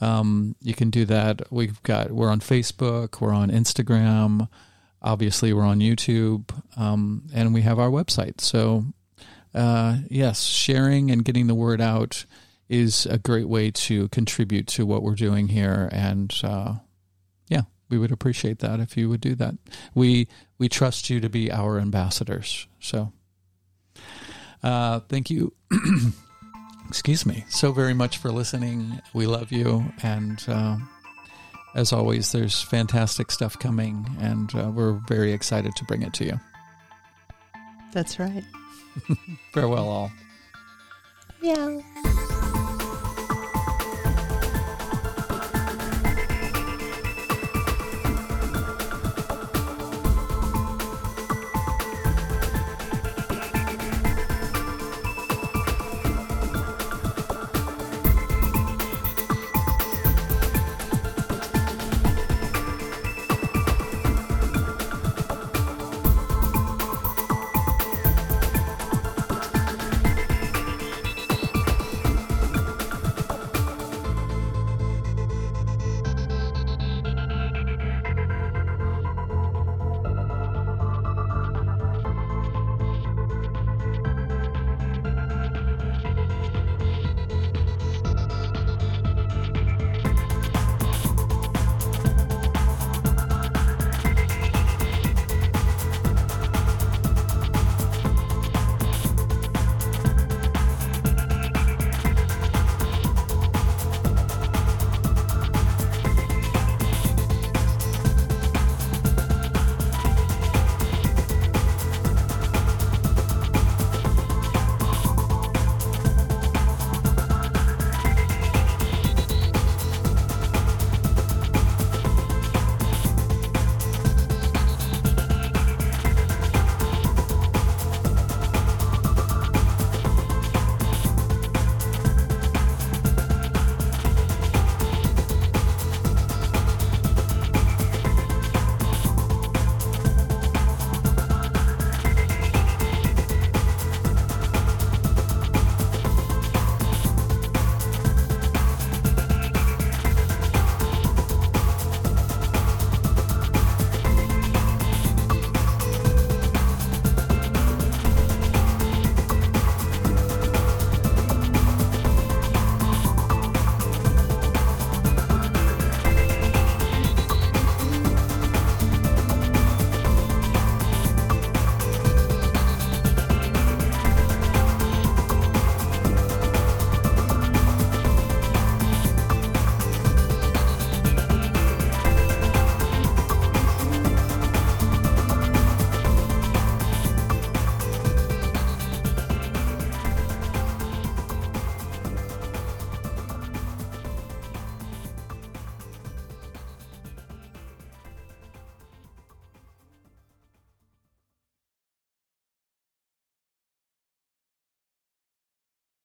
Um, 0.00 0.56
you 0.60 0.74
can 0.74 0.90
do 0.90 1.04
that. 1.06 1.42
We've 1.50 1.82
got 1.82 2.12
we're 2.12 2.30
on 2.30 2.40
Facebook, 2.40 3.20
we're 3.20 3.34
on 3.34 3.50
Instagram, 3.50 4.48
obviously 5.00 5.52
we're 5.52 5.64
on 5.64 5.80
YouTube, 5.80 6.50
um, 6.76 7.24
and 7.34 7.54
we 7.54 7.62
have 7.62 7.78
our 7.78 7.90
website. 7.90 8.40
So 8.40 8.86
uh, 9.54 9.98
yes, 10.08 10.44
sharing 10.44 11.10
and 11.10 11.24
getting 11.24 11.46
the 11.46 11.54
word 11.54 11.80
out 11.80 12.24
is 12.72 13.06
a 13.06 13.18
great 13.18 13.48
way 13.48 13.70
to 13.70 14.08
contribute 14.08 14.66
to 14.66 14.86
what 14.86 15.02
we're 15.02 15.14
doing 15.14 15.48
here. 15.48 15.88
And 15.92 16.34
uh, 16.42 16.74
yeah, 17.48 17.62
we 17.88 17.98
would 17.98 18.12
appreciate 18.12 18.60
that 18.60 18.80
if 18.80 18.96
you 18.96 19.08
would 19.08 19.20
do 19.20 19.34
that. 19.36 19.54
We 19.94 20.28
we 20.58 20.68
trust 20.68 21.10
you 21.10 21.20
to 21.20 21.28
be 21.28 21.50
our 21.52 21.78
ambassadors. 21.78 22.66
So 22.80 23.12
uh, 24.62 25.00
thank 25.08 25.30
you. 25.30 25.52
excuse 26.88 27.24
me 27.24 27.42
so 27.48 27.72
very 27.72 27.94
much 27.94 28.18
for 28.18 28.30
listening 28.30 29.00
we 29.14 29.26
love 29.26 29.50
you 29.50 29.82
and 30.02 30.44
uh, 30.46 30.76
as 31.74 31.92
always, 31.92 32.32
there's 32.32 32.60
fantastic 32.60 33.30
stuff 33.30 33.58
coming, 33.58 34.06
and 34.20 34.54
uh, 34.54 34.70
we're 34.70 34.92
very 35.08 35.32
excited 35.32 35.74
to 35.76 35.84
bring 35.84 36.02
it 36.02 36.12
to 36.14 36.24
you. 36.24 36.40
That's 37.92 38.18
right. 38.18 38.44
Farewell, 39.54 39.88
all. 39.88 40.12
Yeah. 41.40 41.80